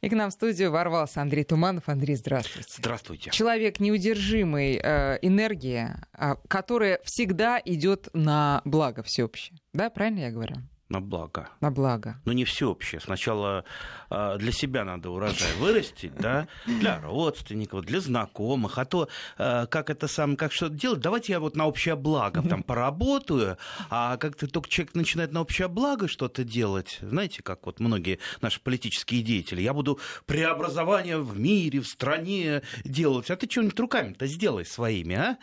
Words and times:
И 0.00 0.08
к 0.08 0.12
нам 0.12 0.30
в 0.30 0.32
студию 0.32 0.70
ворвался 0.70 1.20
Андрей 1.20 1.44
Туманов. 1.44 1.88
Андрей, 1.88 2.16
здравствуйте. 2.16 2.68
Здравствуйте. 2.78 3.30
Человек 3.30 3.80
неудержимой 3.80 4.80
э, 4.82 5.18
энергии, 5.20 5.88
э, 6.18 6.36
которая 6.48 7.00
всегда 7.04 7.60
идет 7.64 8.08
на 8.14 8.62
благо 8.64 9.02
всеобщее. 9.02 9.58
Да, 9.74 9.90
правильно 9.90 10.20
я 10.20 10.30
говорю? 10.30 10.56
На 10.90 11.00
благо. 11.00 11.48
На 11.60 11.70
благо. 11.70 12.16
Но 12.24 12.32
не 12.32 12.44
всеобщее. 12.44 13.00
Сначала 13.00 13.64
э, 14.10 14.36
для 14.38 14.50
себя 14.50 14.84
надо 14.84 15.10
урожай 15.10 15.52
вырастить, 15.58 16.12
да, 16.16 16.48
для 16.66 17.00
родственников, 17.00 17.84
для 17.84 18.00
знакомых. 18.00 18.76
А 18.76 18.84
то, 18.84 19.08
э, 19.38 19.66
как 19.68 19.88
это 19.88 20.08
сам, 20.08 20.36
как 20.36 20.52
что 20.52 20.68
делать, 20.68 20.98
давайте 20.98 21.32
я 21.32 21.38
вот 21.38 21.54
на 21.54 21.66
общее 21.66 21.94
благо 21.94 22.42
там 22.42 22.64
поработаю, 22.64 23.56
а 23.88 24.16
как 24.16 24.34
ты 24.34 24.48
только 24.48 24.68
человек 24.68 24.96
начинает 24.96 25.30
на 25.30 25.42
общее 25.42 25.68
благо 25.68 26.08
что-то 26.08 26.42
делать, 26.42 26.98
знаете, 27.02 27.40
как 27.40 27.66
вот 27.66 27.78
многие 27.78 28.18
наши 28.40 28.60
политические 28.60 29.22
деятели, 29.22 29.62
я 29.62 29.72
буду 29.72 30.00
преобразование 30.26 31.18
в 31.18 31.38
мире, 31.38 31.78
в 31.78 31.86
стране 31.86 32.62
делать, 32.84 33.30
а 33.30 33.36
ты 33.36 33.48
что-нибудь 33.48 33.78
руками-то 33.78 34.26
сделай 34.26 34.66
своими, 34.66 35.14
а? 35.14 35.38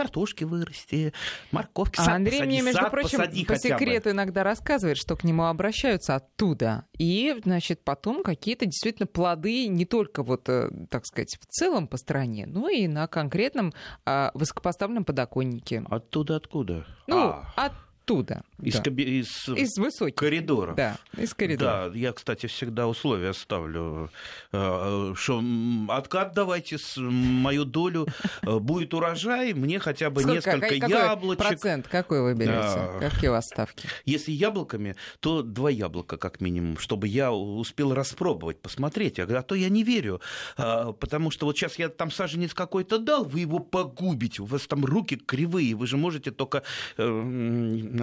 Картошки 0.00 0.44
вырасти, 0.44 1.12
морковки, 1.52 2.00
а 2.00 2.04
сад 2.04 2.14
Андрей 2.14 2.38
посади, 2.38 2.48
мне, 2.48 2.62
между 2.62 2.80
сад 2.80 2.90
прочим, 2.90 3.18
посади 3.18 3.44
по 3.44 3.54
хотя 3.54 3.68
бы. 3.68 3.74
секрету 3.80 4.10
иногда 4.10 4.42
рассказывает, 4.44 4.96
что 4.96 5.14
к 5.14 5.24
нему 5.24 5.44
обращаются 5.44 6.14
оттуда. 6.14 6.86
И, 6.96 7.36
значит, 7.44 7.84
потом 7.84 8.22
какие-то 8.22 8.64
действительно 8.64 9.06
плоды 9.06 9.66
не 9.66 9.84
только 9.84 10.22
вот, 10.22 10.48
э, 10.48 10.70
так 10.88 11.04
сказать, 11.04 11.36
в 11.38 11.46
целом 11.46 11.86
по 11.86 11.98
стране, 11.98 12.46
но 12.46 12.70
и 12.70 12.88
на 12.88 13.06
конкретном 13.08 13.74
а, 14.06 14.30
высокопоставленном 14.32 15.04
подоконнике. 15.04 15.84
Оттуда 15.90 16.36
откуда? 16.36 16.86
Ну, 17.06 17.34
А, 17.56 17.72
оттуда. 18.10 18.42
из, 18.60 18.74
да. 18.74 18.82
каби- 18.82 19.20
из, 19.20 19.48
Из 19.48 19.78
высоких. 19.78 20.14
коридоров. 20.14 20.76
Да, 20.76 20.98
из 21.16 21.32
коридора. 21.34 21.90
Да, 21.90 21.98
я, 21.98 22.12
кстати, 22.12 22.46
всегда 22.46 22.88
условия 22.88 23.32
ставлю, 23.32 24.10
э, 24.52 25.12
что 25.16 25.42
откат 25.88 26.34
давайте 26.34 26.78
с 26.78 26.96
мою 26.98 27.64
долю, 27.64 28.06
э, 28.42 28.58
будет 28.58 28.92
урожай, 28.94 29.54
мне 29.54 29.78
хотя 29.78 30.10
бы 30.10 30.20
Сколько- 30.22 30.34
несколько 30.56 30.68
какой- 30.80 30.90
яблочек. 30.90 31.38
процент 31.46 31.88
какой 31.88 32.22
вы 32.22 32.34
берете? 32.34 32.90
Какие 33.00 33.28
у 33.30 33.32
вас 33.32 33.46
ставки? 33.46 33.88
Если 34.04 34.32
яблоками, 34.32 34.96
то 35.20 35.42
два 35.42 35.70
яблока 35.70 36.16
как 36.16 36.40
минимум, 36.40 36.76
чтобы 36.78 37.08
я 37.08 37.32
успел 37.32 37.94
распробовать, 37.94 38.60
посмотреть. 38.60 39.16
Говорю, 39.16 39.38
а 39.38 39.42
то 39.42 39.54
я 39.54 39.68
не 39.68 39.84
верю, 39.84 40.20
А, 40.56 40.92
потому 40.92 41.30
что 41.30 41.46
вот 41.46 41.56
сейчас 41.56 41.78
я 41.78 41.88
там 41.88 42.10
саженец 42.10 42.54
какой-то 42.54 42.98
дал, 42.98 43.24
вы 43.24 43.40
его 43.40 43.58
погубите, 43.60 44.42
у 44.42 44.44
вас 44.46 44.66
там 44.66 44.84
руки 44.84 45.16
кривые, 45.16 45.74
вы 45.74 45.86
же 45.86 45.96
можете 45.96 46.30
только 46.30 46.62
э, 46.98 47.04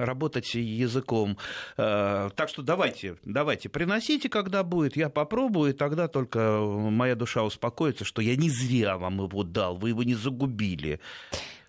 работать 0.05 0.53
языком. 0.55 1.37
Э, 1.77 2.29
Так 2.35 2.49
что 2.49 2.61
давайте, 2.61 3.17
давайте, 3.23 3.69
приносите, 3.69 4.29
когда 4.29 4.63
будет, 4.63 4.95
я 4.95 5.09
попробую, 5.09 5.71
и 5.71 5.73
тогда 5.73 6.07
только 6.07 6.59
моя 6.59 7.15
душа 7.15 7.43
успокоится, 7.43 8.05
что 8.05 8.21
я 8.21 8.35
не 8.35 8.49
зря 8.49 8.97
вам 8.97 9.21
его 9.23 9.43
дал, 9.43 9.77
вы 9.77 9.89
его 9.89 10.03
не 10.03 10.15
загубили. 10.15 10.99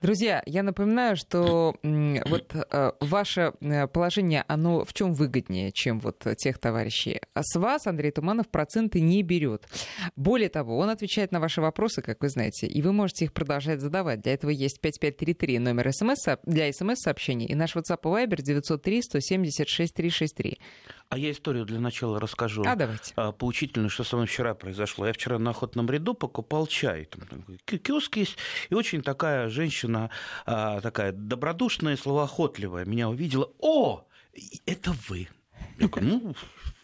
Друзья, 0.01 0.43
я 0.47 0.63
напоминаю, 0.63 1.17
что 1.17 1.75
вот 1.83 2.55
э, 2.55 2.93
ваше 3.01 3.53
э, 3.61 3.89
положение, 3.89 4.45
оно 4.47 4.85
в 4.85 4.93
чем 4.93 5.13
выгоднее, 5.13 5.73
чем 5.73 5.99
вот 5.99 6.25
тех 6.37 6.59
товарищей. 6.59 7.21
А 7.35 7.43
с 7.43 7.59
вас 7.59 7.87
Андрей 7.87 8.13
Туманов 8.13 8.49
проценты 8.49 9.01
не 9.01 9.23
берет. 9.23 9.67
Более 10.15 10.51
того, 10.51 10.79
он 10.79 10.91
отвечает 10.91 11.33
на 11.33 11.41
ваши 11.41 11.61
вопросы, 11.61 12.01
как 12.01 12.23
вы 12.23 12.29
знаете, 12.29 12.69
и 12.69 12.81
вы 12.81 12.93
можете 12.93 13.25
их 13.25 13.33
продолжать 13.33 13.81
задавать. 13.81 14.21
Для 14.21 14.35
этого 14.35 14.51
есть 14.51 14.81
5533 14.81 15.59
номер 15.59 15.93
смс 15.93 16.27
для 16.45 16.73
смс-сообщений 16.73 17.47
и 17.47 17.55
наш 17.57 17.75
WhatsApp 17.75 18.01
и 18.03 18.27
Viber 18.27 18.41
903 18.41 19.03
176 19.03 19.95
363. 19.95 20.59
А 21.11 21.17
я 21.17 21.31
историю 21.31 21.65
для 21.65 21.81
начала 21.81 22.21
расскажу. 22.21 22.63
А 22.67 22.75
давайте. 22.77 23.15
а, 23.17 23.33
поучительно, 23.33 23.89
что 23.89 24.05
со 24.05 24.17
мной 24.17 24.27
вчера 24.29 24.55
произошло. 24.55 25.07
Я 25.07 25.15
вчера 25.15 25.39
на 25.39 25.51
охотном 25.51 25.89
ряду 25.89 26.13
покупал 26.13 26.67
чай. 26.67 27.07
Там 27.07 27.23
киоск 27.67 28.17
есть, 28.17 28.37
и 28.69 28.75
очень 28.75 29.01
такая 29.03 29.49
женщина, 29.49 30.11
а, 30.45 30.83
такая 30.83 31.13
добродушная, 31.13 31.97
словоохотливая, 31.97 32.85
меня 32.85 33.09
увидела. 33.09 33.51
О, 33.59 34.05
и 34.35 34.61
это 34.67 34.95
вы. 35.09 35.29
Я 35.79 35.89
говорю, 35.89 36.09
ну, 36.09 36.35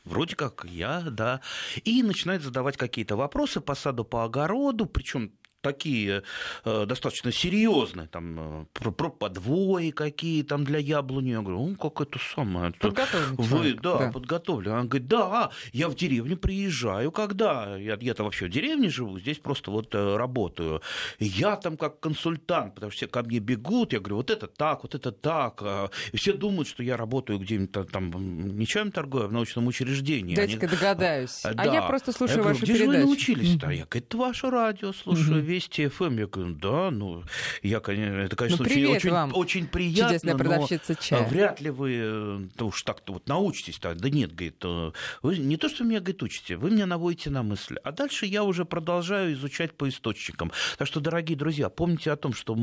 вроде 0.04 0.36
как 0.36 0.64
я, 0.64 1.02
да. 1.02 1.42
И 1.84 2.02
начинает 2.02 2.42
задавать 2.42 2.78
какие-то 2.78 3.16
вопросы 3.16 3.60
по 3.60 3.74
саду, 3.74 4.04
по 4.04 4.24
огороду, 4.24 4.86
причем 4.86 5.32
такие 5.64 6.22
э, 6.64 6.86
достаточно 6.86 7.32
серьезные, 7.32 8.06
там, 8.06 8.62
э, 8.62 8.66
про, 8.74 8.90
про 8.92 9.08
подвои 9.10 9.90
какие 9.90 10.42
там 10.42 10.64
для 10.64 10.78
яблони. 10.78 11.30
Я 11.30 11.40
говорю, 11.40 11.66
ну, 11.66 11.76
как 11.76 12.00
это 12.00 12.18
самое. 12.34 12.68
это 12.70 12.78
Подготовленный 12.78 13.36
Вы, 13.36 13.48
человек, 13.48 13.80
да, 13.80 13.98
да. 13.98 14.12
подготовлен. 14.12 14.72
Она 14.72 14.84
говорит, 14.84 15.08
да, 15.08 15.50
я 15.72 15.88
в 15.88 15.94
деревню 15.96 16.36
приезжаю, 16.36 17.10
когда? 17.10 17.76
Я, 17.76 17.96
я-то 18.00 18.24
вообще 18.24 18.46
в 18.46 18.50
деревне 18.50 18.90
живу, 18.90 19.18
здесь 19.18 19.38
просто 19.38 19.70
вот 19.70 19.94
э, 19.94 20.16
работаю. 20.16 20.82
Я 21.18 21.56
там 21.56 21.76
как 21.76 22.00
консультант, 22.00 22.74
потому 22.74 22.90
что 22.92 22.98
все 22.98 23.06
ко 23.08 23.22
мне 23.22 23.38
бегут, 23.38 23.92
я 23.92 23.98
говорю, 24.00 24.16
вот 24.16 24.30
это 24.30 24.46
так, 24.46 24.82
вот 24.82 24.94
это 24.94 25.10
так. 25.12 25.60
а, 25.62 25.88
И 26.12 26.16
все 26.18 26.32
думают, 26.34 26.68
что 26.68 26.82
я 26.82 26.96
работаю 26.96 27.38
где-нибудь 27.38 27.90
там, 27.90 28.10
м, 28.12 28.58
не 28.58 28.66
чаем 28.66 28.92
торгую, 28.92 29.24
а 29.24 29.28
в 29.28 29.32
научном 29.32 29.66
учреждении. 29.66 30.36
Они- 30.36 30.36
Дайте-ка 30.36 30.68
догадаюсь. 30.68 31.40
а, 31.44 31.52
А 31.56 31.66
я 31.66 31.82
просто 31.82 32.12
слушаю 32.12 32.38
Я 32.38 32.42
говорю, 32.42 32.54
вашу 32.56 32.64
где 32.66 32.72
же 32.74 32.78
передачу. 32.80 33.00
вы 33.00 33.06
научились-то? 33.06 33.70
Я 33.70 33.84
говорю, 33.86 34.04
это 34.06 34.16
ваше 34.18 34.50
радио, 34.50 34.92
слушаю. 34.92 35.42
Вести 35.54 35.86
ФМ. 35.86 36.18
Я 36.18 36.26
говорю, 36.26 36.54
да, 36.56 36.90
ну, 36.90 37.22
я, 37.62 37.80
конечно, 37.80 38.16
это, 38.16 38.34
конечно, 38.36 38.64
Ну, 38.64 38.70
очень, 38.70 38.86
очень, 38.86 39.10
вам, 39.10 39.32
очень 39.34 39.66
приятно, 39.68 40.08
Чудесная 40.08 40.32
но 40.32 40.38
продавщица 40.38 40.94
чая. 40.96 41.24
а, 41.24 41.28
вряд 41.28 41.60
ли 41.60 41.70
вы 41.70 42.00
э, 42.02 42.38
да 42.56 42.64
уж 42.64 42.82
так-то 42.82 43.12
вот 43.12 43.28
научитесь. 43.28 43.78
Так. 43.78 43.98
Да 43.98 44.10
нет, 44.10 44.32
говорит, 44.34 44.56
э, 44.64 44.90
вы 45.22 45.38
не 45.38 45.56
то, 45.56 45.68
что 45.68 45.84
меня, 45.84 46.00
говорит, 46.00 46.22
учите, 46.22 46.56
вы 46.56 46.70
меня 46.70 46.86
наводите 46.86 47.30
на 47.30 47.42
мысль. 47.42 47.76
А 47.84 47.92
дальше 47.92 48.26
я 48.26 48.42
уже 48.42 48.64
продолжаю 48.64 49.32
изучать 49.34 49.74
по 49.74 49.88
источникам. 49.88 50.50
Так 50.76 50.88
что, 50.88 51.00
дорогие 51.00 51.38
друзья, 51.38 51.68
помните 51.68 52.10
о 52.10 52.16
том, 52.16 52.32
что 52.32 52.56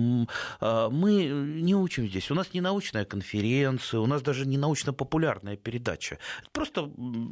а, 0.60 0.90
мы 0.90 1.24
не 1.26 1.76
учим 1.76 2.08
здесь. 2.08 2.30
У 2.30 2.36
нас 2.36 2.54
не 2.54 2.62
научная 2.62 3.06
конференция, 3.06 4.00
у 4.02 4.06
нас 4.06 4.22
даже 4.22 4.46
не 4.46 4.58
научно-популярная 4.58 5.56
передача. 5.56 6.18
Просто, 6.52 6.90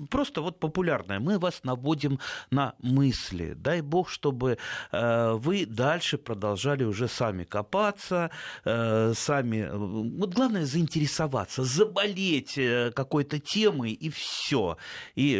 просто 0.09 0.41
вот 0.41 0.59
популярная. 0.59 1.20
Мы 1.20 1.38
вас 1.38 1.64
наводим 1.64 2.20
на 2.52 2.76
мысли. 2.81 3.53
Дай 3.58 3.81
бог, 3.81 4.09
чтобы 4.09 4.58
э, 4.91 5.34
вы 5.50 5.66
дальше 5.66 6.18
продолжали 6.18 6.84
уже 6.84 7.08
сами 7.08 7.44
копаться, 7.44 8.30
э, 8.66 9.14
сами... 9.16 9.58
э, 9.58 9.76
Вот 9.78 10.36
главное 10.36 10.66
заинтересоваться, 10.66 11.64
заболеть 11.64 12.58
э, 12.58 12.92
какой-то 12.96 13.40
темой, 13.40 13.94
и 13.94 14.09
все. 14.09 14.78
И, 15.16 15.32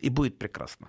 и 0.00 0.10
будет 0.10 0.38
прекрасно. 0.38 0.88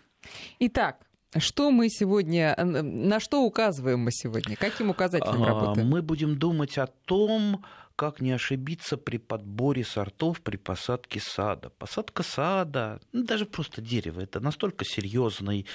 Итак, 0.59 0.97
что 1.37 1.71
мы 1.71 1.89
сегодня, 1.89 2.55
на 2.63 3.19
что 3.19 3.41
указываем 3.41 3.99
мы 3.99 4.11
сегодня? 4.11 4.55
Каким 4.55 4.89
указателем 4.91 5.43
А, 5.43 5.47
работаем? 5.47 5.87
Мы 5.87 6.01
будем 6.03 6.37
думать 6.37 6.77
о 6.77 6.85
том, 7.05 7.65
как 7.95 8.21
не 8.21 8.31
ошибиться 8.31 8.97
при 8.97 9.17
подборе 9.17 9.83
сортов 9.83 10.41
при 10.41 10.57
посадке 10.57 11.19
сада. 11.19 11.69
Посадка 11.69 12.23
сада, 12.23 12.99
ну, 13.11 13.23
даже 13.23 13.45
просто 13.45 13.81
дерева, 13.81 14.21
это 14.21 14.39
настолько 14.39 14.85
серьезный 14.85 15.65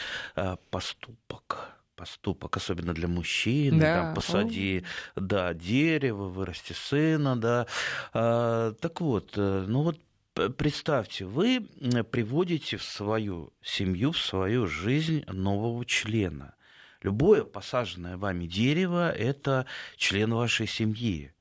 поступок 0.71 1.74
поступок, 1.97 2.57
особенно 2.57 2.93
для 2.95 3.09
мужчины, 3.09 3.81
Да. 3.81 4.03
там, 4.03 4.15
посади, 4.15 4.85
да, 5.17 5.55
дерево, 5.55 6.29
вырасти 6.29 6.73
сына, 6.73 7.37
да. 7.37 7.67
А, 8.13 8.73
так 8.73 9.01
вот, 9.01 9.33
э, 9.37 9.65
ну 9.69 9.83
вот 9.83 9.99
представьте, 10.57 11.25
вы 11.25 11.61
приводите 12.11 12.77
в 12.77 12.83
свою 12.83 13.53
семью, 13.63 14.13
в 14.13 14.19
свою 14.19 14.67
жизнь 14.67 15.25
нового 15.27 15.85
члена. 15.85 16.55
Любое 17.03 17.45
посаженное 17.45 18.17
вами 18.17 18.47
дерево– 18.47 19.11
это 19.13 19.67
член 19.97 20.33
вашей 20.33 20.67
семьи. 20.67 21.33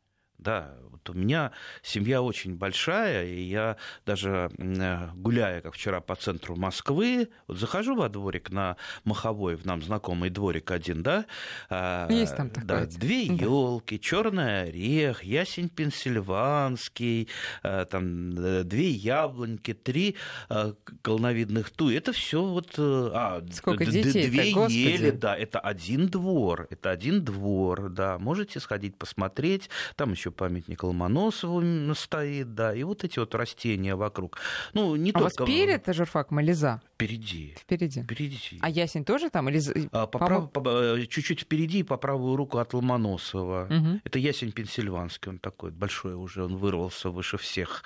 Да, 0.44 0.76
вот 0.92 1.10
у 1.10 1.14
меня 1.14 1.52
семья 1.82 2.22
очень 2.22 2.56
большая, 2.56 3.26
и 3.26 3.42
я 3.44 3.78
даже 4.06 4.52
м, 4.58 5.12
гуляя, 5.22 5.62
как 5.62 5.74
вчера, 5.74 6.02
по 6.02 6.16
центру 6.16 6.56
Москвы, 6.58 7.30
вот 7.48 7.58
захожу 7.58 7.96
во 7.96 8.10
дворик 8.10 8.50
на 8.52 8.76
Маховой, 9.06 9.56
в 9.56 9.66
нам 9.66 9.82
знакомый 9.82 10.30
дворик 10.30 10.70
один, 10.72 11.02
да? 11.02 11.26
а, 11.70 12.10
Есть 12.12 12.36
там 12.36 12.50
такой 12.50 12.68
Да, 12.68 12.86
две 12.86 13.28
Да. 13.28 13.34
елки, 13.46 14.00
черный 14.00 14.64
орех, 14.64 15.24
ясень 15.24 15.70
пенсильванский, 15.70 17.30
а, 17.64 17.86
там 17.86 18.32
э, 18.38 18.64
две 18.64 18.90
яблоньки, 18.90 19.74
три 19.74 20.16
а, 20.50 20.74
колоновидных 21.02 21.70
туи. 21.72 21.96
Это 21.96 22.12
все 22.12 22.44
вот... 22.44 22.74
э, 22.78 23.10
А, 23.14 23.44
Сколько 23.52 23.86
д- 23.86 23.92
д- 23.92 24.04
детей-то, 24.04 24.30
Две 24.30 24.52
господи. 24.52 24.74
ели, 24.78 25.12
да, 25.12 25.36
это 25.38 25.60
один 25.60 26.08
двор, 26.08 26.68
это 26.70 26.90
один 26.92 27.24
двор, 27.24 27.90
да. 27.90 28.18
Можете 28.20 28.60
сходить 28.60 28.98
посмотреть, 28.98 29.70
там 29.96 30.12
еще 30.12 30.32
памятник 30.34 30.84
Ломоносову 30.84 31.64
стоит, 31.96 32.54
да, 32.54 32.76
и 32.76 32.84
вот 32.84 33.04
эти 33.04 33.20
вот 33.20 33.34
растения 33.36 33.96
вокруг. 33.96 34.38
Ну, 34.74 34.96
не 34.96 35.12
а 35.12 35.20
только... 35.20 35.44
у 35.44 35.46
вас 35.46 35.48
перед 35.48 35.96
журфак 35.96 36.32
Мализа? 36.32 36.82
Впереди. 36.96 37.56
Впереди. 37.60 38.04
Впереди. 38.04 38.60
А 38.62 38.70
ясень 38.70 39.04
тоже 39.04 39.30
там? 39.30 39.50
Или... 39.50 39.62
А, 39.92 40.08
по 40.08 40.20
прав... 40.20 40.52
по... 40.52 40.62
Э, 40.66 41.06
чуть-чуть 41.06 41.42
впереди, 41.42 41.84
по 41.84 41.98
правую 41.98 42.36
руку 42.36 42.58
от 42.60 42.74
Ломоносова. 42.74 43.68
Угу. 43.70 44.02
Это 44.04 44.20
ясень 44.20 44.52
пенсильванский, 44.52 45.32
он 45.32 45.40
такой 45.40 45.72
большой 45.72 46.16
уже, 46.16 46.44
он 46.44 46.58
вырвался 46.58 47.10
выше 47.10 47.38
всех. 47.38 47.84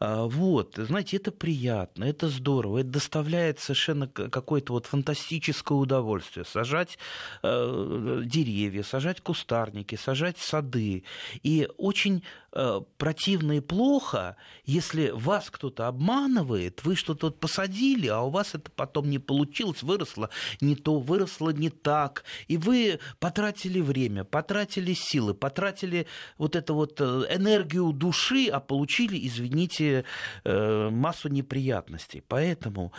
А, 0.00 0.24
вот, 0.24 0.74
знаете, 0.76 1.16
это 1.18 1.30
приятно, 1.30 2.04
это 2.04 2.28
здорово, 2.28 2.78
это 2.78 2.88
доставляет 2.88 3.60
совершенно 3.60 4.08
какое-то 4.08 4.72
вот 4.72 4.86
фантастическое 4.86 5.76
удовольствие. 5.76 6.44
Сажать 6.44 6.98
э, 7.42 8.22
деревья, 8.24 8.82
сажать 8.82 9.20
кустарники, 9.20 9.96
сажать 9.96 10.38
сады. 10.38 11.04
И 11.42 11.68
очень 11.84 12.22
э, 12.52 12.80
противно 12.96 13.52
и 13.58 13.60
плохо, 13.60 14.36
если 14.64 15.10
вас 15.10 15.50
кто-то 15.50 15.86
обманывает, 15.86 16.82
вы 16.84 16.96
что-то 16.96 17.26
вот 17.26 17.40
посадили, 17.40 18.06
а 18.06 18.22
у 18.22 18.30
вас 18.30 18.54
это 18.54 18.70
потом 18.70 19.10
не 19.10 19.18
получилось, 19.18 19.82
выросло 19.82 20.30
не 20.62 20.76
то, 20.76 20.98
выросло 20.98 21.50
не 21.50 21.68
так, 21.68 22.24
и 22.48 22.56
вы 22.56 23.00
потратили 23.18 23.80
время, 23.80 24.24
потратили 24.24 24.94
силы, 24.94 25.34
потратили 25.34 26.06
вот 26.38 26.56
эту 26.56 26.74
вот 26.74 27.00
э, 27.00 27.04
энергию 27.30 27.92
души, 27.92 28.48
а 28.48 28.60
получили, 28.60 29.18
извините, 29.26 30.04
э, 30.44 30.88
массу 30.90 31.28
неприятностей. 31.28 32.22
Поэтому 32.26 32.92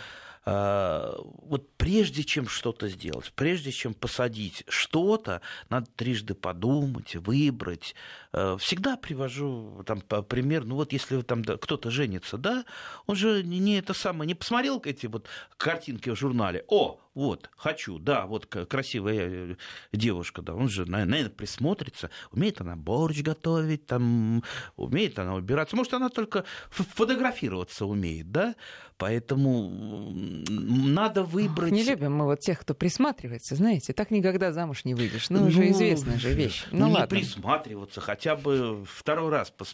вот 0.46 1.72
прежде 1.78 2.24
чем 2.24 2.48
что-то 2.48 2.88
сделать, 2.88 3.34
прежде 3.36 3.72
чем 3.72 3.96
посадить 3.96 4.64
что-то, 4.68 5.42
надо 5.70 5.88
трижды 5.96 6.36
подумать, 6.36 7.16
выбрать. 7.16 7.96
А, 8.32 8.56
всегда 8.58 8.96
привожу 8.96 9.84
там 9.88 10.02
пример, 10.02 10.64
ну 10.66 10.76
вот 10.76 10.94
если 10.94 11.22
там 11.22 11.44
кто-то 11.44 11.90
женится, 11.90 12.38
да, 12.38 12.66
он 13.08 13.16
же 13.16 13.44
не 13.44 13.80
это 13.80 13.96
самое, 13.96 14.28
не 14.28 14.36
посмотрел 14.36 14.80
эти 14.86 15.08
вот 15.08 15.28
картинки 15.58 16.12
в 16.12 16.16
журнале, 16.16 16.64
о, 16.68 17.00
вот, 17.16 17.50
хочу, 17.56 17.98
да, 17.98 18.26
вот 18.26 18.46
красивая 18.46 19.54
э, 19.54 19.56
девушка, 19.94 20.42
да, 20.42 20.54
он 20.54 20.68
же, 20.68 20.86
наверное, 20.86 21.30
присмотрится, 21.30 22.10
умеет 22.32 22.60
она 22.60 22.76
борщ 22.76 23.22
готовить, 23.22 23.86
там, 23.86 24.44
умеет 24.76 25.18
она 25.18 25.36
убираться, 25.36 25.78
может, 25.78 25.94
она 25.94 26.10
только 26.10 26.44
фотографироваться 26.70 27.86
умеет, 27.86 28.32
да, 28.32 28.56
поэтому 28.98 30.12
надо 30.50 31.24
выбрать... 31.24 31.72
Не 31.72 31.84
любим 31.84 32.14
мы 32.16 32.26
вот 32.26 32.42
тех, 32.42 32.60
кто 32.60 32.74
присматривается, 32.74 33.56
знаете, 33.56 33.94
так 33.94 34.12
никогда 34.12 34.52
замуж 34.52 34.84
не 34.84 34.94
выйдешь, 34.94 35.30
ну, 35.30 35.46
уже 35.48 35.70
известная 35.72 36.20
же 36.20 36.34
вещь. 36.34 36.66
Ну, 36.72 36.88
не 36.88 36.94
ладно. 36.94 37.08
присматриваться, 37.08 38.02
хотя 38.02 38.36
бы 38.36 38.84
второй 38.86 39.30
раз 39.30 39.52
пос 39.52 39.74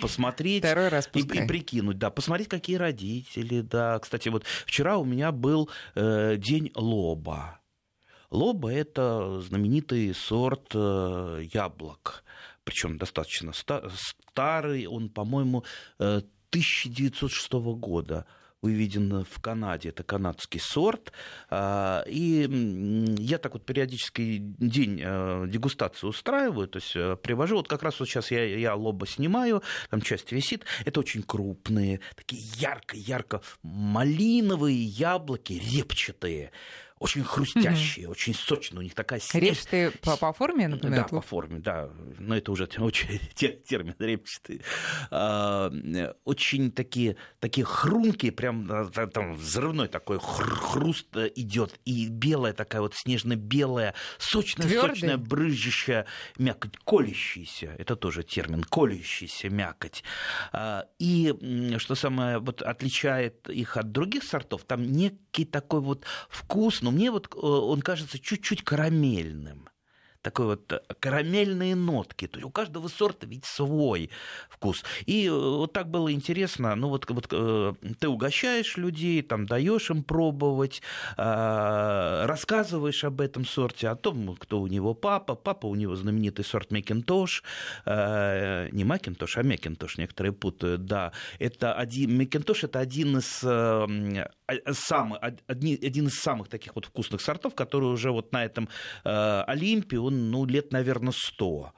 посмотреть 0.00 0.64
второй 0.64 0.88
раз 0.88 1.10
и, 1.12 1.20
и 1.20 1.46
прикинуть, 1.46 1.98
да, 1.98 2.10
посмотреть, 2.10 2.48
какие 2.48 2.76
родители, 2.76 3.62
да. 3.62 3.98
Кстати, 3.98 4.28
вот 4.28 4.44
вчера 4.64 4.96
у 4.98 5.04
меня 5.04 5.32
был 5.32 5.68
э, 5.96 6.36
день 6.36 6.67
лоба. 6.74 7.60
Лоба– 8.30 8.72
это 8.72 9.40
знаменитый 9.40 10.14
сорт 10.14 10.72
э, 10.74 11.42
яблок, 11.52 12.24
причем 12.64 12.98
достаточно 12.98 13.52
старый, 13.54 14.86
он, 14.86 15.08
по-моему, 15.08 15.64
1906 15.98 17.54
э, 17.54 17.58
года 17.74 18.26
выведен 18.62 19.24
в 19.24 19.40
Канаде. 19.40 19.90
Это 19.90 20.02
канадский 20.02 20.60
сорт. 20.60 21.12
А, 21.50 22.04
и 22.06 22.48
я 23.18 23.38
так 23.38 23.52
вот 23.54 23.64
периодически 23.64 24.38
день 24.38 25.00
э, 25.02 25.46
дегустации 25.48 26.06
устраиваю, 26.06 26.68
то 26.68 26.78
есть 26.78 27.22
привожу. 27.22 27.56
Вот 27.56 27.68
как 27.68 27.82
раз 27.82 28.00
вот 28.00 28.08
сейчас 28.08 28.30
я, 28.30 28.44
я 28.44 28.74
лоба 28.74 29.06
снимаю, 29.06 29.62
там 29.90 30.00
часть 30.00 30.32
висит. 30.32 30.64
Это 30.84 31.00
очень 31.00 31.22
крупные, 31.22 32.00
такие 32.16 32.42
ярко-ярко 32.56 33.42
малиновые 33.62 34.82
яблоки, 34.82 35.52
репчатые 35.52 36.52
очень 36.98 37.24
хрустящие, 37.24 38.06
mm-hmm. 38.06 38.10
очень 38.10 38.34
сочные, 38.34 38.80
у 38.80 38.82
них 38.82 38.94
такая 38.94 39.20
смесь. 39.20 39.42
Репчатые 39.42 39.90
по, 39.90 40.16
по 40.16 40.32
форме, 40.32 40.68
например? 40.68 41.02
Да, 41.02 41.08
по 41.08 41.20
форме, 41.20 41.60
да, 41.60 41.90
но 42.18 42.36
это 42.36 42.52
уже 42.52 42.68
очень 42.78 43.20
термин 43.64 43.94
репчатый. 43.98 44.62
А, 45.10 45.70
очень 46.24 46.70
такие, 46.70 47.16
такие 47.40 47.64
хрумкие, 47.64 48.32
прям 48.32 48.90
там 49.12 49.34
взрывной 49.34 49.88
такой 49.88 50.18
хруст 50.20 51.08
идет, 51.36 51.78
и 51.84 52.08
белая 52.08 52.52
такая 52.52 52.82
вот 52.82 52.94
снежно-белая, 52.94 53.94
сочная, 54.18 54.68
сочная, 54.68 55.16
брызжущая 55.16 56.06
мякоть, 56.38 56.76
колющаяся, 56.84 57.74
это 57.78 57.96
тоже 57.96 58.22
термин, 58.22 58.62
колющаяся 58.64 59.48
мякоть. 59.48 60.02
А, 60.52 60.86
и 60.98 61.34
что 61.78 61.94
самое 61.94 62.38
вот 62.38 62.62
отличает 62.62 63.48
их 63.48 63.76
от 63.76 63.92
других 63.92 64.24
сортов, 64.24 64.64
там 64.64 64.82
некий 64.82 65.44
такой 65.44 65.80
вот 65.80 66.04
вкус, 66.28 66.82
но 66.88 66.92
мне 66.92 67.10
вот 67.10 67.28
э, 67.34 67.38
он 67.38 67.82
кажется 67.82 68.18
чуть-чуть 68.18 68.64
карамельным 68.64 69.68
такой 70.22 70.46
вот 70.46 70.72
э, 70.72 70.80
карамельные 71.00 71.74
нотки. 71.74 72.26
То 72.26 72.38
есть 72.38 72.46
у 72.46 72.50
каждого 72.50 72.88
сорта 72.88 73.26
ведь 73.26 73.44
свой 73.44 74.10
вкус. 74.50 74.84
И 75.06 75.26
э, 75.26 75.30
вот 75.30 75.72
так 75.72 75.90
было 75.90 76.12
интересно. 76.12 76.74
Ну 76.74 76.88
вот, 76.88 77.08
вот 77.08 77.28
э, 77.30 77.74
ты 77.98 78.08
угощаешь 78.08 78.76
людей, 78.76 79.22
там 79.22 79.46
даешь 79.46 79.90
им 79.90 80.02
пробовать, 80.02 80.82
рассказываешь 81.16 83.04
об 83.04 83.20
этом 83.20 83.44
сорте, 83.44 83.88
о 83.88 83.96
том, 83.96 84.36
кто 84.36 84.60
у 84.60 84.66
него 84.66 84.94
папа. 84.94 85.34
Папа 85.34 85.66
у 85.66 85.74
него 85.74 85.96
знаменитый 85.96 86.44
сорт 86.44 86.70
Макинтош. 86.70 87.42
Не 87.86 88.84
Макинтош, 88.84 89.36
а 89.36 89.42
Макинтош, 89.42 89.98
некоторые 89.98 90.32
путают, 90.32 90.86
да. 90.86 91.12
Это 91.38 91.74
один, 91.74 92.16
Макинтош 92.16 92.64
это 92.64 92.78
один 92.80 93.18
из 93.18 93.38
самый, 94.78 95.18
один 95.18 96.06
из 96.06 96.14
самых 96.14 96.48
таких 96.48 96.74
вот 96.74 96.86
вкусных 96.86 97.20
сортов, 97.20 97.54
который 97.54 97.90
уже 97.90 98.10
вот 98.10 98.32
на 98.32 98.44
этом 98.44 98.68
Олимпе, 99.04 99.98
ну, 100.10 100.44
лет, 100.44 100.72
наверное, 100.72 101.12
сто. 101.12 101.72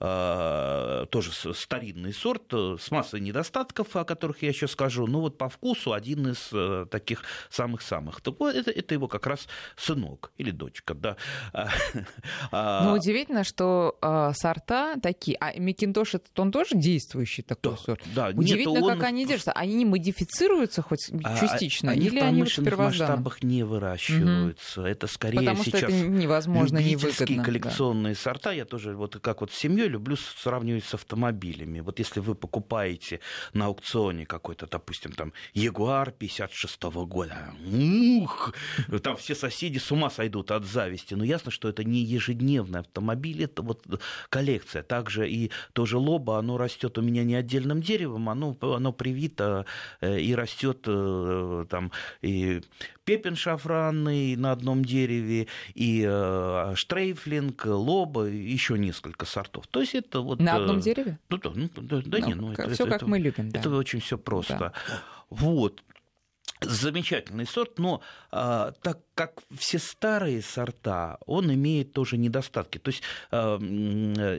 Э, 0.00 1.06
тоже 1.10 1.30
старинный 1.54 2.12
сорт 2.12 2.52
э, 2.52 2.76
с 2.80 2.90
массой 2.90 3.20
недостатков, 3.20 3.94
о 3.94 4.04
которых 4.04 4.42
я 4.42 4.48
еще 4.48 4.66
скажу, 4.66 5.06
но 5.06 5.20
вот 5.20 5.38
по 5.38 5.48
вкусу 5.48 5.92
один 5.92 6.32
из 6.32 6.48
э, 6.52 6.86
таких 6.90 7.22
самых-самых. 7.48 8.20
Так 8.20 8.40
вот, 8.40 8.56
это, 8.56 8.72
это 8.72 8.94
его 8.94 9.06
как 9.06 9.26
раз 9.26 9.46
сынок 9.76 10.32
или 10.36 10.50
дочка, 10.50 10.94
да. 10.94 11.16
Ну, 12.50 12.92
удивительно, 12.94 13.44
что 13.44 13.96
сорта 14.34 14.96
такие, 15.00 15.36
а 15.40 15.52
Макинтош 15.58 16.14
это 16.14 16.42
он 16.42 16.50
тоже 16.50 16.70
действующий 16.74 17.42
такой 17.42 17.72
да, 17.72 17.76
сорт? 17.76 18.02
Да, 18.14 18.28
удивительно, 18.34 18.80
нет, 18.80 18.88
как 18.88 18.98
он... 18.98 19.04
они 19.04 19.26
держатся. 19.26 19.52
Они 19.52 19.74
не 19.74 19.84
модифицируются 19.84 20.82
хоть 20.82 21.10
а, 21.22 21.38
частично? 21.38 21.92
Они 21.92 22.06
или 22.06 22.20
в 22.20 22.24
они 22.24 22.42
в 22.42 22.78
масштабах 22.78 23.42
не 23.42 23.62
выращиваются. 23.62 24.80
Угу. 24.80 24.88
Это 24.88 25.06
скорее 25.06 25.38
Потому 25.38 25.64
сейчас 25.64 25.78
что 25.78 25.86
это 25.86 26.08
невозможно, 26.08 26.78
любительские 26.78 27.42
коллекционные 27.42 28.14
да. 28.14 28.20
сорта. 28.20 28.52
Я 28.52 28.64
тоже 28.64 28.96
вот 28.96 29.18
как 29.20 29.40
вот 29.40 29.52
с 29.52 29.56
семьей 29.56 29.83
люблю 29.88 30.16
сравнивать 30.16 30.84
с 30.84 30.94
автомобилями. 30.94 31.80
Вот 31.80 31.98
если 31.98 32.20
вы 32.20 32.34
покупаете 32.34 33.20
на 33.52 33.66
аукционе 33.66 34.26
какой-то, 34.26 34.66
допустим, 34.66 35.12
там 35.12 35.32
Ягуар 35.52 36.10
56 36.10 36.90
-го 36.90 37.06
года, 37.06 37.52
ух, 38.22 38.54
там 39.02 39.16
все 39.16 39.34
соседи 39.34 39.78
с 39.78 39.92
ума 39.92 40.10
сойдут 40.10 40.50
от 40.50 40.64
зависти. 40.64 41.14
Но 41.14 41.24
ясно, 41.24 41.50
что 41.50 41.68
это 41.68 41.84
не 41.84 42.00
ежедневный 42.00 42.80
автомобиль, 42.80 43.44
это 43.44 43.62
вот 43.62 43.84
коллекция. 44.28 44.82
Также 44.82 45.28
и 45.28 45.50
тоже 45.72 45.98
лоба, 45.98 46.38
оно 46.38 46.58
растет 46.58 46.98
у 46.98 47.02
меня 47.02 47.24
не 47.24 47.34
отдельным 47.34 47.80
деревом, 47.80 48.28
оно, 48.28 48.56
оно 48.60 48.92
привито 48.92 49.66
э, 50.00 50.20
и 50.20 50.34
растет 50.34 50.84
э, 50.86 51.66
там 51.68 51.92
и 52.22 52.62
пепен 53.04 53.36
шафранный 53.36 54.36
на 54.36 54.52
одном 54.52 54.84
дереве, 54.84 55.48
и 55.74 56.04
э, 56.06 56.72
штрейфлинг, 56.74 57.66
лоба, 57.66 58.24
еще 58.24 58.78
несколько 58.78 59.26
сортов. 59.26 59.66
То 59.66 59.80
есть 59.80 59.94
это 59.94 60.20
вот... 60.20 60.40
На 60.40 60.56
одном 60.56 60.80
дереве? 60.80 61.18
Ну, 61.28 61.38
да, 61.38 61.52
ну, 61.54 61.68
да, 61.76 62.02
да 62.04 62.18
ну, 62.18 62.26
не, 62.26 62.34
ну, 62.34 62.52
это, 62.52 62.70
все 62.70 62.84
это, 62.84 62.92
как 62.92 63.02
это, 63.02 63.06
мы 63.06 63.18
любим. 63.18 63.50
Да. 63.50 63.60
Это 63.60 63.70
очень 63.70 64.00
все 64.00 64.18
просто. 64.18 64.58
Да. 64.58 64.72
Вот. 65.30 65.82
Замечательный 66.60 67.46
сорт, 67.46 67.78
но 67.78 68.00
а, 68.30 68.72
так 68.82 69.00
как 69.14 69.42
все 69.56 69.78
старые 69.78 70.42
сорта, 70.42 71.18
он 71.26 71.52
имеет 71.52 71.92
тоже 71.92 72.16
недостатки. 72.16 72.78
То 72.78 72.90
есть 72.90 73.02
а, 73.30 73.58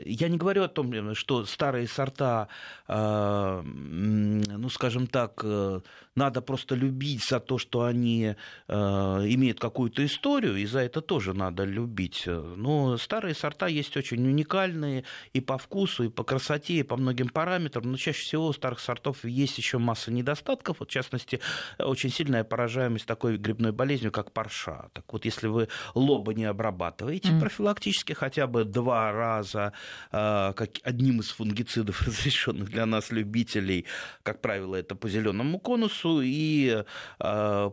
я 0.04 0.28
не 0.28 0.36
говорю 0.36 0.62
о 0.62 0.68
том, 0.68 1.14
что 1.14 1.46
старые 1.46 1.88
сорта, 1.88 2.48
а, 2.86 3.62
ну, 3.62 4.68
скажем 4.68 5.06
так, 5.06 5.40
э, 5.42 5.80
надо 6.14 6.40
просто 6.42 6.74
любить 6.74 7.24
за 7.24 7.40
то, 7.40 7.58
что 7.58 7.84
они 7.84 8.34
а, 8.68 9.20
имеют 9.26 9.60
какую-то 9.60 10.04
историю, 10.04 10.56
и 10.56 10.66
за 10.66 10.80
это 10.80 11.00
тоже 11.00 11.32
надо 11.32 11.64
любить. 11.64 12.24
Но 12.26 12.96
старые 12.98 13.34
сорта 13.34 13.66
есть 13.68 13.96
очень 13.96 14.26
уникальные 14.26 15.04
и 15.32 15.40
по 15.40 15.56
вкусу, 15.58 16.04
и 16.04 16.08
по 16.08 16.24
красоте, 16.24 16.74
и 16.74 16.82
по 16.82 16.96
многим 16.96 17.28
параметрам. 17.28 17.90
Но 17.90 17.96
чаще 17.96 18.22
всего 18.22 18.48
у 18.48 18.52
старых 18.52 18.80
сортов 18.80 19.24
есть 19.24 19.56
еще 19.58 19.78
масса 19.78 20.10
недостатков. 20.10 20.80
Вот, 20.80 20.90
в 20.90 20.92
частности, 20.92 21.40
очень 21.78 22.10
сильная 22.10 22.44
поражаемость 22.44 23.06
такой 23.06 23.38
грибной 23.38 23.72
болезнью, 23.72 24.12
как 24.12 24.32
парша. 24.66 24.90
Так 24.92 25.12
вот, 25.12 25.24
если 25.24 25.48
вы 25.48 25.68
лоба 25.94 26.34
не 26.34 26.44
обрабатываете 26.44 27.28
mm. 27.28 27.40
профилактически 27.40 28.12
хотя 28.12 28.46
бы 28.46 28.64
два 28.64 29.12
раза 29.12 29.72
э, 30.12 30.52
как 30.56 30.70
одним 30.82 31.20
из 31.20 31.30
фунгицидов, 31.30 32.02
разрешенных 32.06 32.70
для 32.70 32.86
нас 32.86 33.10
любителей, 33.10 33.86
как 34.22 34.40
правило, 34.40 34.76
это 34.76 34.94
по 34.94 35.08
зеленому 35.08 35.58
конусу, 35.58 36.20
и 36.22 36.84
э, 37.20 37.70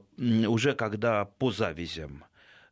уже 0.48 0.74
когда 0.74 1.26
по 1.26 1.52
завязям 1.52 2.24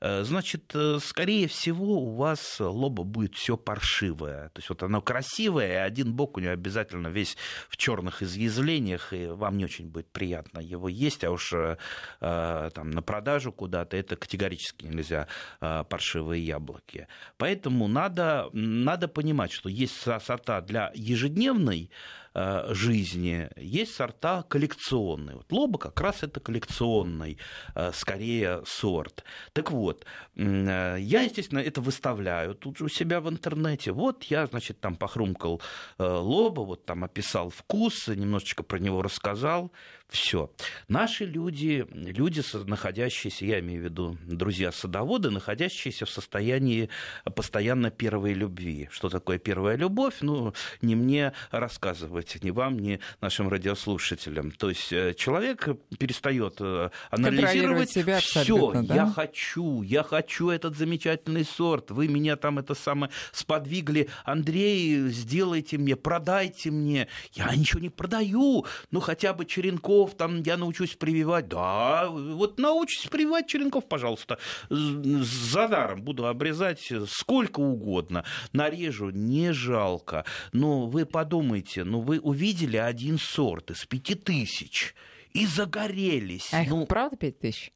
значит, 0.02 0.72
э, 0.74 0.98
скорее 1.00 1.48
всего, 1.48 2.02
у 2.02 2.16
вас 2.16 2.58
лоба 2.60 3.04
будет 3.04 3.36
все 3.36 3.56
паршивое. 3.56 4.50
То 4.50 4.60
есть 4.60 4.70
вот 4.70 4.84
оно 4.84 5.02
красивое, 5.02 5.84
один 5.84 6.14
бок 6.14 6.38
у 6.38 6.40
него 6.40 6.54
обязательно 6.54 7.08
весь 7.08 7.38
в 7.70 7.78
черных 7.78 8.24
изъязвлениях, 8.24 9.14
и 9.14 9.28
вам 9.28 9.58
не 9.58 9.66
очень 9.66 9.88
будет 9.88 10.08
приятно 10.08 10.60
его 10.60 10.90
есть, 10.90 11.24
а 11.24 11.32
уж 11.32 11.54
э, 11.54 11.78
там, 12.20 12.92
на 12.92 13.02
продажу 13.02 13.52
куда-то 13.52 13.96
это 13.96 14.16
категорически 14.16 14.86
нельзя 14.86 15.28
паршивые 15.60 16.46
яблоки. 16.46 17.08
Поэтому 17.38 17.88
надо, 17.88 18.50
надо 18.54 19.08
понимать, 19.08 19.52
что 19.52 19.70
есть 19.70 19.96
сорта 19.96 20.62
для 20.62 20.92
ежедневной 20.96 21.92
Э, 22.31 22.31
жизни, 22.34 23.50
есть 23.58 23.94
сорта 23.96 24.44
коллекционные. 24.44 25.36
Вот 25.38 25.52
лоба 25.52 25.78
как 25.80 26.00
раз 26.00 26.24
это 26.24 26.40
коллекционный, 26.40 27.38
э, 27.76 27.92
скорее, 27.94 28.62
сорт. 28.66 29.24
Так 29.54 29.72
вот, 29.72 30.06
э, 30.36 30.96
я, 31.00 31.22
естественно, 31.22 31.60
это 31.60 31.82
выставляю 31.82 32.56
тут 32.56 32.78
же 32.78 32.86
у 32.86 32.90
себя 32.90 33.20
в 33.20 33.30
интернете. 33.30 33.92
Вот 33.92 34.24
я, 34.24 34.46
значит, 34.48 34.80
там 34.80 34.96
похрумкал 34.96 35.62
лоба, 35.98 36.62
вот 36.62 36.86
там 36.86 37.04
описал 37.04 37.50
вкус, 37.50 38.08
немножечко 38.08 38.64
про 38.64 38.80
него 38.80 39.02
рассказал. 39.02 39.72
Все. 40.12 40.52
Наши 40.90 41.24
люди, 41.24 41.88
люди, 41.90 42.44
находящиеся, 42.66 43.46
я 43.46 43.62
имею 43.62 43.80
в 43.82 43.86
виду 43.86 44.18
друзья-садоводы, 44.26 45.30
находящиеся 45.30 46.06
в 46.06 46.10
состоянии 46.10 46.90
постоянно 47.34 47.92
первой 47.92 48.34
любви. 48.34 48.90
Что 48.92 49.08
такое 49.08 49.40
первая 49.40 49.78
любовь? 49.78 50.16
Ну, 50.20 50.54
не 50.82 50.96
мне 50.96 51.32
рассказывать, 51.50 52.44
ни 52.44 52.50
вам, 52.50 52.78
ни 52.78 53.00
нашим 53.22 53.48
радиослушателям. 53.48 54.52
То 54.52 54.68
есть 54.68 54.92
э, 54.92 55.14
человек 55.14 55.70
перестает 55.98 56.58
э, 56.60 56.90
анализировать 57.10 57.90
себя 57.90 58.20
все. 58.20 58.74
Да? 58.82 58.94
Я 58.94 59.06
хочу, 59.06 59.82
я 59.82 60.04
хочу 60.04 60.50
этот 60.50 60.76
замечательный 60.76 61.46
сорт. 61.46 61.90
Вы 61.90 62.10
меня 62.10 62.36
там 62.36 62.60
это 62.60 62.76
самое 62.76 63.14
сподвигли. 63.32 64.10
Андрей, 64.26 65.08
сделайте 65.08 65.78
мне, 65.78 65.96
продайте 65.96 66.70
мне. 66.70 67.08
Я 67.32 67.56
ничего 67.56 67.80
не 67.80 67.90
продаю. 67.90 68.66
Ну, 68.92 69.00
хотя 69.00 69.34
бы 69.34 69.46
черенков 69.46 70.01
черенков 70.02 70.16
там 70.16 70.42
я 70.44 70.58
научусь 70.58 70.96
прививать. 70.96 71.48
Да, 71.48 72.10
вот 72.10 72.60
научусь 72.60 73.08
прививать 73.08 73.48
черенков, 73.48 73.88
пожалуйста. 73.88 74.38
За 74.70 75.68
даром 75.68 76.02
буду 76.02 76.28
обрезать 76.28 76.92
сколько 77.08 77.60
угодно. 77.60 78.24
Нарежу, 78.54 79.10
не 79.10 79.54
жалко. 79.54 80.26
Но 80.54 80.88
вы 80.88 81.06
подумайте, 81.06 81.84
ну 81.84 82.02
вы 82.02 82.20
увидели 82.20 82.78
один 82.78 83.18
сорт 83.18 83.72
из 83.72 83.86
пяти 83.86 84.16
тысяч 84.16 84.96
и 85.34 85.46
загорелись. 85.46 86.50
А 86.54 86.64
их 86.64 86.70
ну, 86.70 86.86
правда 86.86 87.18
пять 87.18 87.40
тысяч? 87.40 87.72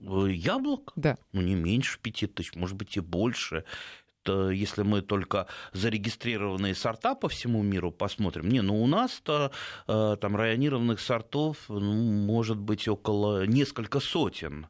Э, 0.00 0.28
яблок? 0.30 0.92
Да. 0.96 1.16
Ну, 1.32 1.42
не 1.42 1.54
меньше 1.54 1.98
пяти 2.00 2.26
тысяч, 2.26 2.54
может 2.54 2.76
быть, 2.76 2.96
и 2.96 3.00
больше. 3.00 3.64
Э, 4.28 4.50
если 4.52 4.82
мы 4.82 5.02
только 5.02 5.46
зарегистрированные 5.72 6.74
сорта 6.74 7.14
по 7.14 7.28
всему 7.28 7.62
миру 7.62 7.90
посмотрим, 7.90 8.48
не, 8.48 8.62
ну 8.62 8.82
у 8.82 8.86
нас-то 8.86 9.52
э, 9.86 10.16
там 10.20 10.36
районированных 10.36 11.00
сортов 11.00 11.56
ну, 11.68 11.94
может 11.94 12.58
быть 12.58 12.88
около 12.88 13.46
несколько 13.46 14.00
сотен. 14.00 14.66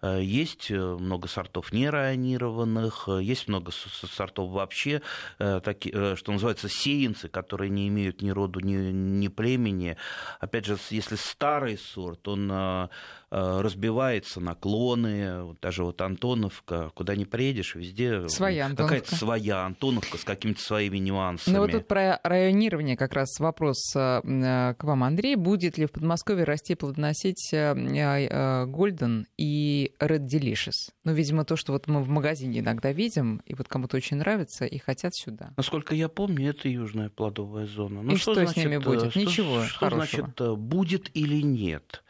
Э, 0.00 0.20
есть 0.22 0.70
много 0.70 1.28
сортов 1.28 1.72
нерайонированных, 1.72 3.08
есть 3.20 3.48
много 3.48 3.72
сортов 3.72 4.50
вообще, 4.50 5.02
такие, 5.38 6.16
что 6.16 6.32
называется, 6.32 6.68
сеянцы, 6.68 7.28
которые 7.28 7.70
не 7.70 7.88
имеют 7.88 8.22
ни 8.22 8.30
роду, 8.30 8.60
ни, 8.60 8.74
ни 8.74 9.28
племени. 9.28 9.96
Опять 10.40 10.66
же, 10.66 10.78
если 10.90 11.16
старый 11.16 11.78
сорт, 11.78 12.28
он 12.28 12.88
разбивается 13.30 14.40
на 14.40 14.54
клоны, 14.54 15.56
даже 15.60 15.84
вот 15.84 16.00
Антоновка, 16.00 16.90
куда 16.94 17.14
не 17.16 17.24
приедешь, 17.24 17.74
везде 17.74 18.28
своя 18.28 18.70
какая-то 18.70 19.14
своя 19.14 19.66
Антоновка 19.66 20.18
с 20.18 20.24
какими-то 20.24 20.60
своими 20.60 20.98
нюансами. 20.98 21.54
Ну 21.54 21.60
вот 21.62 21.72
тут 21.72 21.86
про 21.86 22.20
районирование 22.22 22.96
как 22.96 23.12
раз 23.12 23.38
вопрос 23.38 23.94
э, 23.94 24.20
э, 24.22 24.74
к 24.74 24.84
вам, 24.84 25.04
Андрей. 25.04 25.36
Будет 25.36 25.78
ли 25.78 25.86
в 25.86 25.92
Подмосковье 25.92 26.44
расти 26.44 26.72
и 26.72 26.76
плодоносить 26.76 27.50
Гольден 27.52 29.26
и 29.36 29.92
Red 30.00 30.26
Delicious? 30.26 30.92
Ну, 31.04 31.12
видимо, 31.12 31.44
то, 31.44 31.56
что 31.56 31.72
вот 31.72 31.86
мы 31.86 32.02
в 32.02 32.08
магазине 32.08 32.60
иногда 32.60 32.92
видим, 32.92 33.42
и 33.46 33.54
вот 33.54 33.68
кому-то 33.68 33.96
очень 33.96 34.18
нравится, 34.18 34.64
и 34.64 34.78
хотят 34.78 35.14
сюда. 35.14 35.52
Насколько 35.56 35.94
я 35.94 36.08
помню, 36.08 36.50
это 36.50 36.68
южная 36.68 37.08
плодовая 37.10 37.66
зона. 37.66 38.02
Ну, 38.02 38.12
и 38.12 38.16
что, 38.16 38.32
что 38.32 38.44
значит, 38.44 38.54
с 38.54 38.56
ними 38.56 38.78
будет? 38.78 39.10
Что, 39.10 39.20
Ничего 39.20 39.64
что 39.64 39.78
хорошего. 39.78 40.32
значит, 40.36 40.58
будет 40.58 41.10
или 41.14 41.42
нет? 41.42 42.02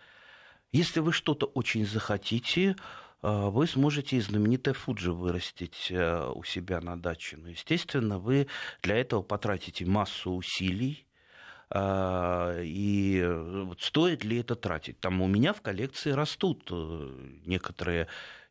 Если 0.72 1.00
вы 1.00 1.12
что-то 1.12 1.46
очень 1.46 1.86
захотите, 1.86 2.76
э, 3.22 3.48
вы 3.48 3.66
сможете 3.66 4.16
и 4.16 4.20
знаменитое 4.20 4.74
Фуджи 4.74 5.12
вырастить 5.12 5.88
э, 5.90 6.30
у 6.34 6.44
себя 6.44 6.80
на 6.80 7.00
даче. 7.00 7.36
Но, 7.38 7.48
естественно, 7.48 8.18
вы 8.18 8.48
для 8.82 8.96
этого 8.96 9.22
потратите 9.22 9.86
массу 9.86 10.32
усилий, 10.32 11.06
э, 11.70 12.62
и 12.64 13.26
стоит 13.78 14.24
ли 14.24 14.40
это 14.40 14.56
тратить? 14.56 15.00
Там 15.00 15.22
у 15.22 15.26
меня 15.26 15.54
в 15.54 15.62
коллекции 15.62 16.10
растут 16.10 16.70
некоторые 17.46 18.08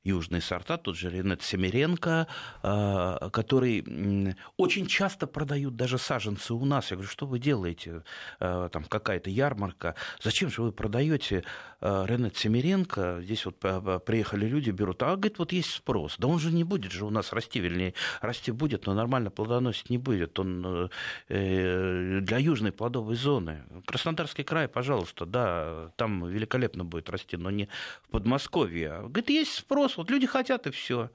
южные 0.07 0.41
сорта, 0.41 0.77
тот 0.77 0.95
же 0.95 1.09
Ренет 1.09 1.41
Семеренко, 1.41 2.27
а, 2.63 3.29
который 3.29 4.35
очень 4.57 4.87
часто 4.87 5.27
продают 5.27 5.75
даже 5.75 5.97
саженцы 5.97 6.53
у 6.53 6.65
нас. 6.65 6.91
Я 6.91 6.97
говорю, 6.97 7.09
что 7.09 7.25
вы 7.25 7.39
делаете? 7.39 8.03
А, 8.39 8.69
там 8.69 8.83
какая-то 8.83 9.29
ярмарка. 9.29 9.95
Зачем 10.21 10.49
же 10.49 10.61
вы 10.61 10.71
продаете 10.71 11.43
а, 11.81 12.05
Ренет 12.05 12.37
Семеренко? 12.37 13.19
Здесь 13.21 13.45
вот 13.45 13.59
приехали 14.05 14.45
люди, 14.47 14.71
берут. 14.71 15.03
А, 15.03 15.15
говорит, 15.15 15.39
вот 15.39 15.51
есть 15.51 15.71
спрос. 15.71 16.15
Да 16.17 16.27
он 16.27 16.39
же 16.39 16.51
не 16.51 16.63
будет 16.63 16.91
же 16.91 17.05
у 17.05 17.09
нас 17.09 17.33
расти, 17.33 17.59
вернее, 17.59 17.93
расти 18.21 18.51
будет, 18.51 18.85
но 18.85 18.93
нормально 18.93 19.29
плодоносить 19.29 19.89
не 19.89 19.97
будет. 19.97 20.39
Он 20.39 20.89
э, 21.29 22.19
для 22.21 22.37
южной 22.37 22.71
плодовой 22.71 23.15
зоны. 23.15 23.63
Краснодарский 23.85 24.43
край, 24.43 24.67
пожалуйста, 24.67 25.25
да, 25.25 25.91
там 25.95 26.27
великолепно 26.27 26.85
будет 26.85 27.09
расти, 27.09 27.37
но 27.37 27.51
не 27.51 27.67
в 28.03 28.09
Подмосковье. 28.11 29.01
Говорит, 29.03 29.29
есть 29.29 29.53
спрос, 29.53 29.96
вот 29.97 30.09
люди 30.09 30.27
хотят, 30.27 30.67
и 30.67 30.71
все. 30.71 31.09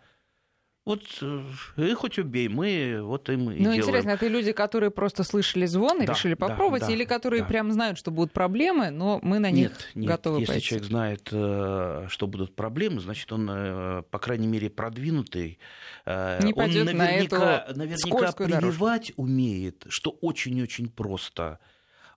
Вот 0.85 1.03
э, 1.21 1.45
и 1.77 1.95
хоть 1.95 2.19
убей, 2.19 2.49
мы 2.49 2.99
вот 3.03 3.29
им 3.31 3.51
и 3.53 3.55
Ну, 3.55 3.59
делаем. 3.59 3.81
интересно, 3.83 4.11
это 4.11 4.27
люди, 4.27 4.51
которые 4.51 4.91
просто 4.91 5.23
слышали 5.23 5.65
звон 5.67 6.03
и 6.03 6.07
да, 6.07 6.13
решили 6.13 6.35
попробовать, 6.35 6.81
да, 6.81 6.89
да, 6.89 6.93
или 6.93 7.05
которые 7.05 7.43
да. 7.43 7.49
прям 7.49 7.71
знают, 7.71 7.99
что 7.99 8.11
будут 8.11 8.33
проблемы, 8.33 8.91
но 8.91 9.21
мы 9.23 9.39
на 9.39 9.53
них 9.53 9.69
нет, 9.69 9.91
нет, 9.95 10.09
готовы 10.09 10.41
если 10.41 10.55
пойти? 10.55 10.67
человек 10.67 10.87
знает, 10.89 11.29
э, 11.31 12.07
что 12.09 12.27
будут 12.27 12.57
проблемы, 12.57 13.01
значит, 13.01 13.33
он, 13.33 13.49
э, 13.49 14.03
по 14.11 14.19
крайней 14.19 14.49
мере, 14.49 14.71
продвинутый. 14.71 15.61
Не 16.05 16.53
он 16.53 16.71
наверняка, 16.73 16.95
на 16.97 17.11
эту 17.13 17.79
наверняка 17.79 18.33
прививать 18.33 19.07
дорожку. 19.07 19.23
умеет, 19.23 19.85
что 19.89 20.11
очень-очень 20.21 20.89
просто. 20.89 21.61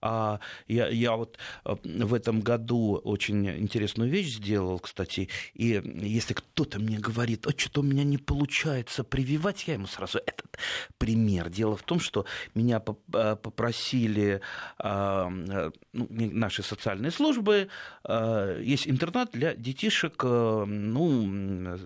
А 0.02 0.40
я, 0.68 0.88
я 0.88 1.16
вот 1.16 1.38
э, 1.66 1.76
в 1.84 2.14
этом 2.14 2.42
году 2.42 3.02
очень 3.04 3.50
интересную 3.50 4.10
вещь 4.10 4.36
сделал, 4.36 4.80
кстати, 4.80 5.30
и 5.54 5.82
если 6.02 6.34
кто-то 6.34 6.80
мне 6.80 7.00
говорит, 7.00 7.48
а 7.48 7.52
что-то 7.52 7.82
у 7.82 7.84
меня 7.84 8.04
не 8.04 8.18
получается 8.18 9.04
прививать, 9.04 9.68
я 9.68 9.74
ему 9.76 9.88
сразу 9.88 10.20
этот 10.20 10.58
пример. 10.98 11.50
Дело 11.50 11.76
в 11.76 11.84
том, 11.84 12.00
что 12.00 12.26
меня 12.54 12.82
э, 13.14 13.36
попросили 13.42 14.42
а, 14.78 15.30
ну, 15.30 15.78
наши 15.94 16.64
социальные 16.64 17.12
службы, 17.12 17.70
есть 18.08 18.88
интернат 18.88 19.32
для 19.32 19.56
детишек, 19.56 20.24
ну, 20.24 21.78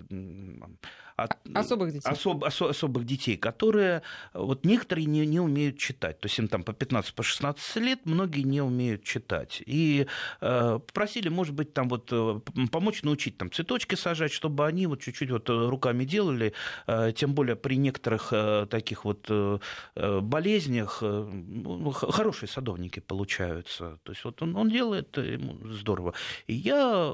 от, 1.23 1.37
особых 1.53 1.93
детей. 1.93 2.09
Особ, 2.09 2.43
осо, 2.43 2.69
особых 2.69 3.05
детей, 3.05 3.37
которые 3.37 4.01
вот 4.33 4.65
некоторые 4.65 5.05
не, 5.05 5.25
не 5.25 5.39
умеют 5.39 5.77
читать. 5.77 6.19
То 6.19 6.27
есть 6.27 6.39
им 6.39 6.47
там 6.47 6.63
по 6.63 6.71
15-16 6.71 7.13
по 7.15 7.23
16 7.23 7.75
лет, 7.77 7.99
многие 8.05 8.41
не 8.41 8.61
умеют 8.61 9.03
читать. 9.03 9.61
И 9.65 10.07
э, 10.41 10.79
просили, 10.93 11.29
может 11.29 11.53
быть, 11.53 11.73
там 11.73 11.89
вот 11.89 12.09
э, 12.11 12.39
помочь 12.71 13.03
научить 13.03 13.37
там 13.37 13.51
цветочки 13.51 13.95
сажать, 13.95 14.31
чтобы 14.31 14.65
они 14.65 14.87
вот 14.87 15.01
чуть-чуть 15.01 15.31
вот 15.31 15.49
э, 15.49 15.69
руками 15.69 16.05
делали, 16.05 16.53
э, 16.87 17.11
тем 17.15 17.33
более 17.33 17.55
при 17.55 17.75
некоторых 17.77 18.29
э, 18.31 18.67
таких 18.69 19.05
вот 19.05 19.25
э, 19.29 19.59
э 19.95 20.19
болезнях 20.21 20.99
э, 21.01 21.29
ну, 21.31 21.91
хорошие 21.91 22.49
садовники 22.49 22.99
получаются. 22.99 23.99
То 24.03 24.11
есть 24.11 24.23
вот 24.23 24.41
он, 24.41 24.55
он 24.55 24.69
делает, 24.69 25.17
ему 25.17 25.57
здорово. 25.67 26.13
И 26.47 26.53
я 26.53 27.11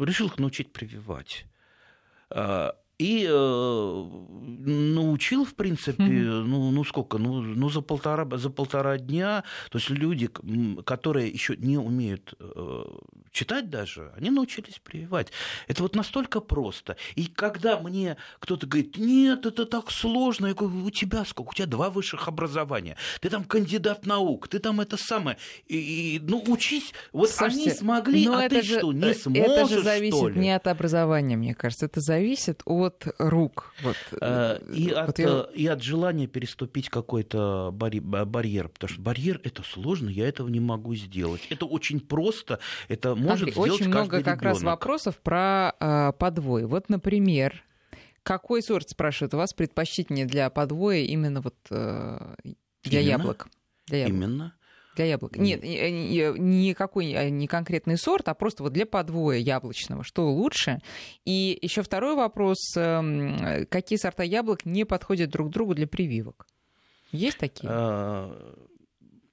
решил 0.00 0.26
их 0.26 0.38
научить 0.38 0.72
прививать 0.72 1.46
И 3.00 3.26
э, 3.26 4.04
научил, 4.66 5.46
в 5.46 5.54
принципе, 5.54 6.02
mm-hmm. 6.02 6.42
ну, 6.42 6.70
ну 6.70 6.84
сколько, 6.84 7.16
ну, 7.16 7.40
ну 7.40 7.70
за, 7.70 7.80
полтора, 7.80 8.28
за 8.36 8.50
полтора 8.50 8.98
дня. 8.98 9.42
То 9.70 9.78
есть 9.78 9.88
люди, 9.88 10.28
которые 10.84 11.30
еще 11.30 11.56
не 11.56 11.78
умеют 11.78 12.34
э, 12.38 12.84
читать 13.30 13.70
даже, 13.70 14.12
они 14.18 14.28
научились 14.28 14.78
прививать. 14.84 15.28
Это 15.66 15.82
вот 15.82 15.96
настолько 15.96 16.40
просто. 16.40 16.98
И 17.14 17.24
когда 17.24 17.80
мне 17.80 18.18
кто-то 18.38 18.66
говорит, 18.66 18.98
нет, 18.98 19.46
это 19.46 19.64
так 19.64 19.90
сложно, 19.90 20.48
я 20.48 20.54
говорю, 20.54 20.84
у 20.84 20.90
тебя 20.90 21.24
сколько? 21.24 21.50
У 21.50 21.54
тебя 21.54 21.66
два 21.66 21.88
высших 21.88 22.28
образования. 22.28 22.98
Ты 23.22 23.30
там 23.30 23.44
кандидат 23.44 24.04
наук, 24.04 24.48
ты 24.48 24.58
там 24.58 24.78
это 24.78 24.98
самое. 24.98 25.38
И, 25.68 26.16
и, 26.16 26.18
ну, 26.18 26.44
учись. 26.48 26.92
Вот 27.12 27.30
Слушайте, 27.30 27.70
они 27.70 27.78
смогли, 27.78 28.26
а 28.26 28.46
ты 28.46 28.60
же, 28.60 28.76
что, 28.76 28.92
не 28.92 29.14
сможешь, 29.14 29.42
Это 29.42 29.68
же 29.68 29.82
зависит 29.82 30.36
не 30.36 30.54
от 30.54 30.66
образования, 30.66 31.36
мне 31.36 31.54
кажется. 31.54 31.86
Это 31.86 32.02
зависит 32.02 32.60
от 32.66 32.89
от 32.90 33.14
рук. 33.18 33.72
Вот. 33.82 33.96
Э, 34.20 34.58
и, 34.72 34.88
вот 34.88 34.96
от, 34.96 35.18
я... 35.18 35.46
и 35.54 35.66
от 35.66 35.82
желания 35.82 36.26
переступить 36.26 36.88
какой-то 36.88 37.70
барьер. 37.72 38.68
Потому 38.68 38.92
что 38.92 39.00
барьер 39.00 39.40
это 39.44 39.62
сложно, 39.62 40.08
я 40.08 40.28
этого 40.28 40.48
не 40.48 40.60
могу 40.60 40.94
сделать. 40.94 41.46
Это 41.50 41.66
очень 41.66 42.00
просто, 42.00 42.60
это 42.88 43.14
может 43.14 43.48
Андрей, 43.48 43.52
сделать 43.52 43.72
Очень 43.72 43.88
много 43.88 44.18
ребенок. 44.18 44.24
как 44.38 44.42
раз 44.42 44.62
вопросов 44.62 45.18
про 45.18 45.74
э, 45.78 46.12
подвой. 46.18 46.64
Вот, 46.64 46.88
например, 46.88 47.64
какой 48.22 48.62
сорт, 48.62 48.90
спрашивают, 48.90 49.34
у 49.34 49.38
вас 49.38 49.54
предпочтительнее 49.54 50.26
для 50.26 50.50
подвоя 50.50 51.00
именно 51.00 51.40
вот 51.40 51.56
э, 51.70 52.34
для 52.82 53.00
Именно? 53.00 53.10
яблок? 53.10 53.48
Для 53.86 53.98
яблок. 53.98 54.16
Именно 54.16 54.54
для 55.00 55.06
яблок. 55.06 55.36
Нет, 55.36 55.62
никакой 55.62 57.12
э, 57.12 57.30
не 57.30 57.46
конкретный 57.46 57.96
сорт, 57.96 58.28
а 58.28 58.34
просто 58.34 58.62
вот 58.62 58.72
для 58.72 58.84
подвоя 58.84 59.38
яблочного. 59.38 60.04
Что 60.04 60.30
лучше? 60.30 60.80
И 61.24 61.58
еще 61.62 61.82
второй 61.82 62.14
вопрос. 62.14 62.76
Эм, 62.76 63.66
какие 63.70 63.98
сорта 63.98 64.22
яблок 64.22 64.66
не 64.66 64.84
подходят 64.84 65.30
друг 65.30 65.48
другу 65.50 65.74
для 65.74 65.86
прививок? 65.86 66.46
Есть 67.12 67.38
такие? 67.38 67.70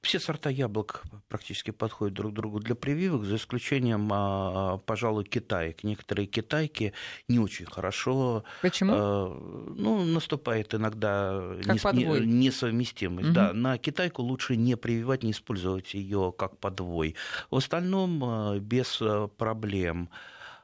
Все 0.08 0.22
сорта 0.22 0.50
яблок 0.50 1.04
практически 1.28 1.72
подходят 1.72 2.14
друг 2.14 2.34
другу 2.34 2.62
для 2.62 2.76
прививок, 2.76 3.26
за 3.26 3.36
исключением, 3.36 4.10
а, 4.14 4.78
пожалуй, 4.78 5.26
китаек. 5.26 5.84
Некоторые 5.84 6.28
китайки 6.28 6.94
не 7.28 7.40
очень 7.40 7.66
хорошо. 7.66 8.46
Почему? 8.62 8.94
А, 8.96 9.74
ну, 9.76 10.06
наступает 10.06 10.74
иногда 10.74 11.58
как 11.62 11.94
не, 11.94 12.06
несовместимость. 12.26 13.28
Угу. 13.28 13.36
Да, 13.36 13.52
на 13.52 13.78
китайку 13.78 14.22
лучше 14.22 14.56
не 14.56 14.78
прививать, 14.78 15.24
не 15.24 15.32
использовать 15.32 15.94
ее 15.94 16.34
как 16.38 16.58
подвой. 16.58 17.16
В 17.52 17.58
остальном 17.58 18.24
а, 18.24 18.60
без 18.60 19.04
проблем. 19.38 20.10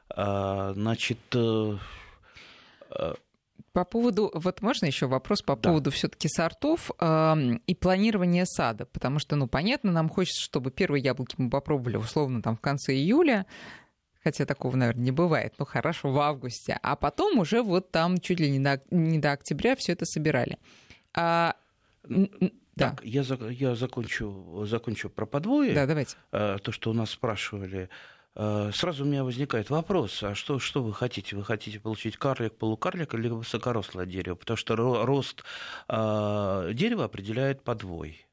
Значит, 0.08 1.18
э, 1.34 1.76
по 3.74 3.84
поводу, 3.84 4.30
вот 4.32 4.62
можно 4.62 4.86
еще 4.86 5.06
вопрос 5.08 5.42
по 5.42 5.56
да. 5.56 5.68
поводу 5.68 5.90
все-таки 5.90 6.28
сортов 6.28 6.92
э, 7.00 7.34
и 7.66 7.74
планирования 7.74 8.44
сада, 8.46 8.86
потому 8.86 9.18
что, 9.18 9.34
ну, 9.34 9.48
понятно, 9.48 9.90
нам 9.90 10.08
хочется, 10.08 10.40
чтобы 10.40 10.70
первые 10.70 11.02
яблоки 11.02 11.34
мы 11.38 11.50
попробовали 11.50 11.96
условно 11.96 12.40
там 12.40 12.56
в 12.56 12.60
конце 12.60 12.94
июля, 12.94 13.46
хотя 14.22 14.46
такого, 14.46 14.76
наверное, 14.76 15.02
не 15.02 15.10
бывает, 15.10 15.54
ну 15.58 15.64
хорошо, 15.64 16.12
в 16.12 16.20
августе, 16.20 16.78
а 16.82 16.94
потом 16.94 17.40
уже 17.40 17.62
вот 17.62 17.90
там 17.90 18.18
чуть 18.18 18.38
ли 18.38 18.48
не 18.48 18.60
до, 18.60 18.80
не 18.92 19.18
до 19.18 19.32
октября 19.32 19.74
все 19.74 19.92
это 19.92 20.04
собирали. 20.06 20.58
А, 21.12 21.56
так, 22.76 22.96
да. 22.96 22.96
я, 23.02 23.24
я 23.50 23.74
закончу, 23.74 24.64
закончу 24.66 25.10
про 25.10 25.26
подвое. 25.26 25.74
Да, 25.74 25.86
давайте. 25.86 26.16
А, 26.30 26.58
то, 26.58 26.70
что 26.70 26.90
у 26.90 26.94
нас 26.94 27.10
спрашивали. 27.10 27.88
Э, 28.36 28.70
сразу 28.72 29.04
у 29.04 29.06
меня 29.06 29.24
возникает 29.24 29.70
вопрос, 29.70 30.22
а 30.22 30.34
что, 30.34 30.58
что 30.58 30.82
вы 30.82 30.92
хотите? 30.92 31.36
Вы 31.36 31.44
хотите 31.44 31.80
получить 31.80 32.16
карлик, 32.16 32.56
полукарлик 32.56 33.14
или 33.14 33.28
высокорослое 33.28 34.06
дерево? 34.06 34.34
Потому 34.34 34.56
что 34.56 34.76
рост 34.76 35.44
э, 35.88 36.70
дерева 36.74 37.04
определяет 37.04 37.62
подвой. 37.62 38.26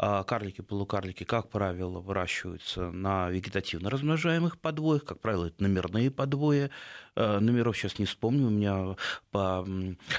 А 0.00 0.22
карлики, 0.22 0.60
полукарлики, 0.60 1.24
как 1.24 1.50
правило, 1.50 1.98
выращиваются 1.98 2.92
на 2.92 3.30
вегетативно 3.30 3.90
размножаемых 3.90 4.60
подвоях, 4.60 5.04
как 5.04 5.18
правило, 5.18 5.46
это 5.46 5.60
номерные 5.60 6.12
подвои. 6.12 6.70
Э, 7.16 7.40
номеров 7.40 7.76
сейчас 7.76 7.98
не 7.98 8.04
вспомню, 8.04 8.46
у 8.46 8.50
меня 8.50 8.94
по 9.32 9.66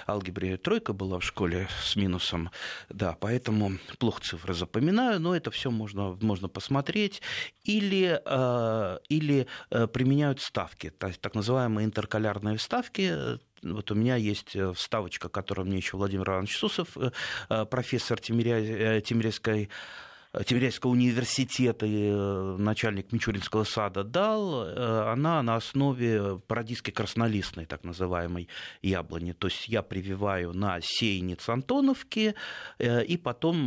алгебре 0.06 0.58
тройка 0.58 0.92
была 0.92 1.20
в 1.20 1.24
школе 1.24 1.70
с 1.82 1.96
минусом, 1.96 2.52
да, 2.90 3.16
поэтому 3.18 3.78
плохо 4.00 4.22
цифры 4.22 4.54
запоминаю, 4.54 5.22
но 5.22 5.34
это 5.34 5.50
все 5.50 5.72
можно, 5.72 6.18
можно 6.20 6.50
посмотреть. 6.50 7.22
Или, 7.64 8.20
э, 8.26 8.98
или 9.08 9.48
э, 9.70 9.88
применяют 9.88 10.42
ставки, 10.42 10.90
так 10.90 11.36
называемые 11.36 11.86
интеркалярные 11.86 12.58
вставки, 12.58 13.40
вот 13.64 13.92
у 13.92 13.96
меня 13.96 14.16
есть 14.16 14.56
э, 14.56 14.74
вставочка, 14.74 15.30
которую 15.30 15.68
мне 15.68 15.78
еще 15.78 15.98
Владимир 15.98 16.30
Иванович 16.30 16.58
Сусов, 16.58 16.98
э, 16.98 17.12
э, 17.50 17.66
профессор 17.66 18.20
Тимиря... 18.20 19.02
Тимирязевской 19.02 19.70
Тимирязевского 20.46 20.92
университета, 20.92 21.88
начальник 21.88 23.12
Мичуринского 23.12 23.64
сада 23.64 24.04
дал, 24.04 24.62
она 25.10 25.42
на 25.42 25.56
основе 25.56 26.40
парадийской 26.48 26.92
краснолистной, 26.92 27.66
так 27.66 27.84
называемой, 27.84 28.48
яблони. 28.84 29.32
То 29.32 29.48
есть 29.48 29.68
я 29.68 29.82
прививаю 29.82 30.54
на 30.54 30.82
сеянец 30.84 31.50
Антоновки 31.50 32.36
и 32.80 33.20
потом 33.24 33.66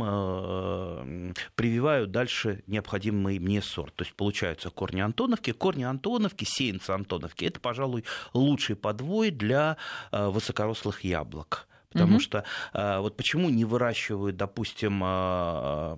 прививаю 1.55 2.07
дальше 2.07 2.63
необходимый 2.67 3.39
мне 3.39 3.61
сорт. 3.61 3.93
То 3.95 4.05
есть 4.05 4.15
получаются 4.15 4.69
корни 4.69 5.01
Антоновки. 5.01 5.51
Корни 5.51 5.83
Антоновки, 5.83 6.45
сеянцы 6.45 6.91
Антоновки– 6.91 7.43
это, 7.45 7.59
пожалуй, 7.59 8.05
лучший 8.33 8.77
подвой 8.77 9.31
для 9.31 9.75
высокорослых 10.11 11.03
яблок. 11.03 11.67
Потому 11.93 12.15
угу. 12.15 12.19
что 12.19 12.43
а, 12.73 12.99
вот 13.01 13.15
почему 13.15 13.49
не 13.49 13.65
выращивают, 13.65 14.35
допустим, 14.35 15.01
а, 15.03 15.97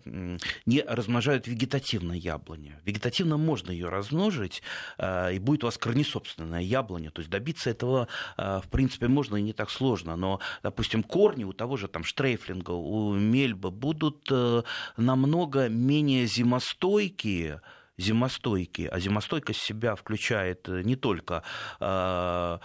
не 0.66 0.82
размножают 0.82 1.48
вегетативно 1.48 2.14
яблони. 2.14 2.76
Вегетативно 2.86 3.38
можно 3.38 3.72
ее 3.72 3.90
размножить, 3.90 4.62
а, 4.98 5.30
и 5.30 5.40
будет 5.40 5.64
у 5.64 5.68
вас 5.68 5.78
корнесобственная 5.78 6.62
яблоня. 6.62 7.12
То 7.12 7.22
есть 7.22 7.32
добиться 7.32 7.70
этого, 7.70 8.08
в 8.38 8.66
принципе, 8.70 9.08
можно 9.08 9.38
и 9.38 9.42
не 9.42 9.54
так 9.54 9.70
сложно. 9.70 10.16
Но, 10.16 10.40
допустим, 10.64 11.04
корни 11.04 11.44
у 11.44 11.54
того 11.54 11.78
же 11.78 11.88
там 11.88 12.04
штрейфлинга, 12.04 12.72
у 12.72 13.14
мельба 13.14 13.72
будут 13.72 14.28
э, 14.32 14.64
намного 14.98 15.70
менее 15.70 16.26
зимостойкие, 16.28 17.62
зимостойкие. 17.98 18.90
А 18.90 19.00
зимостойкость 19.00 19.62
себя 19.62 19.96
включает 19.96 20.68
э, 20.70 20.82
не 20.84 20.96
только 20.96 21.44
э, 21.80 22.60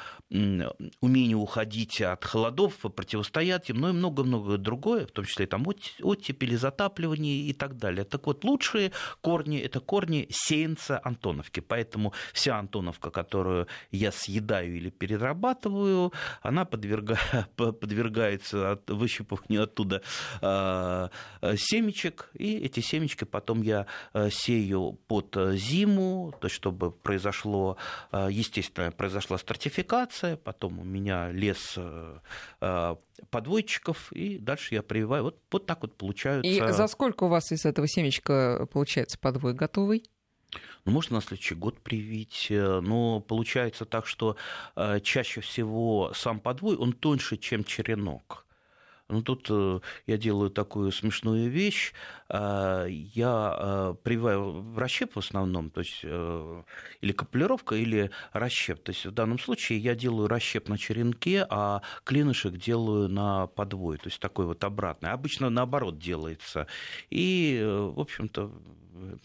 умение 1.00 1.36
уходить 1.36 2.00
от 2.00 2.24
холодов, 2.24 2.74
противостоять 2.78 3.70
им, 3.70 3.78
но 3.78 3.90
и 3.90 3.92
много-много 3.92 4.58
другое, 4.58 5.06
в 5.06 5.12
том 5.12 5.24
числе 5.24 5.46
там 5.46 5.66
оттепели, 5.66 6.56
затапливание 6.56 7.42
и 7.42 7.52
так 7.52 7.76
далее. 7.76 8.04
Так 8.04 8.26
вот, 8.26 8.44
лучшие 8.44 8.92
корни– 9.20 9.58
это 9.60 9.80
корни 9.80 10.26
сеянца 10.30 11.00
Антоновки. 11.04 11.60
Поэтому 11.60 12.12
вся 12.32 12.58
Антоновка, 12.58 13.10
которую 13.10 13.66
я 13.90 14.12
съедаю 14.12 14.76
или 14.76 14.90
перерабатываю, 14.90 16.12
она 16.42 16.64
подверга... 16.64 17.18
подвергается 17.56 18.72
от... 18.72 18.90
выщипыванию 18.90 19.62
оттуда 19.62 20.02
э, 20.40 21.08
семечек, 21.56 22.30
и 22.34 22.56
эти 22.56 22.80
семечки 22.80 23.24
потом 23.24 23.62
я 23.62 23.86
сею 24.30 24.98
по 25.06 25.19
под 25.20 25.36
э, 25.36 25.56
зиму, 25.56 26.32
то 26.40 26.46
есть 26.46 26.56
чтобы 26.56 26.90
произошло, 26.90 27.76
э, 28.12 28.28
естественно, 28.30 28.90
произошла 28.90 29.38
стратификация, 29.38 30.36
потом 30.36 30.78
у 30.78 30.84
меня 30.84 31.30
лес 31.30 31.74
э, 31.76 32.96
подвойчиков, 33.30 34.12
и 34.12 34.38
дальше 34.38 34.74
я 34.74 34.82
прививаю. 34.82 35.24
Вот, 35.24 35.38
вот 35.50 35.66
так 35.66 35.82
вот 35.82 35.94
получаются. 35.96 36.50
И 36.50 36.72
за 36.72 36.86
сколько 36.86 37.24
у 37.24 37.28
вас 37.28 37.52
из 37.52 37.66
этого 37.66 37.86
семечка 37.86 38.66
получается 38.72 39.18
подвой 39.18 39.52
готовый? 39.52 40.04
Ну, 40.84 40.92
можно 40.92 41.16
на 41.16 41.22
следующий 41.22 41.54
год 41.54 41.78
привить, 41.80 42.46
но 42.50 43.20
получается 43.20 43.84
так, 43.84 44.06
что 44.06 44.36
чаще 45.02 45.42
всего 45.42 46.12
сам 46.14 46.40
подвой, 46.40 46.76
он 46.76 46.92
тоньше, 46.92 47.36
чем 47.36 47.62
черенок. 47.62 48.46
Ну, 49.08 49.22
тут 49.22 49.48
я 50.06 50.16
делаю 50.16 50.50
такую 50.50 50.90
смешную 50.92 51.50
вещь. 51.50 51.92
Э, 52.30 52.86
я 52.88 53.56
э, 53.58 53.94
прививаю 54.02 54.74
расщеп 54.76 55.14
в 55.14 55.18
основном, 55.18 55.70
то 55.70 55.80
есть 55.80 56.04
или 56.04 57.12
капулировка, 57.12 57.74
или 57.74 58.10
расщеп. 58.32 58.82
То 58.82 58.92
есть 58.92 59.06
в 59.06 59.12
данном 59.12 59.38
случае 59.38 59.78
я 59.78 59.94
делаю 59.94 60.28
расщеп 60.28 60.68
на 60.68 60.78
черенке, 60.78 61.46
а 61.48 61.82
клинышек 62.04 62.56
делаю 62.56 63.08
на 63.08 63.46
подвой, 63.46 63.98
то 63.98 64.08
есть 64.08 64.20
такой 64.20 64.46
вот 64.46 64.62
обратный. 64.64 65.10
Обычно 65.10 65.50
наоборот 65.50 65.98
делается. 65.98 66.66
И, 67.10 67.60
в 67.62 68.00
общем-то, 68.00 68.52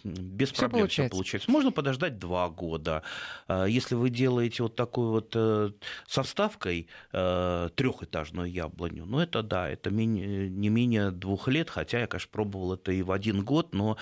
без 0.03 0.51
всё 0.51 0.61
проблем 0.61 0.81
получается. 0.81 1.09
все 1.09 1.09
получается. 1.09 1.51
Можно 1.51 1.71
подождать 1.71 2.19
два 2.19 2.49
года. 2.49 3.03
А, 3.47 3.65
если 3.65 3.95
вы 3.95 4.09
делаете 4.09 4.63
вот 4.63 4.75
такую 4.75 5.11
вот 5.11 5.33
э, 5.35 5.71
со 6.07 6.23
вставкой 6.23 6.87
э, 7.11 7.69
трехэтажную 7.75 8.51
яблоню, 8.51 9.05
ну 9.05 9.19
это 9.19 9.43
да, 9.43 9.69
это 9.69 9.91
не 9.91 10.69
менее 10.69 11.11
двух 11.11 11.47
лет, 11.47 11.69
хотя 11.69 11.99
я, 11.99 12.07
конечно, 12.07 12.29
пробовал 12.31 12.73
это 12.73 12.91
и 12.95 13.03
в 13.03 13.11
один 13.11 13.43
год, 13.43 13.73
но 13.73 13.97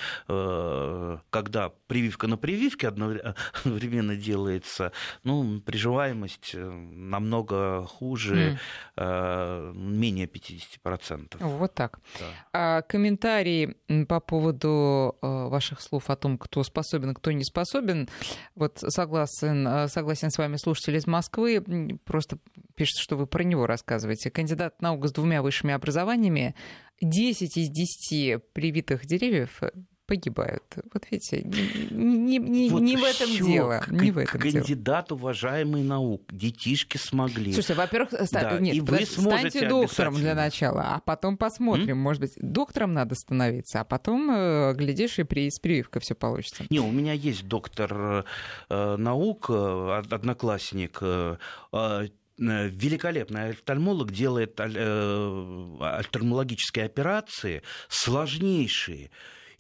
когда 1.29 1.71
прививка 1.87 2.27
на 2.27 2.37
прививке 2.37 2.87
одновременно 2.87 4.15
делается, 4.15 4.91
ну, 5.23 5.59
приживаемость 5.61 6.55
намного 6.55 7.85
хуже, 7.85 8.59
mm. 8.95 9.73
менее 9.75 10.27
50%. 10.27 11.37
Вот 11.39 11.73
так. 11.73 11.99
Да. 12.19 12.25
А, 12.53 12.81
комментарии 12.81 13.75
по 14.07 14.19
поводу 14.19 15.17
ваших 15.21 15.81
слов 15.81 16.09
о 16.09 16.15
том, 16.15 16.37
кто 16.37 16.63
способен, 16.63 17.13
кто 17.13 17.31
не 17.31 17.43
способен. 17.43 18.09
Вот 18.55 18.79
согласен, 18.79 19.89
согласен 19.89 20.31
с 20.31 20.37
вами 20.37 20.57
слушатель 20.57 20.95
из 20.95 21.07
Москвы, 21.07 21.63
просто 22.05 22.37
пишет, 22.75 22.97
что 22.97 23.15
вы 23.15 23.27
про 23.27 23.43
него 23.43 23.67
рассказываете. 23.67 24.29
Кандидат 24.29 24.81
наук 24.81 25.07
с 25.07 25.11
двумя 25.11 25.41
высшими 25.41 25.73
образованиями, 25.73 26.55
10 27.01 27.57
из 27.57 27.69
10 27.69 28.53
привитых 28.53 29.05
деревьев 29.05 29.61
погибают. 30.05 30.63
Вот 30.93 31.05
видите, 31.09 31.41
не, 31.41 32.37
не, 32.37 32.69
вот 32.69 32.81
не 32.81 32.97
в 32.97 33.03
этом 33.03 33.29
дело. 33.29 33.81
К, 33.83 33.89
не 33.89 34.11
в 34.11 34.17
этом 34.17 34.39
кандидат 34.39 35.07
дело. 35.07 35.17
уважаемый 35.17 35.81
наук. 35.83 36.23
Детишки 36.31 36.97
смогли. 36.97 37.53
Слушайте, 37.53 37.75
во-первых, 37.75 38.11
да, 38.31 38.59
нет, 38.59 38.75
и 38.75 38.81
вы 38.81 39.05
станьте 39.05 39.67
доктором 39.67 40.15
для 40.15 40.35
начала, 40.35 40.95
а 40.95 40.99
потом 40.99 41.37
посмотрим. 41.37 41.91
М? 41.91 41.99
Может 41.99 42.21
быть, 42.21 42.33
доктором 42.37 42.93
надо 42.93 43.15
становиться, 43.15 43.79
а 43.79 43.85
потом, 43.85 44.29
э, 44.29 44.73
глядишь, 44.73 45.19
и 45.19 45.23
при, 45.23 45.49
с 45.49 45.59
прививкой 45.59 46.01
все 46.01 46.15
получится. 46.15 46.65
Не, 46.69 46.79
у 46.79 46.91
меня 46.91 47.13
есть 47.13 47.47
доктор 47.47 48.25
э, 48.69 48.95
наук, 48.97 49.47
э, 49.49 50.01
одноклассник, 50.11 50.99
э, 51.01 51.37
э 51.71 52.07
великолепный 52.43 53.51
офтальмолог 53.51 54.11
делает 54.11 54.59
офтальмологические 54.59 56.85
операции 56.85 57.61
сложнейшие 57.87 59.11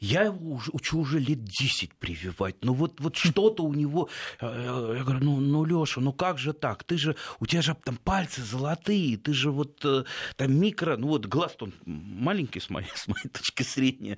я 0.03 0.23
его 0.23 0.55
уже, 0.55 0.69
учу 0.73 0.99
уже 0.99 1.17
лет 1.17 1.45
10 1.45 1.93
прививать. 1.93 2.57
Ну 2.61 2.73
вот, 2.73 2.99
вот 2.99 3.15
что-то 3.15 3.63
у 3.63 3.73
него... 3.73 4.09
Э, 4.41 4.95
я 4.97 5.03
говорю, 5.03 5.23
ну, 5.23 5.39
ну, 5.39 5.63
Леша, 5.63 6.01
ну 6.01 6.11
как 6.11 6.37
же 6.37 6.51
так? 6.51 6.83
Ты 6.83 6.97
же, 6.97 7.15
у 7.39 7.45
тебя 7.45 7.61
же 7.61 7.73
там 7.85 7.95
пальцы 7.95 8.43
золотые, 8.43 9.15
ты 9.15 9.33
же 9.33 9.49
вот 9.49 9.79
э, 9.85 10.03
там 10.35 10.59
микро... 10.59 10.97
Ну 10.97 11.07
вот 11.07 11.25
глаз 11.27 11.55
он 11.61 11.73
маленький 11.85 12.59
с 12.59 12.69
моей, 12.69 12.89
с 12.95 13.07
моей 13.07 13.29
точки 13.29 13.63
зрения. 13.63 14.17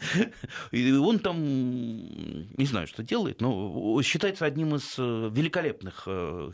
И 0.72 0.92
он 0.92 1.20
там, 1.20 1.38
не 1.38 2.66
знаю, 2.66 2.88
что 2.88 3.04
делает, 3.04 3.42
но 3.42 4.02
считается 4.02 4.46
одним 4.46 4.76
из 4.76 4.96
э, 4.98 5.30
великолепных 5.32 6.08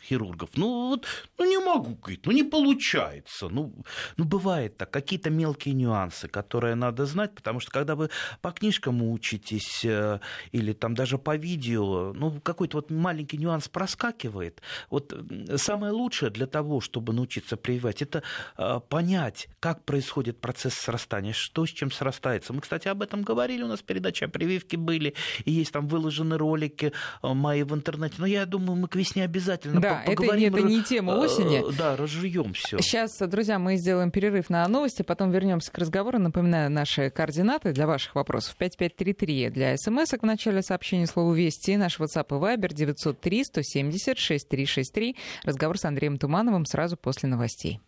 хирургов. 0.03 0.49
Ну 0.55 0.89
вот, 0.89 1.05
ну 1.37 1.49
не 1.49 1.57
могу, 1.57 1.95
говорит, 1.95 2.25
ну 2.25 2.33
не 2.33 2.43
получается. 2.43 3.47
Ну, 3.47 3.73
ну 4.17 4.25
бывает 4.25 4.75
так, 4.75 4.91
какие-то 4.91 5.29
мелкие 5.29 5.73
нюансы, 5.73 6.27
которые 6.27 6.75
надо 6.75 7.05
знать, 7.05 7.33
потому 7.33 7.61
что 7.61 7.71
когда 7.71 7.95
вы 7.95 8.09
по 8.41 8.51
книжкам 8.51 9.01
учите, 9.21 9.51
учитесь, 9.51 9.85
э, 9.85 10.19
или 10.51 10.73
там 10.73 10.95
даже 10.95 11.17
по 11.17 11.35
видео, 11.35 12.13
ну, 12.13 12.39
какой-то 12.41 12.77
вот 12.77 12.91
маленький 12.91 13.37
нюанс 13.37 13.67
проскакивает. 13.67 14.61
Вот 14.89 15.13
самое 15.57 15.91
лучшее 15.91 16.31
для 16.31 16.47
того, 16.47 16.81
чтобы 16.81 17.13
научиться 17.13 17.57
прививать, 17.57 18.01
это 18.01 18.23
э, 18.57 18.79
понять, 18.89 19.47
как 19.59 19.83
происходит 19.83 20.39
процесс 20.39 20.73
срастания, 20.73 21.33
что 21.33 21.65
с 21.65 21.69
чем 21.69 21.91
срастается. 21.91 22.53
Мы, 22.53 22.61
кстати, 22.61 22.87
об 22.87 23.01
этом 23.01 23.21
говорили, 23.23 23.63
у 23.63 23.67
нас 23.67 23.81
передачи 23.81 24.23
о 24.23 24.27
прививке 24.27 24.77
были, 24.77 25.13
и 25.45 25.51
есть 25.51 25.71
там 25.71 25.87
выложены 25.87 26.37
ролики 26.37 26.93
э, 27.23 27.33
мои 27.33 27.63
в 27.63 27.73
интернете. 27.73 28.15
Но 28.17 28.25
я 28.25 28.45
думаю, 28.45 28.75
мы 28.75 28.87
к 28.87 28.95
весне 28.95 29.23
обязательно 29.23 29.81
да, 29.81 30.03
поговорим. 30.05 30.53
Это, 30.53 30.59
это 30.59 30.67
не 30.67 30.83
тема 30.83 31.11
осени. 31.11 31.63
Да, 31.77 31.95
разжуем 31.95 32.53
все. 32.53 32.79
Сейчас, 32.79 33.17
друзья, 33.19 33.59
мы 33.59 33.75
сделаем 33.77 34.11
перерыв 34.11 34.49
на 34.49 34.67
новости, 34.67 35.03
потом 35.03 35.31
вернемся 35.31 35.71
к 35.71 35.77
разговору. 35.77 36.19
Напоминаю, 36.19 36.71
наши 36.71 37.09
координаты 37.09 37.71
для 37.71 37.87
ваших 37.87 38.15
вопросов 38.15 38.55
5533 38.57 39.10
933 39.13 39.49
для 39.49 39.77
смс 39.77 40.11
в 40.11 40.25
начале 40.25 40.61
сообщения 40.61 41.07
слову 41.07 41.33
«Вести». 41.33 41.77
Наш 41.77 41.99
WhatsApp 41.99 42.27
и 42.29 42.33
Viber 42.33 42.73
903 42.73 43.43
170 43.45 44.17
6363. 44.17 45.15
Разговор 45.43 45.77
с 45.77 45.85
Андреем 45.85 46.17
Тумановым 46.17 46.65
сразу 46.65 46.97
после 46.97 47.29
новостей. 47.29 47.79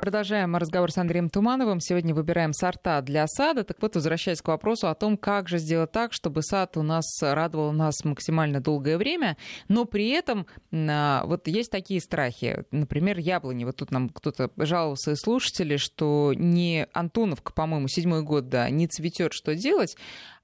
Продолжаем 0.00 0.56
разговор 0.56 0.90
с 0.90 0.96
Андреем 0.96 1.28
Тумановым. 1.28 1.78
Сегодня 1.78 2.14
выбираем 2.14 2.54
сорта 2.54 3.02
для 3.02 3.26
сада. 3.26 3.64
Так 3.64 3.82
вот, 3.82 3.96
возвращаясь 3.96 4.40
к 4.40 4.48
вопросу 4.48 4.88
о 4.88 4.94
том, 4.94 5.18
как 5.18 5.46
же 5.46 5.58
сделать 5.58 5.92
так, 5.92 6.14
чтобы 6.14 6.42
сад 6.42 6.78
у 6.78 6.82
нас 6.82 7.04
радовал 7.20 7.72
нас 7.72 8.02
максимально 8.04 8.62
долгое 8.62 8.96
время, 8.96 9.36
но 9.68 9.84
при 9.84 10.08
этом 10.08 10.46
а, 10.72 11.24
вот 11.26 11.48
есть 11.48 11.70
такие 11.70 12.00
страхи. 12.00 12.64
Например, 12.70 13.18
яблони. 13.18 13.66
Вот 13.66 13.76
тут 13.76 13.90
нам 13.90 14.08
кто-то 14.08 14.50
жаловался 14.56 15.12
из 15.12 15.18
слушателей, 15.18 15.76
что 15.76 16.32
не 16.34 16.86
Антоновка, 16.94 17.52
по-моему, 17.52 17.86
седьмой 17.88 18.22
год, 18.22 18.48
да, 18.48 18.70
не 18.70 18.88
цветет, 18.88 19.34
что 19.34 19.54
делать. 19.54 19.98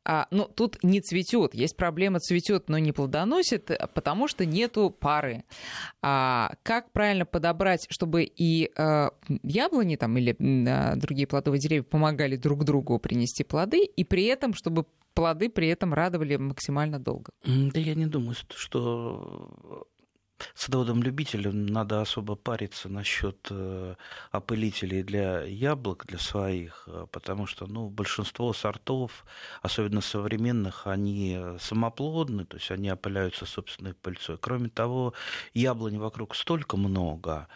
А, 0.06 0.28
ну, 0.30 0.44
тут 0.44 0.78
не 0.84 1.00
цветет. 1.00 1.52
Есть 1.54 1.76
проблема 1.76 2.20
цветет, 2.20 2.68
но 2.68 2.78
не 2.78 2.92
плодоносит, 2.92 3.70
потому 3.92 4.28
что 4.28 4.46
нету 4.46 4.90
пары. 4.90 5.44
А, 6.00 6.54
как 6.62 6.92
правильно 6.92 7.26
подобрать, 7.26 7.86
чтобы 7.90 8.22
и 8.22 8.70
а, 8.76 9.10
яблони 9.42 9.96
там, 9.96 10.16
или 10.16 10.36
а, 10.68 10.94
другие 10.94 11.26
плодовые 11.26 11.60
деревья 11.60 11.82
помогали 11.82 12.36
друг 12.36 12.64
другу 12.64 13.00
принести 13.00 13.42
плоды, 13.42 13.84
и 13.84 14.04
при 14.04 14.26
этом, 14.26 14.54
чтобы 14.54 14.86
плоды 15.14 15.48
при 15.48 15.66
этом 15.68 15.92
радовали 15.92 16.36
максимально 16.36 17.00
долго? 17.00 17.32
Да 17.44 17.80
я 17.80 17.96
не 17.96 18.06
думаю, 18.06 18.36
что 18.54 19.88
садоводам-любителям 20.54 21.66
надо 21.66 22.00
особо 22.00 22.34
париться 22.34 22.88
насчет 22.88 23.48
э, 23.50 23.94
опылителей 24.30 25.02
для 25.02 25.42
яблок, 25.42 26.06
для 26.06 26.18
своих, 26.18 26.84
э, 26.86 27.06
потому 27.10 27.46
что 27.46 27.66
ну, 27.66 27.88
большинство 27.88 28.52
сортов, 28.52 29.24
особенно 29.62 30.00
современных, 30.00 30.86
они 30.86 31.38
самоплодны, 31.58 32.44
то 32.44 32.56
есть 32.56 32.70
они 32.70 32.90
опыляются 32.90 33.46
собственной 33.46 33.94
пыльцой. 33.94 34.38
Кроме 34.38 34.68
того, 34.68 35.14
яблонь 35.54 35.98
вокруг 35.98 36.34
столько 36.34 36.76
много, 36.76 37.48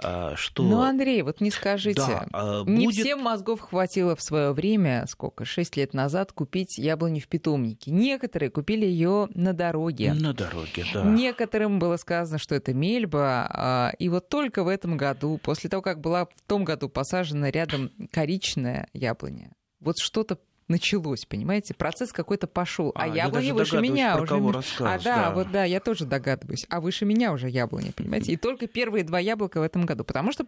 что... 0.00 0.62
Ну, 0.62 0.80
Андрей, 0.80 1.22
вот 1.22 1.40
не 1.40 1.50
скажите, 1.50 2.00
да, 2.00 2.26
а, 2.32 2.64
не 2.64 2.86
будет... 2.86 3.04
всем 3.04 3.20
мозгов 3.20 3.60
хватило 3.60 4.16
в 4.16 4.22
свое 4.22 4.52
время, 4.52 5.04
сколько, 5.08 5.44
шесть 5.44 5.76
лет 5.76 5.94
назад, 5.94 6.32
купить 6.32 6.78
яблоню 6.78 7.20
в 7.20 7.28
питомнике. 7.28 7.90
Некоторые 7.90 8.50
купили 8.50 8.86
ее 8.86 9.28
на 9.34 9.52
дороге. 9.52 10.14
На 10.14 10.32
дороге, 10.32 10.84
да. 10.92 11.04
Некоторым 11.04 11.78
было 11.78 11.96
сказано, 11.96 12.38
что 12.38 12.54
это 12.54 12.74
мельба, 12.74 13.48
а, 13.50 13.92
и 13.98 14.08
вот 14.08 14.28
только 14.28 14.64
в 14.64 14.68
этом 14.68 14.96
году, 14.96 15.38
после 15.42 15.70
того, 15.70 15.82
как 15.82 16.00
была 16.00 16.26
в 16.26 16.42
том 16.46 16.64
году 16.64 16.88
посажена 16.88 17.50
рядом 17.50 17.90
коричная 18.10 18.88
яблоня, 18.92 19.52
вот 19.80 19.98
что-то 19.98 20.38
началось, 20.68 21.24
понимаете? 21.26 21.74
Процесс 21.74 22.12
какой-то 22.12 22.46
пошел. 22.46 22.92
А, 22.94 23.04
а 23.04 23.06
яблони 23.06 23.52
выше 23.52 23.80
меня 23.80 24.20
уже. 24.20 24.34
А 24.80 24.98
да, 24.98 24.98
да, 24.98 25.30
вот 25.32 25.50
да, 25.50 25.64
я 25.64 25.80
тоже 25.80 26.06
догадываюсь. 26.06 26.66
А 26.68 26.80
выше 26.80 27.04
меня 27.04 27.32
уже 27.32 27.48
яблони, 27.48 27.90
понимаете? 27.90 28.32
И 28.32 28.36
только 28.36 28.66
первые 28.66 29.04
два 29.04 29.18
яблока 29.18 29.60
в 29.60 29.62
этом 29.62 29.84
году. 29.86 30.04
Потому 30.04 30.32
что 30.32 30.44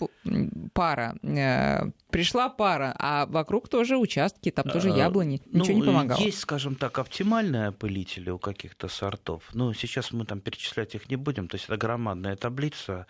пара, 0.73 1.17
э, 1.23 1.91
пришла 2.11 2.49
пара, 2.49 2.95
а 2.99 3.27
вокруг 3.27 3.69
тоже 3.69 3.97
участки, 3.97 4.51
там 4.51 4.69
тоже 4.69 4.93
а, 4.93 4.97
яблони. 4.97 5.43
Ничего 5.47 5.79
ну, 5.79 5.85
не 5.85 5.87
помогало. 5.87 6.21
Есть, 6.21 6.41
скажем 6.41 6.77
так, 6.77 6.99
оптимальные 6.99 7.69
опылители 7.69 8.31
у 8.31 8.39
каких-то 8.39 8.89
сортов. 8.89 9.43
Но 9.53 9.73
сейчас 9.75 10.13
мы 10.13 10.25
там 10.25 10.41
перечислять 10.41 10.95
их 10.95 11.11
не 11.11 11.17
будем. 11.17 11.49
То 11.49 11.57
есть 11.57 11.67
это 11.67 11.77
громадная 11.77 12.37
таблица. 12.37 13.07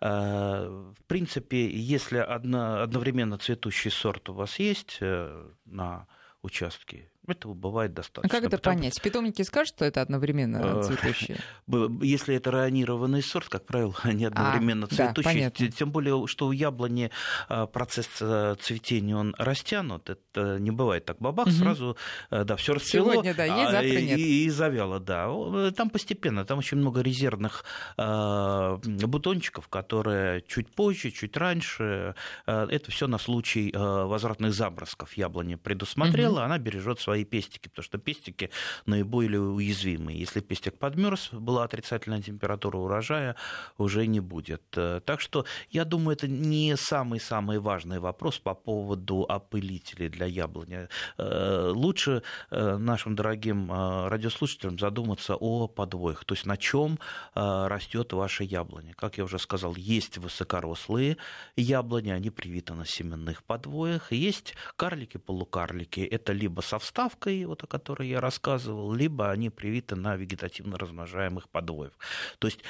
Э, 0.00 0.92
в 0.98 1.04
принципе, 1.06 1.68
если 1.68 2.18
одновременно 2.18 3.38
цветущий 3.38 3.90
сорт 3.90 4.28
у 4.28 4.34
вас 4.34 4.58
есть 4.58 4.98
э, 5.00 5.46
на 5.64 6.06
участки. 6.44 7.08
Этого 7.26 7.54
бывает 7.54 7.94
достаточно. 7.94 8.28
А 8.28 8.40
как 8.40 8.46
это 8.46 8.58
потому... 8.58 8.76
понять? 8.76 9.00
Питомники 9.00 9.40
скажут, 9.42 9.76
что 9.76 9.84
это 9.86 10.02
одновременно 10.02 10.80
э, 10.80 10.82
цветущие? 10.82 11.38
Если 12.02 12.34
это 12.34 12.50
ранированный 12.50 13.22
сорт, 13.22 13.48
как 13.48 13.64
правило, 13.64 13.94
они 14.02 14.26
а, 14.26 14.28
одновременно 14.28 14.86
а, 14.86 14.94
цветущие. 14.94 15.50
Да, 15.50 15.68
тем 15.68 15.90
более, 15.90 16.26
что 16.26 16.48
у 16.48 16.52
яблони 16.52 17.10
э, 17.48 17.66
процесс 17.72 18.08
э, 18.20 18.56
цветения 18.60 19.16
он 19.16 19.34
растянут. 19.38 20.10
Это 20.10 20.58
не 20.58 20.70
бывает 20.70 21.06
так 21.06 21.18
бабах, 21.18 21.46
угу. 21.46 21.54
сразу 21.54 21.96
да, 22.30 22.56
все 22.56 22.74
расцвело. 22.74 23.12
Сегодня, 23.12 23.34
да, 23.34 23.44
есть, 23.44 23.70
завтра 23.70 24.00
нет. 24.00 24.18
И, 24.18 24.44
и 24.44 24.50
завяло, 24.50 25.00
да. 25.00 25.30
Там 25.72 25.88
постепенно, 25.88 26.44
там 26.44 26.58
очень 26.58 26.76
много 26.76 27.00
резервных 27.00 27.64
бутончиков, 27.96 29.68
которые 29.68 30.42
чуть 30.42 30.68
позже, 30.74 31.10
чуть 31.10 31.36
раньше. 31.36 32.14
Это 32.46 32.90
все 32.90 33.06
на 33.06 33.18
случай 33.18 33.72
возвратных 33.74 34.52
забросков 34.52 35.14
яблони 35.14 35.54
предусмотрела, 35.54 36.34
угу. 36.34 36.40
она 36.40 36.58
бережет 36.58 37.00
свои 37.00 37.13
свои 37.14 37.24
пестики, 37.24 37.68
потому 37.68 37.84
что 37.84 37.98
пестики 37.98 38.50
наиболее 38.86 39.40
уязвимые. 39.40 40.18
Если 40.18 40.40
пестик 40.40 40.78
подмерз, 40.78 41.28
была 41.32 41.62
отрицательная 41.62 42.20
температура 42.20 42.78
урожая, 42.78 43.36
уже 43.78 44.06
не 44.08 44.18
будет. 44.20 44.62
Э, 44.76 45.00
так 45.04 45.20
что 45.20 45.44
я 45.70 45.84
думаю, 45.84 46.16
это 46.16 46.26
не 46.26 46.76
самый-самый 46.76 47.60
важный 47.60 48.00
вопрос 48.00 48.40
по 48.40 48.54
поводу 48.54 49.26
опылителей 49.28 50.08
для 50.08 50.26
яблони. 50.26 50.88
Э, 51.18 51.70
лучше 51.72 52.22
э, 52.50 52.76
нашим 52.78 53.14
дорогим 53.14 53.70
радиослушателям 53.70 54.78
задуматься 54.78 55.36
о 55.36 55.68
подвоях, 55.68 56.24
то 56.24 56.34
есть 56.34 56.46
на 56.46 56.56
чем 56.56 56.98
растет 57.34 58.12
ваша 58.12 58.44
яблоня. 58.44 58.94
Как 58.94 59.18
я 59.18 59.24
уже 59.24 59.38
сказал, 59.38 59.76
есть 59.76 60.18
высокорослые 60.18 61.16
яблони, 61.56 62.10
они 62.10 62.30
привиты 62.30 62.74
на 62.74 62.86
семенных 62.86 63.44
подвоях, 63.44 64.12
есть 64.12 64.54
карлики-полукарлики, 64.76 66.00
это 66.00 66.32
либо 66.32 66.60
со 66.60 66.78
вставкой, 66.78 67.03
поставкой, 67.04 67.44
вот 67.44 67.62
о 67.62 67.66
которой 67.66 68.08
я 68.08 68.20
рассказывал, 68.20 68.92
либо 68.92 69.30
они 69.30 69.50
привиты 69.50 69.96
на 69.96 70.16
вегетативно 70.16 70.78
размножаемых 70.78 71.48
подвоев. 71.48 71.92
То 72.38 72.48
есть 72.48 72.60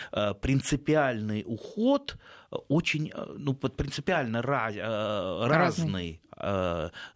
принципиальный 0.40 1.44
уход 1.47 2.16
очень, 2.68 3.12
ну, 3.37 3.55
принципиально 3.55 4.42
разный, 4.42 4.83
разный 5.49 6.20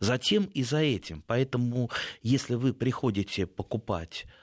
за 0.01 0.19
тем 0.19 0.45
и 0.57 0.63
за 0.63 0.79
этим. 0.79 1.23
Поэтому, 1.27 1.91
если 2.23 2.57
вы 2.57 2.73
приходите 2.73 3.47
покупать 3.47 4.27
Э, 4.27 4.39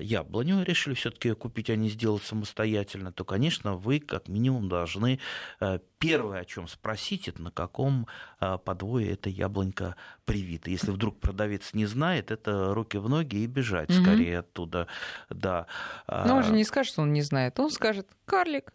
яблоню, 0.00 0.62
решили 0.64 0.94
все-таки 0.94 1.32
купить, 1.32 1.70
а 1.70 1.76
не 1.76 1.88
сделать 1.88 2.22
самостоятельно, 2.22 3.12
то, 3.12 3.24
конечно, 3.24 3.74
вы 3.74 4.00
как 4.00 4.28
минимум 4.28 4.68
должны 4.68 5.20
э, 5.60 5.78
первое, 5.98 6.40
о 6.40 6.44
чем 6.44 6.68
спросить, 6.68 7.28
это 7.28 7.42
на 7.42 7.50
каком 7.50 8.06
э, 8.40 8.58
подвое 8.64 9.12
эта 9.12 9.28
яблонька 9.28 9.96
привита. 10.24 10.70
Если 10.70 10.90
вдруг 10.90 11.20
продавец 11.20 11.74
не 11.74 11.86
знает, 11.86 12.30
это 12.30 12.74
руки 12.74 12.96
в 12.96 13.08
ноги 13.08 13.36
и 13.36 13.46
бежать 13.46 13.90
угу. 13.90 14.02
скорее 14.02 14.40
оттуда. 14.40 14.86
Да. 15.30 15.66
Но 16.08 16.36
он 16.36 16.42
же 16.42 16.52
не 16.52 16.64
скажет, 16.64 16.92
что 16.92 17.02
он 17.02 17.12
не 17.12 17.22
знает. 17.22 17.58
Он 17.58 17.70
скажет, 17.70 18.08
карлик 18.24 18.72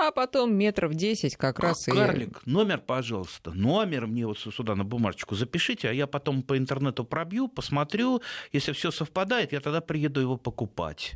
а 0.00 0.12
потом 0.12 0.54
метров 0.54 0.94
10 0.94 1.36
как 1.36 1.58
а, 1.60 1.62
раз 1.62 1.84
Карлик, 1.84 2.42
и... 2.44 2.50
номер, 2.50 2.78
пожалуйста. 2.78 3.52
Номер 3.52 4.06
мне 4.06 4.26
вот 4.26 4.38
сюда 4.38 4.74
на 4.74 4.84
бумажечку 4.84 5.34
запишите, 5.34 5.88
а 5.88 5.92
я 5.92 6.06
потом 6.06 6.42
по 6.42 6.56
интернету 6.56 7.04
пробью, 7.04 7.48
посмотрю. 7.48 8.22
Если 8.52 8.72
все 8.72 8.90
совпадает, 8.90 9.52
я 9.52 9.60
тогда 9.60 9.80
приеду 9.80 10.20
его 10.20 10.36
покупать. 10.36 11.14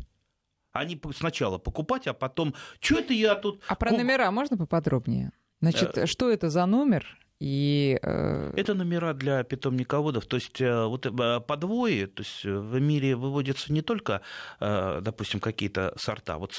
А 0.73 0.85
не 0.85 1.01
сначала 1.17 1.59
покупать, 1.59 2.07
а 2.07 2.15
потом, 2.15 2.55
что 2.81 2.99
это 2.99 3.15
я 3.15 3.37
тут... 3.37 3.63
А 3.69 3.75
про 3.75 3.93
номера 3.93 4.31
можно 4.31 4.57
поподробнее? 4.57 5.33
Значит, 5.61 5.97
э... 5.97 6.07
что 6.07 6.31
это 6.31 6.51
за 6.51 6.67
номер? 6.67 7.19
И, 7.41 7.99
э... 8.03 8.53
Это 8.57 8.75
номера 8.75 9.13
для 9.13 9.43
питомниководов. 9.43 10.27
То 10.27 10.37
есть 10.37 10.61
э, 10.61 10.85
вот 10.87 11.07
э, 11.07 11.41
подвои, 11.41 12.07
то 12.07 12.23
есть 12.23 12.45
в 12.45 12.81
мире 12.81 13.17
выводятся 13.17 13.73
не 13.73 13.83
только, 13.83 14.21
допустим, 14.61 15.41
какие-то 15.41 15.95
сорта. 15.97 16.39
Вот 16.39 16.55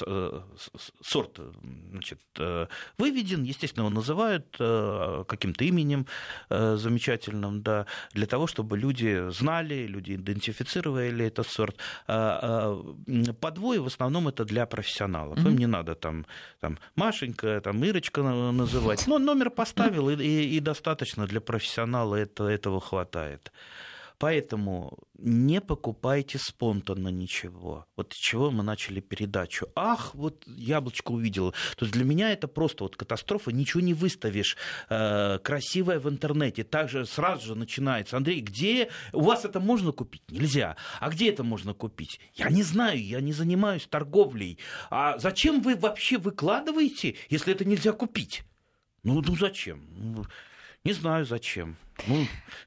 сорт 1.02 1.40
значит, 1.90 2.20
выведен, 2.98 3.42
естественно, 3.42 3.84
его 3.84 3.94
называют 3.94 4.46
каким-то 5.28 5.64
именем 5.64 6.06
замечательным, 6.50 7.62
да, 7.62 7.86
для 8.12 8.26
того, 8.26 8.46
чтобы 8.46 8.78
люди 8.78 9.30
знали, 9.30 9.86
люди 9.86 10.14
идентифицировали 10.14 11.26
этот 11.26 11.46
сорт. 11.46 11.76
А, 12.06 12.82
а, 13.08 13.32
подвои 13.40 13.78
в 13.78 13.86
основном 13.86 14.28
это 14.28 14.44
для 14.44 14.66
профессионалов. 14.66 15.38
Mm-hmm. 15.38 15.48
Им 15.48 15.58
не 15.58 15.66
надо 15.66 15.94
там, 15.94 16.26
там 16.60 16.78
Машенька, 16.94 17.60
там 17.60 17.82
Ирочка 17.84 18.22
называть. 18.22 19.06
Но 19.06 19.18
номер 19.18 19.50
поставил 19.50 20.10
и, 20.10 20.14
и, 20.16 20.60
и 20.66 20.70
достаточно 20.70 21.26
для 21.26 21.40
профессионала, 21.40 22.16
это, 22.16 22.44
этого 22.44 22.80
хватает. 22.80 23.52
Поэтому 24.18 24.98
не 25.18 25.60
покупайте 25.60 26.38
спонтанно 26.38 27.08
ничего. 27.08 27.84
Вот 27.96 28.14
с 28.14 28.16
чего 28.16 28.50
мы 28.50 28.62
начали 28.62 29.00
передачу. 29.00 29.68
Ах, 29.74 30.14
вот 30.14 30.42
яблочко 30.46 31.12
увидела. 31.12 31.52
То 31.76 31.84
есть 31.84 31.92
для 31.92 32.04
меня 32.04 32.32
это 32.32 32.48
просто 32.48 32.84
вот 32.84 32.96
катастрофа. 32.96 33.52
Ничего 33.52 33.82
не 33.82 33.92
выставишь 33.92 34.56
э, 34.88 35.38
красивое 35.44 35.98
в 35.98 36.08
интернете. 36.08 36.64
Также 36.64 37.04
сразу 37.04 37.46
же 37.46 37.54
начинается. 37.54 38.16
Андрей, 38.16 38.40
где 38.40 38.88
у 39.12 39.20
вас 39.20 39.44
это 39.44 39.60
можно 39.60 39.92
купить? 39.92 40.22
Нельзя. 40.30 40.76
А 40.98 41.10
где 41.10 41.28
это 41.28 41.44
можно 41.44 41.74
купить? 41.74 42.18
Я 42.34 42.48
не 42.48 42.62
знаю, 42.62 43.04
я 43.04 43.20
не 43.20 43.34
занимаюсь 43.34 43.86
торговлей. 43.86 44.58
А 44.88 45.18
зачем 45.18 45.60
вы 45.60 45.76
вообще 45.76 46.16
выкладываете, 46.16 47.16
если 47.28 47.52
это 47.52 47.66
нельзя 47.66 47.92
купить? 47.92 48.44
Ну, 49.02 49.20
ну 49.20 49.36
зачем? 49.36 50.26
Не 50.86 50.92
знаю 50.92 51.24
зачем. 51.24 51.76
Ну, 52.06 52.26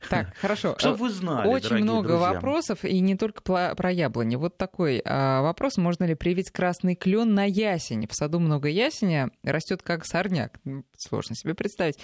так, 0.09 0.35
хорошо. 0.41 0.75
Чтобы 0.77 0.97
вы 0.97 1.09
знали, 1.09 1.47
Очень 1.47 1.77
много 1.77 2.09
друзья. 2.09 2.33
вопросов, 2.33 2.83
и 2.83 2.99
не 2.99 3.15
только 3.15 3.41
про, 3.41 3.75
про 3.75 3.91
яблони. 3.91 4.35
Вот 4.35 4.57
такой 4.57 5.01
а, 5.05 5.41
вопрос. 5.41 5.77
Можно 5.77 6.05
ли 6.05 6.15
привить 6.15 6.51
красный 6.51 6.95
клен 6.95 7.33
на 7.33 7.45
ясень? 7.45 8.07
В 8.07 8.13
саду 8.13 8.39
много 8.39 8.67
ясеня, 8.67 9.29
растет 9.43 9.83
как 9.83 10.05
сорняк. 10.05 10.59
Сложно 10.97 11.35
себе 11.35 11.53
представить. 11.53 11.99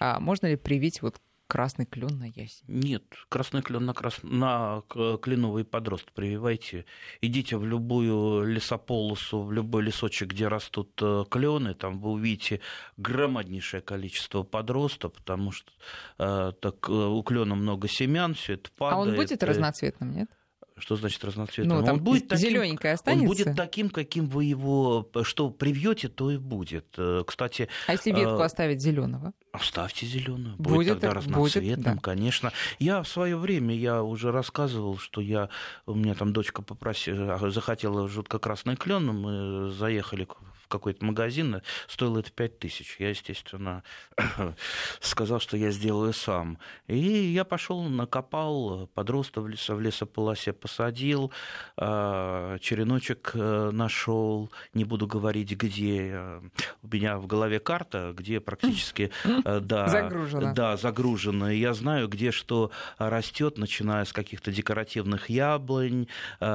А 0.00 0.18
можно 0.18 0.46
ли 0.46 0.56
привить 0.56 1.02
вот 1.02 1.20
красный 1.52 1.84
клен 1.84 2.18
на 2.18 2.24
ясень? 2.24 2.64
Нет, 2.66 3.04
красный 3.28 3.60
клен 3.60 3.84
на, 3.84 3.92
крас... 3.92 4.20
на 4.22 4.82
кленовый 4.88 5.66
подрост 5.66 6.10
прививайте. 6.12 6.86
Идите 7.20 7.58
в 7.58 7.66
любую 7.66 8.46
лесополосу, 8.46 9.42
в 9.42 9.52
любой 9.52 9.82
лесочек, 9.82 10.30
где 10.30 10.48
растут 10.48 10.98
э, 11.02 11.24
клены, 11.28 11.74
там 11.74 12.00
вы 12.00 12.12
увидите 12.12 12.60
громаднейшее 12.96 13.82
количество 13.82 14.44
подроста, 14.44 15.10
потому 15.10 15.52
что 15.52 15.70
э, 16.18 16.52
так, 16.58 16.88
э, 16.88 16.92
у 16.92 17.22
клена 17.22 17.54
много 17.54 17.86
семян, 17.86 18.32
все 18.32 18.54
это 18.54 18.70
падает. 18.70 18.96
А 18.96 19.10
он 19.10 19.14
будет 19.14 19.42
разноцветным, 19.42 20.10
нет? 20.10 20.30
Что 20.78 20.96
значит 20.96 21.24
разноцветным? 21.24 21.78
Ну, 21.78 21.84
там 21.84 21.96
он 21.96 22.02
будет 22.02 22.28
таким, 22.28 22.48
зелененькое 22.48 22.94
останется. 22.94 23.22
Он 23.22 23.28
будет 23.28 23.56
таким, 23.56 23.90
каким 23.90 24.26
вы 24.26 24.44
его, 24.44 25.08
что 25.22 25.50
привьете, 25.50 26.08
то 26.08 26.30
и 26.30 26.38
будет. 26.38 26.86
Э, 26.96 27.22
кстати. 27.26 27.68
А 27.86 27.92
если 27.92 28.10
ветку 28.10 28.40
э... 28.40 28.44
оставить 28.44 28.80
зеленого? 28.80 29.32
Оставьте 29.52 30.06
зеленую. 30.06 30.56
Будет, 30.56 30.74
будет 30.74 31.00
тогда 31.00 31.14
разноцветным, 31.14 31.74
будет, 31.76 31.84
да. 31.84 31.96
конечно. 32.00 32.52
Я 32.78 33.02
в 33.02 33.08
свое 33.08 33.36
время 33.36 33.74
я 33.76 34.02
уже 34.02 34.32
рассказывал, 34.32 34.98
что 34.98 35.20
я 35.20 35.50
у 35.86 35.94
меня 35.94 36.14
там 36.14 36.32
дочка 36.32 36.62
попросила, 36.62 37.38
захотела 37.50 38.08
жутко 38.08 38.38
красный 38.38 38.76
клен, 38.76 39.06
мы 39.06 39.70
заехали 39.70 40.26
какой-то 40.72 41.04
магазин, 41.04 41.60
стоило 41.86 42.20
это 42.20 42.32
5 42.32 42.58
тысяч. 42.58 42.96
Я, 42.98 43.10
естественно, 43.10 43.82
сказал, 45.00 45.38
что 45.38 45.56
я 45.56 45.70
сделаю 45.70 46.12
сам. 46.12 46.58
И 46.88 46.96
я 46.96 47.44
пошел, 47.44 47.82
накопал, 47.82 48.88
подростов 48.94 49.44
в, 49.44 49.48
лесо, 49.48 49.74
в 49.74 49.80
лесополосе 49.80 50.52
посадил, 50.52 51.30
а, 51.76 52.58
череночек 52.58 53.32
э, 53.34 53.70
нашел, 53.72 54.50
не 54.72 54.84
буду 54.84 55.06
говорить, 55.06 55.52
где. 55.52 56.40
У 56.82 56.88
меня 56.88 57.18
в 57.18 57.26
голове 57.26 57.60
карта, 57.60 58.14
где 58.16 58.40
практически 58.40 59.10
э, 59.24 59.60
да, 59.60 59.88
загружено. 59.88 60.54
Да, 60.54 60.76
загружено. 60.76 61.50
Я 61.50 61.74
знаю, 61.74 62.08
где 62.08 62.30
что 62.30 62.70
растет, 62.96 63.58
начиная 63.58 64.04
с 64.04 64.12
каких-то 64.12 64.50
декоративных 64.50 65.28
яблонь, 65.28 66.08
э, 66.40 66.46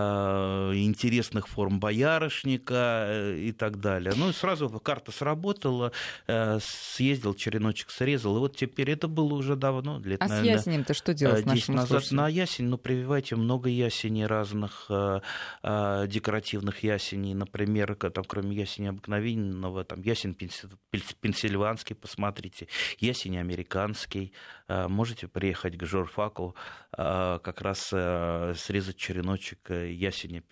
интересных 0.74 1.48
форм 1.48 1.80
боярышника 1.80 3.34
и 3.38 3.52
так 3.52 3.80
далее 3.80 4.07
далее. 4.10 4.24
Ну, 4.26 4.30
и 4.30 4.34
сразу 4.34 4.70
карта 4.80 5.12
сработала, 5.12 5.92
э, 6.28 6.60
съездил, 6.62 7.34
череночек 7.34 7.90
срезал, 7.92 8.38
и 8.38 8.40
вот 8.40 8.56
теперь 8.56 8.92
это 8.92 9.08
было 9.08 9.34
уже 9.34 9.56
давно. 9.56 10.00
Лет, 10.00 10.22
а 10.22 10.28
наверное, 10.28 10.58
с 10.58 10.66
ясенем-то 10.66 10.94
что 10.94 11.14
делать 11.14 11.46
10 11.46 11.70
назад 11.70 12.04
На 12.12 12.28
ясень, 12.28 12.66
ну, 12.66 12.78
прививайте 12.78 13.36
много 13.36 13.70
ясеней 13.70 14.26
разных, 14.26 14.86
э, 14.90 15.22
э, 15.64 16.06
декоративных 16.08 16.84
ясеней, 16.84 17.34
например, 17.34 17.96
там, 17.96 18.24
кроме 18.24 18.56
ясени 18.56 18.88
обыкновенного, 18.88 19.84
там, 19.84 20.02
ясень 20.02 20.34
пенсильванский, 20.34 21.96
посмотрите, 21.96 22.68
ясень 23.00 23.38
американский, 23.38 24.34
можете 24.68 25.28
приехать 25.28 25.78
к 25.78 25.86
журфаку, 25.86 26.56
как 26.92 27.62
раз 27.62 27.88
срезать 27.88 28.98
череночек 28.98 29.70
ясеня 29.70 30.44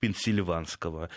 пенсильванского. 0.00 1.10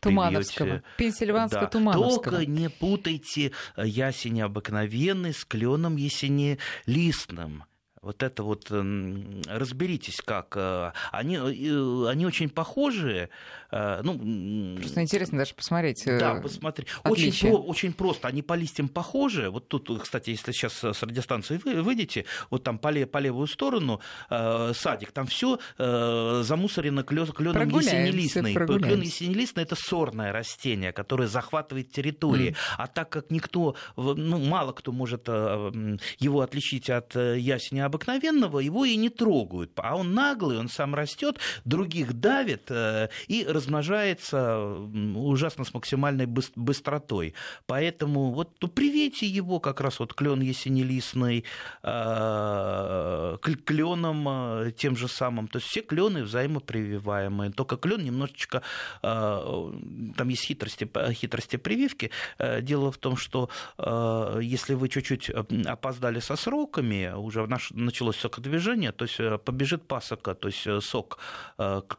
Тумановского. 0.00 0.82
Пенсильванско-Тумановского. 0.96 2.30
Да. 2.30 2.30
Только 2.30 2.46
не 2.46 2.68
путайте 2.70 3.52
ясень 3.76 4.42
обыкновенный 4.42 5.32
с 5.32 5.44
кленом 5.44 5.96
ясенелистным. 5.96 7.64
Вот 8.02 8.22
это 8.22 8.42
вот 8.42 8.70
разберитесь, 8.70 10.20
как 10.24 10.54
э, 10.56 10.92
они, 11.10 11.36
э, 11.36 12.08
они 12.08 12.26
очень 12.26 12.48
похожие. 12.48 13.28
Э, 13.70 14.00
ну, 14.02 14.76
Просто 14.76 15.02
интересно 15.02 15.38
даже 15.38 15.54
посмотреть. 15.54 16.04
Да, 16.06 16.36
посмотреть. 16.36 16.88
Очень, 17.04 17.50
очень 17.50 17.92
просто. 17.92 18.28
Они 18.28 18.42
по 18.42 18.54
листьям 18.54 18.88
похожи. 18.88 19.50
Вот 19.50 19.68
тут, 19.68 19.90
кстати, 20.00 20.30
если 20.30 20.52
сейчас 20.52 20.84
с 20.84 21.02
радиостанции 21.02 21.60
вы 21.64 21.82
выйдете, 21.82 22.24
вот 22.50 22.62
там 22.62 22.78
по, 22.78 22.92
по 23.06 23.18
левую 23.18 23.46
сторону 23.46 24.00
садик, 24.28 25.12
там 25.12 25.26
все 25.26 25.58
замусорено 25.76 27.02
кленом 27.02 27.68
ясенелистный. 27.68 28.54
Клен 28.54 29.00
ясенелистный 29.00 29.64
это 29.64 29.74
сорное 29.76 30.32
растение, 30.32 30.92
которое 30.92 31.28
захватывает 31.28 31.90
территории. 31.90 32.50
Mm. 32.50 32.56
А 32.78 32.86
так 32.86 33.08
как 33.10 33.30
никто, 33.30 33.74
ну, 33.96 34.38
мало 34.38 34.72
кто 34.72 34.92
может 34.92 35.28
его 35.28 36.40
отличить 36.40 36.90
от 36.90 37.14
ясеня 37.14 37.87
обыкновенного 37.88 38.60
его 38.60 38.84
и 38.84 38.96
не 38.96 39.08
трогают. 39.08 39.72
А 39.76 39.96
он 39.96 40.14
наглый, 40.14 40.58
он 40.58 40.68
сам 40.68 40.94
растет, 40.94 41.38
других 41.64 42.12
давит 42.12 42.70
э, 42.70 43.08
и 43.26 43.44
размножается 43.44 44.60
ужасно 45.16 45.64
с 45.64 45.74
максимальной 45.74 46.26
быстротой. 46.26 47.34
Поэтому 47.66 48.30
вот 48.32 48.56
ну, 48.60 48.68
привейте 48.68 49.26
его 49.26 49.60
как 49.60 49.80
раз 49.80 49.98
вот 49.98 50.14
клен 50.14 50.40
ясенелистный, 50.40 51.44
э, 51.82 53.36
кленом 53.64 54.28
э, 54.28 54.72
тем 54.76 54.96
же 54.96 55.08
самым. 55.08 55.48
То 55.48 55.58
есть 55.58 55.68
все 55.68 55.82
клены 55.82 56.22
взаимопрививаемые. 56.22 57.50
Только 57.50 57.76
клен 57.76 58.04
немножечко, 58.04 58.62
там 59.02 60.28
есть 60.28 60.44
хитрости, 60.44 60.88
хитрости 61.12 61.56
прививки. 61.56 62.10
Дело 62.60 62.92
в 62.92 62.98
том, 62.98 63.16
что 63.16 63.48
если 64.40 64.74
вы 64.74 64.88
чуть-чуть 64.88 65.30
опоздали 65.30 66.20
со 66.20 66.36
сроками, 66.36 67.12
уже 67.16 67.46
наш, 67.46 67.70
началось 67.84 68.16
сокодвижение, 68.16 68.92
то 68.92 69.04
есть 69.04 69.18
побежит 69.44 69.86
пасока, 69.86 70.34
то 70.34 70.48
есть 70.48 70.66
сок 70.84 71.18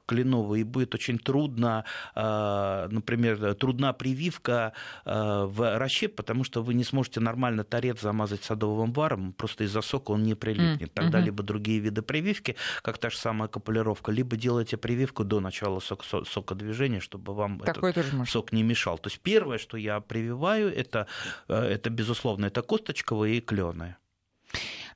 кленовый, 0.06 0.62
и 0.62 0.64
будет 0.64 0.96
очень 0.96 1.18
трудно, 1.20 1.86
например, 2.16 3.56
трудна 3.56 3.94
прививка 3.94 4.74
в 5.06 5.78
расщеп, 5.78 6.16
потому 6.16 6.44
что 6.44 6.62
вы 6.62 6.74
не 6.74 6.84
сможете 6.84 7.20
нормально 7.20 7.64
торец 7.64 8.02
замазать 8.02 8.44
садовым 8.44 8.94
варом, 8.94 9.34
просто 9.34 9.64
из-за 9.64 9.82
сока 9.82 10.12
он 10.12 10.24
не 10.24 10.36
прилипнет. 10.36 10.94
Тогда 10.94 11.20
либо 11.20 11.44
другие 11.44 11.80
виды 11.80 12.02
прививки, 12.02 12.56
как 12.82 12.98
та 12.98 13.10
же 13.10 13.18
самая 13.18 13.48
копулировка, 13.48 14.12
либо 14.12 14.36
делайте 14.36 14.78
прививку 14.78 15.24
до 15.24 15.40
начала 15.40 15.80
сок 15.80 16.04
сокодвижения, 16.04 17.00
чтобы 17.00 17.34
вам 17.34 17.60
Такое 17.60 17.92
этот 17.92 18.30
сок 18.30 18.52
не 18.52 18.64
мешал. 18.64 18.98
То 18.98 19.10
есть 19.10 19.20
первое, 19.22 19.58
что 19.58 19.78
я 19.78 20.00
прививаю, 20.00 20.74
это, 20.76 21.08
это 21.48 21.90
безусловно, 21.90 22.46
это 22.46 22.62
косточковые 22.62 23.38
и 23.38 23.42
кленые. 23.42 23.98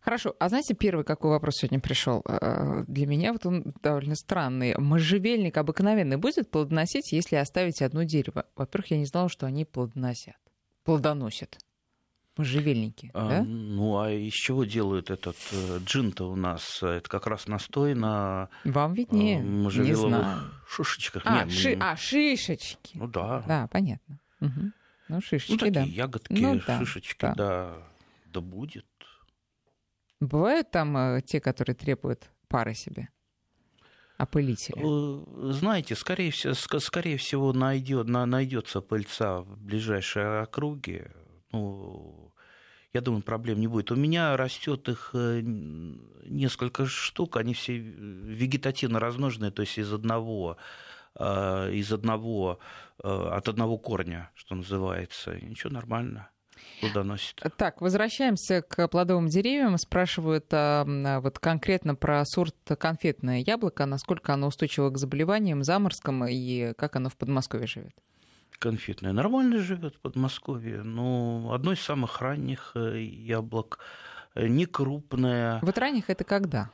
Хорошо. 0.04 0.36
А 0.38 0.50
знаете, 0.50 0.74
первый 0.74 1.06
какой 1.06 1.32
вопрос 1.32 1.56
сегодня 1.56 1.80
пришел? 1.80 2.24
Э, 2.28 2.84
для 2.88 3.08
меня 3.08 3.32
вот 3.32 3.46
он 3.46 3.74
довольно 3.82 4.16
странный. 4.16 4.76
Можжевельник 4.78 5.56
обыкновенный 5.58 6.18
будет 6.18 6.52
плодоносить, 6.52 7.14
если 7.14 7.38
оставить 7.38 7.82
одно 7.82 8.04
дерево? 8.04 8.46
Во-первых, 8.58 8.92
я 8.92 8.98
не 8.98 9.06
знала, 9.06 9.30
что 9.30 9.46
они 9.46 9.64
плодоносят. 9.64 10.36
Плодоносят. 10.84 11.58
Можжевельники, 12.36 13.12
а, 13.14 13.30
да? 13.30 13.44
Ну, 13.44 14.00
а 14.00 14.12
из 14.12 14.34
чего 14.34 14.66
делают 14.66 15.10
этот 15.10 15.38
э, 15.52 15.78
джин-то 15.86 16.30
у 16.30 16.36
нас? 16.36 16.82
Это 16.82 17.08
как 17.08 17.28
раз 17.28 17.48
настой 17.48 17.94
на 17.94 18.50
Вам 18.66 18.94
виднее, 18.94 19.40
э, 19.40 19.44
не 19.44 19.94
знаю. 19.94 20.40
шишечках. 20.68 21.22
А, 21.26 21.46
Нет, 21.46 21.54
ши... 21.54 21.78
а, 21.80 21.96
шишечки. 21.96 22.98
Ну 22.98 23.08
да. 23.08 23.44
Да, 23.48 23.68
понятно. 23.68 24.20
Угу. 24.42 24.72
Ну, 25.10 25.22
шишечки, 25.22 25.52
ну, 25.52 25.58
такие 25.60 25.74
да. 25.74 25.84
ягодки, 25.84 26.34
ну, 26.34 26.60
да, 26.66 26.80
шишечки, 26.80 27.22
да. 27.22 27.34
да. 27.36 27.74
Да 28.26 28.42
будет. 28.42 28.86
Бывают 30.28 30.72
там 30.72 30.96
э, 30.96 31.22
те, 31.22 31.40
которые 31.40 31.76
требуют 31.76 32.30
пары 32.48 32.74
себе? 32.74 33.10
опылители? 34.18 34.80
Э, 34.80 35.52
знаете, 35.52 35.96
скорее 35.96 36.32
всего, 36.32 36.54
скорее 36.80 37.18
всего 37.18 37.52
найдет, 37.52 38.08
найдется 38.08 38.80
пыльца 38.80 39.42
в 39.42 39.58
ближайшей 39.58 40.44
округе. 40.44 41.12
Ну, 41.52 42.32
я 42.94 43.02
думаю, 43.02 43.24
проблем 43.24 43.60
не 43.60 43.68
будет. 43.68 43.92
У 43.92 43.96
меня 43.96 44.38
растет 44.38 44.88
их 44.88 45.10
э, 45.14 45.42
несколько 45.44 46.86
штук, 46.86 47.38
они 47.38 47.54
все 47.54 47.78
вегетативно 47.78 49.00
размноженные, 49.00 49.52
то 49.52 49.62
есть 49.62 49.78
из 49.78 49.92
одного 49.92 50.58
из 51.16 51.94
одного, 51.94 52.58
от 52.98 53.48
одного 53.48 53.78
корня, 53.78 54.32
что 54.34 54.56
называется. 54.56 55.36
Ничего, 55.36 55.72
нормально 55.72 56.33
плодоносит. 56.82 57.42
Так, 57.58 57.82
возвращаемся 57.82 58.62
к 58.62 58.88
плодовым 58.88 59.28
деревьям. 59.28 59.78
Спрашивают 59.78 60.46
а, 60.52 61.20
вот 61.20 61.40
конкретно 61.40 61.96
про 61.96 62.24
сорт 62.26 62.56
конфетное 62.78 63.44
яблоко, 63.46 63.86
насколько 63.86 64.34
оно 64.34 64.48
устойчиво 64.48 64.90
к 64.90 64.98
заболеваниям, 64.98 65.64
заморским 65.64 66.26
и 66.26 66.74
как 66.74 66.96
оно 66.96 67.10
в 67.10 67.18
Подмосковье 67.18 67.68
живет. 67.68 67.94
Конфетное 68.60 69.12
нормально 69.12 69.60
живет 69.60 69.96
в 69.96 70.00
Подмосковье, 70.00 70.84
но 70.84 71.52
одно 71.54 71.74
из 71.74 71.82
самых 71.82 72.22
ранних 72.22 72.72
э, 72.76 73.02
яблок, 73.02 73.80
э, 74.36 74.48
не 74.48 74.66
крупное. 74.66 75.60
Вот 75.62 75.78
ранних 75.78 76.10
это 76.10 76.24
когда? 76.24 76.70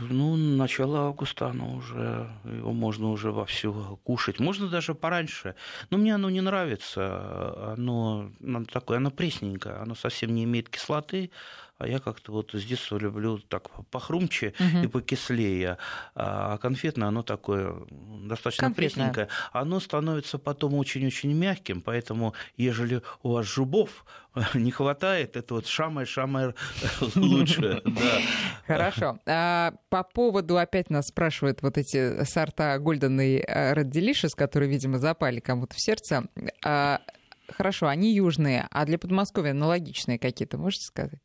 Ну, 0.00 0.36
начало 0.36 1.06
августа 1.06 1.48
оно 1.48 1.76
уже, 1.76 2.28
его 2.44 2.72
можно 2.72 3.10
уже 3.10 3.30
вовсю 3.30 4.00
кушать. 4.04 4.40
Можно 4.40 4.68
даже 4.68 4.94
пораньше. 4.94 5.54
Но 5.90 5.98
мне 5.98 6.14
оно 6.14 6.30
не 6.30 6.40
нравится. 6.40 7.74
Оно, 7.74 8.30
оно 8.42 8.64
такое, 8.64 8.96
оно 8.96 9.10
пресненькое. 9.10 9.76
Оно 9.76 9.94
совсем 9.94 10.34
не 10.34 10.44
имеет 10.44 10.68
кислоты 10.68 11.30
а 11.78 11.86
я 11.88 11.98
как-то 11.98 12.32
вот 12.32 12.52
с 12.52 12.64
детства 12.64 12.96
люблю 12.96 13.38
так 13.38 13.68
похрумче 13.90 14.54
угу. 14.58 14.84
и 14.84 14.86
покислее. 14.86 15.78
А 16.14 16.58
конфетное, 16.58 17.08
оно 17.08 17.22
такое 17.22 17.74
достаточно 17.90 18.68
конфетное. 18.68 19.08
пресненькое. 19.08 19.28
Оно 19.52 19.80
становится 19.80 20.38
потом 20.38 20.74
очень-очень 20.74 21.32
мягким, 21.32 21.80
поэтому, 21.80 22.34
ежели 22.56 23.02
у 23.22 23.32
вас 23.32 23.46
жубов 23.46 24.04
не 24.54 24.70
хватает, 24.70 25.36
это 25.36 25.54
вот 25.54 25.66
шамай-шамай 25.66 26.54
лучше. 27.16 27.82
Хорошо. 28.66 29.18
А 29.26 29.74
по 29.88 30.02
поводу, 30.02 30.58
опять 30.58 30.90
нас 30.90 31.08
спрашивают 31.08 31.62
вот 31.62 31.78
эти 31.78 32.24
сорта 32.24 32.76
Golden 32.76 33.22
и 33.22 33.42
Red 33.42 33.90
Delicious, 33.90 34.30
которые, 34.36 34.70
видимо, 34.70 34.98
запали 34.98 35.40
кому-то 35.40 35.74
в 35.74 35.80
сердце. 35.80 36.24
А, 36.64 37.00
хорошо, 37.48 37.88
они 37.88 38.14
южные, 38.14 38.66
а 38.70 38.84
для 38.84 38.98
Подмосковья 38.98 39.50
аналогичные 39.50 40.18
какие-то, 40.18 40.58
можете 40.58 40.84
сказать? 40.84 41.20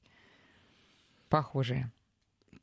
Похожие. 1.29 1.91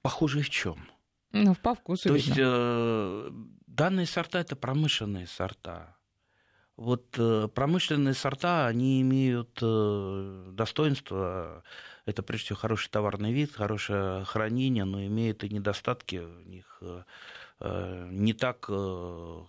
Похожие 0.03 0.43
в 0.43 0.51
чем? 0.51 0.89
Ну, 1.33 1.55
по 1.55 1.75
вкусу. 1.75 2.09
То 2.09 2.15
видно. 2.15 2.29
есть 2.29 2.39
э, 2.41 3.31
данные 3.67 4.07
сорта 4.07 4.39
это 4.39 4.57
промышленные 4.57 5.27
сорта. 5.27 5.97
Вот 6.77 7.15
э, 7.19 7.49
промышленные 7.55 8.15
сорта, 8.15 8.67
они 8.67 9.01
имеют 9.01 9.59
э, 9.63 10.51
достоинство, 10.53 11.63
это 12.05 12.23
прежде 12.23 12.47
всего 12.47 12.59
хороший 12.59 12.91
товарный 12.91 13.33
вид, 13.33 13.53
хорошее 13.53 14.25
хранение, 14.25 14.85
но 14.85 15.05
имеют 15.05 15.45
и 15.45 15.49
недостатки 15.49 16.17
у 16.17 16.41
них. 16.41 16.79
Э, 16.81 17.03
э 17.61 18.09
не 18.11 18.33
так 18.33 18.67
э, 18.69 19.43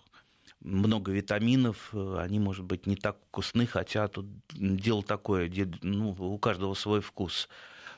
много 0.60 1.12
витаминов, 1.12 1.92
они, 1.94 2.38
может 2.38 2.64
быть, 2.64 2.86
не 2.86 2.96
так 2.96 3.16
вкусны, 3.28 3.66
хотя 3.66 4.06
тут 4.08 4.26
дело 4.52 5.02
такое, 5.02 5.50
ну, 5.82 6.10
у 6.10 6.38
каждого 6.38 6.74
свой 6.74 7.00
вкус. 7.00 7.48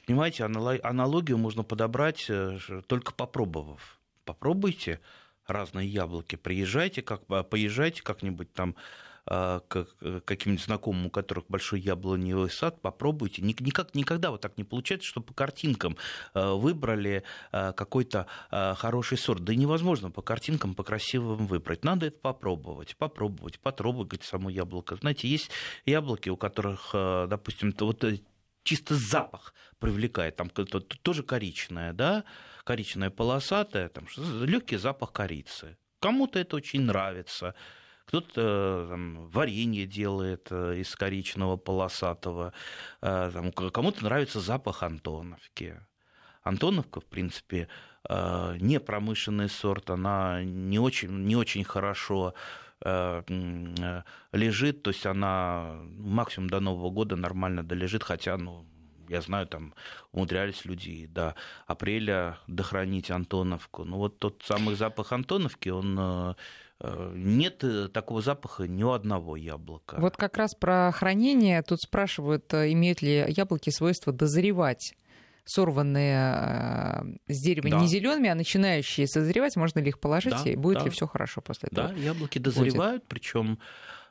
Понимаете, 0.09 0.45
аналогию 0.45 1.37
можно 1.37 1.65
подобрать 1.65 2.31
э, 2.31 2.59
только 2.87 3.13
попробовав. 3.13 4.01
Попробуйте 4.25 5.01
разные 5.47 5.87
яблоки, 5.87 6.37
приезжайте, 6.37 7.03
как, 7.03 7.27
поезжайте 7.51 8.03
как-нибудь 8.03 8.51
там 8.55 8.75
а, 9.27 9.61
к 9.69 9.87
каким-нибудь 10.25 10.65
знакомым, 10.65 11.07
у 11.07 11.11
которых 11.11 11.45
большой 11.49 11.81
яблоневый 11.81 12.49
сад, 12.49 12.81
попробуйте. 12.81 13.43
Никак, 13.43 13.95
никогда 13.95 14.31
вот 14.31 14.41
так 14.41 14.57
не 14.57 14.65
получается, 14.65 15.07
что 15.07 15.21
по 15.21 15.35
картинкам 15.35 15.99
э, 16.33 16.53
выбрали 16.53 17.23
э, 17.53 17.75
какой-то 17.75 18.29
хороший 18.51 19.19
сорт. 19.19 19.45
Да 19.45 19.55
невозможно 19.55 20.11
по 20.11 20.23
картинкам, 20.23 20.75
по 20.75 20.85
красивым 20.85 21.47
выбрать. 21.47 21.85
Надо 21.85 22.07
это 22.07 22.19
попробовать, 22.19 22.97
попробовать, 22.97 23.59
потрогать 23.59 24.23
само 24.23 24.49
яблоко. 24.49 24.97
Знаете, 24.97 25.29
есть 25.29 25.51
яблоки, 25.85 26.31
у 26.31 26.39
которых, 26.39 26.93
допустим, 26.95 27.75
вот 27.79 28.03
чисто 28.69 28.95
запах 28.95 29.55
привлекает, 29.79 30.37
там 30.37 30.51
тоже 30.51 31.23
коричневая, 31.23 31.93
да, 31.93 32.25
коричневая 32.65 33.11
полосатая, 33.11 33.89
там 33.89 34.07
легкий 34.17 34.77
запах 34.77 35.13
корицы. 35.13 35.77
Кому-то 36.01 36.39
это 36.39 36.57
очень 36.57 36.83
нравится. 36.83 37.55
Кто-то 38.07 38.87
там, 38.89 39.29
варенье 39.29 39.87
делает 39.87 40.49
э, 40.51 40.77
из 40.79 40.95
коричневого 40.97 41.57
полосатого. 41.59 42.55
Э, 43.03 43.31
там, 43.33 43.53
кому-то 43.53 44.03
нравится 44.03 44.41
запах 44.41 44.83
Антоновки. 44.83 45.79
Антоновка, 46.43 47.01
в 47.01 47.05
принципе, 47.05 47.69
э, 48.09 48.57
не 48.61 48.81
промышленный 48.81 49.51
сорт, 49.51 49.91
она 49.91 50.43
не 50.43 50.79
очень, 50.79 51.11
не 51.27 51.37
очень 51.37 51.65
хорошо 51.65 52.35
лежит, 54.33 54.85
то 54.85 54.91
есть 54.91 55.05
она 55.05 55.81
максимум 55.97 56.49
до 56.49 56.61
Нового 56.61 56.91
года 56.91 57.17
нормально 57.17 57.65
долежит, 57.65 58.05
хотя, 58.05 58.37
ну, 58.37 58.69
я 59.09 59.21
знаю, 59.21 59.47
там 59.47 59.75
умудрялись 60.13 60.65
люди 60.65 61.07
до 61.07 61.35
апреля 61.67 62.39
дохранить 62.47 63.11
Антоновку. 63.11 63.85
Ну 63.85 63.97
вот 63.97 64.19
тот 64.19 64.43
самый 64.45 64.75
запах 64.75 65.13
Антоновки, 65.13 65.69
он 65.69 65.97
э, 65.99 66.35
э, 66.81 67.13
нет 67.15 67.65
такого 67.93 68.23
запаха 68.23 68.67
ни 68.67 68.83
у 68.83 68.91
одного 68.91 69.37
яблока. 69.37 69.97
Вот 69.99 70.17
как 70.17 70.37
раз 70.37 70.55
про 70.55 70.93
хранение 70.93 71.63
тут 71.63 71.81
спрашивают, 71.81 72.53
э, 72.55 72.73
имеют 72.73 73.03
ли 73.03 73.25
яблоки 73.29 73.71
свойство 73.71 74.13
дозревать 74.13 74.95
сорванные 75.45 77.19
с 77.27 77.41
дерева 77.41 77.71
да. 77.71 77.81
не 77.81 77.87
зелеными, 77.87 78.29
а 78.29 78.35
начинающие 78.35 79.07
созревать, 79.07 79.57
можно 79.57 79.79
ли 79.79 79.89
их 79.89 79.99
положить, 79.99 80.35
да, 80.45 80.51
и 80.51 80.57
будет 80.57 80.81
да. 80.81 80.85
ли 80.85 80.91
все 80.91 81.07
хорошо 81.07 81.41
после 81.41 81.71
этого? 81.73 81.89
Да, 81.89 81.95
яблоки 81.95 82.39
дозревают, 82.39 83.05
причем 83.09 83.59
Э, 83.59 83.63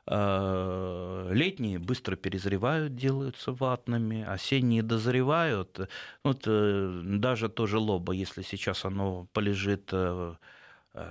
летние 0.10 1.80
быстро 1.80 2.15
перезревают, 2.15 2.96
делаются 2.96 3.52
ватными, 3.52 4.24
осенние 4.24 4.82
дозревают. 4.82 5.89
Вот 6.24 6.43
э, 6.46 7.02
даже 7.04 7.50
тоже 7.50 7.78
лоба, 7.78 8.13
если 8.13 8.41
сейчас 8.41 8.86
оно 8.86 9.28
полежит 9.34 9.89
э, 9.91 10.36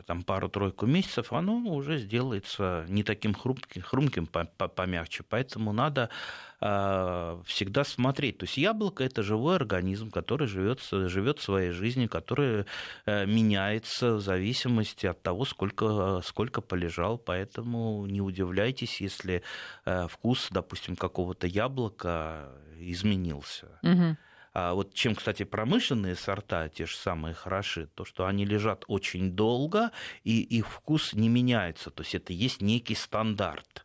там 0.07 0.23
пару-тройку 0.23 0.87
месяцев, 0.87 1.33
оно 1.33 1.57
уже 1.57 1.99
сделается 1.99 2.85
не 2.89 3.03
таким 3.03 3.35
хрумким, 3.35 3.83
хрумким 3.83 4.27
помягче. 4.27 5.23
Поэтому 5.29 5.73
надо 5.73 6.11
а, 6.59 7.41
всегда 7.45 7.85
смотреть. 7.85 8.39
То 8.39 8.45
есть 8.45 8.57
яблоко 8.57 9.05
это 9.05 9.23
живой 9.23 9.57
организм, 9.57 10.11
который 10.11 10.47
живет, 10.47 10.81
живет 10.91 11.41
своей 11.41 11.71
жизнью, 11.71 12.09
который 12.09 12.65
э, 13.05 13.27
меняется 13.27 14.15
в 14.15 14.21
зависимости 14.21 15.07
от 15.07 15.23
того, 15.23 15.45
сколько, 15.45 16.23
сколько 16.25 16.63
полежал. 16.63 17.19
Поэтому 17.19 18.07
не 18.07 18.23
удивляйтесь, 18.23 19.01
если 19.03 19.43
э, 19.85 20.07
вкус, 20.09 20.49
допустим, 20.51 20.97
какого-то 20.97 21.47
яблока 21.47 22.49
изменился. 22.79 23.79
Угу. 23.83 24.17
А 24.59 24.73
вот 24.73 24.95
чем, 24.95 25.15
кстати, 25.15 25.43
промышленные 25.43 26.17
сорта, 26.17 26.71
те 26.71 26.87
же 26.87 26.97
самые 26.97 27.35
хороши, 27.35 27.89
то, 27.89 28.07
что 28.07 28.25
они 28.25 28.47
лежат 28.47 28.85
очень 28.87 29.33
долго, 29.33 29.91
и 30.25 30.41
их 30.41 30.69
вкус 30.69 31.13
не 31.13 31.29
меняется. 31.29 31.91
То 31.91 32.03
есть 32.03 32.15
это 32.15 32.33
есть 32.33 32.63
некий 32.63 32.95
стандарт. 32.95 33.85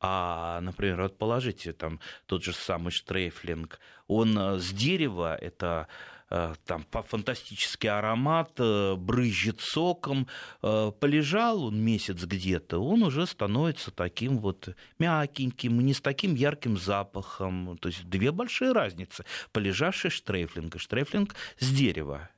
А, 0.00 0.60
например, 0.60 1.00
вот 1.00 1.16
положите 1.16 1.72
там 1.72 2.00
тот 2.26 2.44
же 2.44 2.52
самый 2.52 2.90
штрейфлинг, 2.90 3.80
он 4.06 4.38
э, 4.38 4.58
с 4.58 4.72
дерева, 4.72 5.34
это 5.36 5.88
там 6.66 6.84
фантастический 7.08 7.90
аромат, 7.90 8.52
э, 8.58 8.94
брызжет 8.96 9.60
соком, 9.60 10.26
э, 10.62 10.92
полежал 10.98 11.64
он 11.64 11.80
месяц 11.80 12.24
где-то, 12.24 12.78
он 12.78 13.02
уже 13.02 13.26
становится 13.26 13.90
таким 13.90 14.38
вот 14.38 14.68
мягеньким, 14.98 15.80
не 15.80 15.94
с 15.94 16.00
таким 16.00 16.34
ярким 16.34 16.76
запахом. 16.76 17.78
То 17.78 17.88
есть 17.88 18.04
две 18.04 18.32
большие 18.32 18.72
разницы. 18.72 19.24
Полежавший 19.52 20.10
штрейфлинг 20.10 20.76
и 20.76 20.78
штрейфлинг 20.78 21.34
с 21.58 21.70
дерева. 21.70 22.30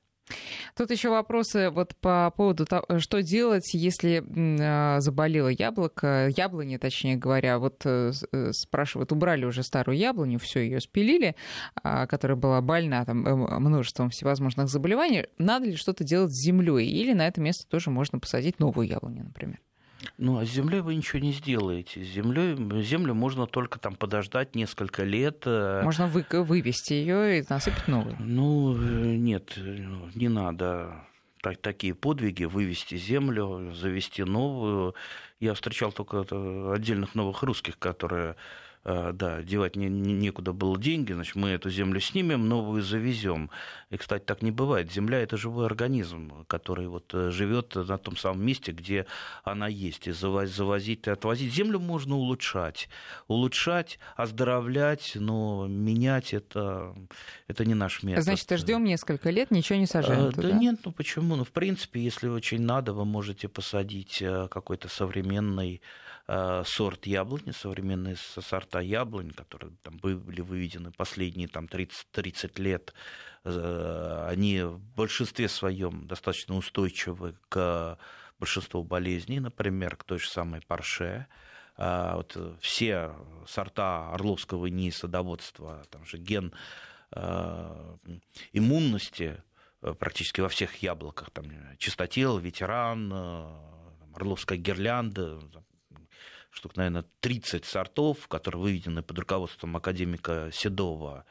Тут 0.77 0.91
еще 0.91 1.09
вопросы 1.11 1.71
вот 1.71 1.95
по 1.97 2.33
поводу 2.37 2.67
того, 2.67 2.99
что 2.99 3.23
делать, 3.23 3.73
если 3.75 4.25
а, 4.61 5.01
заболело 5.01 5.49
яблоко, 5.49 6.29
яблони, 6.37 6.77
точнее 6.77 7.17
говоря. 7.17 7.59
Вот 7.59 7.83
э, 7.85 8.13
э, 8.33 8.53
спрашивают, 8.53 9.13
убрали 9.13 9.45
уже 9.45 9.63
старую 9.63 9.97
яблоню, 9.97 10.39
все 10.39 10.61
ее 10.61 10.81
спилили, 10.81 11.37
а, 11.83 12.07
которая 12.07 12.37
была 12.37 12.61
больна 12.61 13.05
там, 13.05 13.27
э, 13.27 13.59
множеством 13.59 14.11
всевозможных 14.11 14.69
заболеваний. 14.69 15.27
Надо 15.39 15.67
ли 15.67 15.77
что-то 15.77 16.05
делать 16.05 16.33
с 16.33 16.45
землей? 16.45 16.89
Или 16.89 17.13
на 17.13 17.27
это 17.27 17.41
место 17.41 17.69
тоже 17.69 17.91
можно 17.91 18.19
посадить 18.19 18.59
новую 18.59 18.89
яблоню, 18.89 19.25
например? 19.25 19.61
Ну, 20.19 20.39
а 20.39 20.45
с 20.45 20.49
землей 20.51 20.81
вы 20.81 20.95
ничего 20.95 21.19
не 21.21 21.33
сделаете. 21.33 22.03
С 22.03 22.09
землей, 22.09 22.57
землю 22.83 23.15
можно 23.15 23.47
только 23.47 23.79
там 23.79 23.95
подождать 23.95 24.55
несколько 24.55 25.05
лет. 25.05 25.43
Э. 25.47 25.83
Можно 25.83 26.07
вы, 26.07 26.25
вывести 26.31 26.95
ее 26.95 27.41
и 27.41 27.45
насыпать 27.49 27.89
новую. 27.89 28.17
Ну, 28.19 28.77
э, 28.77 29.17
нет, 29.17 29.59
не 30.15 30.29
надо 30.29 31.07
так, 31.43 31.59
такие 31.59 31.95
подвиги, 31.95 32.45
вывести 32.45 32.97
землю, 32.97 33.73
завести 33.75 34.25
новую. 34.25 34.95
Я 35.39 35.55
встречал 35.55 35.93
только 35.93 36.23
отдельных 36.73 37.15
новых 37.15 37.43
русских, 37.43 37.79
которые 37.79 38.37
да, 38.87 39.43
девать 39.43 39.75
не, 39.75 39.89
не, 39.89 40.13
некуда 40.13 40.53
было 40.53 40.79
деньги, 40.79 41.13
значит, 41.13 41.35
мы 41.35 41.49
эту 41.49 41.71
землю 41.71 41.99
снимем, 42.01 42.49
новую 42.49 42.83
завезем. 42.83 43.51
И, 43.91 43.97
кстати, 43.97 44.23
так 44.23 44.43
не 44.43 44.53
бывает. 44.53 44.93
Земля 44.93 45.19
это 45.19 45.37
живой 45.37 45.67
организм, 45.67 46.45
который 46.47 46.87
вот 46.87 47.13
э, 47.13 47.31
живет 47.31 47.75
на 47.75 47.99
том 47.99 48.17
самом 48.17 48.47
месте, 48.47 48.71
где 48.71 49.07
она 49.43 49.67
есть. 49.67 50.07
И 50.07 50.13
завозить 50.13 51.09
и 51.09 51.11
отвозить. 51.11 51.53
Землю 51.53 51.81
можно 51.81 52.15
улучшать. 52.15 52.89
Улучшать, 53.27 53.99
оздоровлять, 54.15 55.13
но 55.17 55.67
менять 55.67 56.33
это, 56.33 56.95
это 57.49 57.65
не 57.65 57.75
наш 57.75 58.05
метод. 58.05 58.23
Значит, 58.23 58.51
ждем 58.53 58.85
несколько 58.85 59.31
лет, 59.31 59.51
ничего 59.51 59.81
не 59.81 59.87
сажаем. 59.87 60.29
А, 60.29 60.31
туда? 60.31 60.51
Да 60.51 60.55
нет, 60.55 60.79
ну 60.85 60.93
почему? 60.93 61.35
Ну, 61.35 61.43
в 61.43 61.51
принципе, 61.51 62.01
если 62.01 62.29
очень 62.29 62.63
надо, 62.63 62.93
вы 62.93 63.05
можете 63.05 63.49
посадить 63.49 64.23
какой-то 64.49 64.89
современный 64.89 65.67
Э, 65.67 65.81
сорт 66.29 67.07
яблони, 67.07 67.53
современные 67.53 68.17
сорта 68.17 68.81
яблонь, 68.81 69.31
которые 69.31 69.73
там 69.83 69.97
были 69.99 70.41
выведены 70.41 70.91
последние 70.91 71.47
там, 71.47 71.69
30, 71.69 72.09
30 72.11 72.59
лет, 72.59 72.95
э, 73.45 74.27
они 74.29 74.63
в 74.63 74.81
большинстве 74.97 75.49
своем 75.49 76.09
достаточно 76.09 76.57
устойчивы 76.57 77.37
к 77.49 77.97
большинству 78.41 78.83
болезней, 78.83 79.39
например, 79.39 79.97
к 79.97 80.03
той 80.03 80.19
же 80.19 80.29
самой 80.29 80.63
парше. 80.63 81.27
А 81.77 82.17
вот 82.17 82.37
все 82.61 83.15
сорта 83.47 84.11
орловского 84.13 84.67
НИИ 84.67 84.91
садоводства, 84.91 85.85
там 85.91 86.05
же 86.07 86.19
ген 86.19 86.53
э, 87.13 87.97
иммунности 88.53 89.43
практически 90.01 90.41
во 90.41 90.49
всех 90.49 90.83
яблоках, 90.83 91.31
там 91.31 91.45
чистотел, 91.79 92.39
ветеран, 92.39 93.13
орловская 94.13 94.59
гирлянда, 94.59 95.39
штук, 96.57 96.77
наверное, 96.77 97.05
30 97.21 97.65
сортов, 97.65 98.29
которые 98.29 98.63
выведены 98.63 99.03
под 99.03 99.19
руководством 99.19 99.77
академика 99.77 100.51
Седова. 100.53 101.25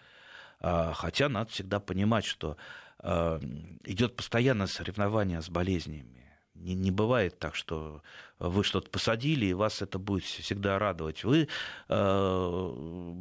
А, 0.60 0.94
хотя 0.94 1.30
надо 1.30 1.50
всегда 1.50 1.80
понимать, 1.80 2.26
что 2.26 2.58
а, 3.00 3.40
идет 3.84 4.16
постоянное 4.16 4.68
соревнование 4.68 5.42
с 5.42 5.50
болезнями. 5.50 6.25
Не, 6.56 6.74
не 6.74 6.90
бывает 6.90 7.38
так, 7.38 7.54
что 7.54 8.02
вы 8.40 8.64
что-то 8.64 8.90
посадили, 8.90 9.46
и 9.46 9.54
вас 9.54 9.82
это 9.82 10.00
будет 10.00 10.24
всегда 10.24 10.80
радовать. 10.80 11.24
Вы, 11.24 11.48
э, 11.90 13.16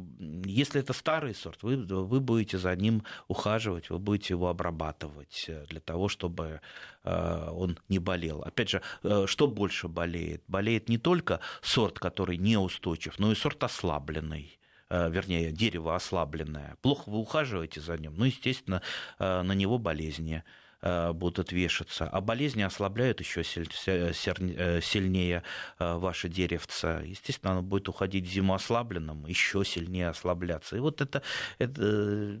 если 0.45 0.79
это 0.79 0.93
старый 0.93 1.35
сорт, 1.35 1.61
вы, 1.61 1.77
вы 1.77 2.19
будете 2.21 2.57
за 2.57 2.75
ним 2.75 3.03
ухаживать, 3.27 3.89
вы 3.89 3.99
будете 3.99 4.33
его 4.33 4.47
обрабатывать 4.47 5.49
для 5.69 5.81
того, 5.81 6.07
чтобы 6.07 6.61
э, 7.03 7.49
он 7.51 7.77
не 7.89 7.99
болел. 7.99 8.41
Опять 8.41 8.69
же, 8.69 8.81
э, 9.03 9.25
что 9.27 9.47
больше 9.47 9.89
болеет? 9.89 10.41
Болеет 10.47 10.87
не 10.87 10.97
только 10.97 11.41
сорт, 11.61 11.99
который 11.99 12.37
неустойчив, 12.37 13.19
но 13.19 13.31
и 13.31 13.35
сорт 13.35 13.63
ослабленный 13.63 14.59
вернее, 14.87 15.51
дерево 15.51 15.95
ослабленное. 15.95 16.77
Плохо 16.83 17.09
вы 17.09 17.17
ухаживаете 17.17 17.81
за 17.81 17.97
ним, 17.97 18.13
ну, 18.15 18.25
естественно, 18.25 18.83
на 19.17 19.51
него 19.53 19.79
болезни. 19.79 20.43
Э, 20.87 21.13
будут 21.13 21.51
вешаться, 21.51 22.07
а 22.07 22.21
болезни 22.21 22.61
ослабляют 22.61 23.19
еще 23.19 23.41
э, 23.41 24.13
сильнее 24.13 25.41
э, 25.79 25.95
ваше 25.95 26.29
деревце. 26.29 27.01
Естественно, 27.07 27.53
оно 27.53 27.63
будет 27.63 27.89
уходить 27.89 28.29
зиму 28.29 28.53
ослабленным, 28.53 29.25
еще 29.25 29.65
сильнее 29.65 30.09
ослабляться. 30.09 30.75
И 30.75 30.79
вот 30.79 31.01
это, 31.01 31.23
это 31.57 32.39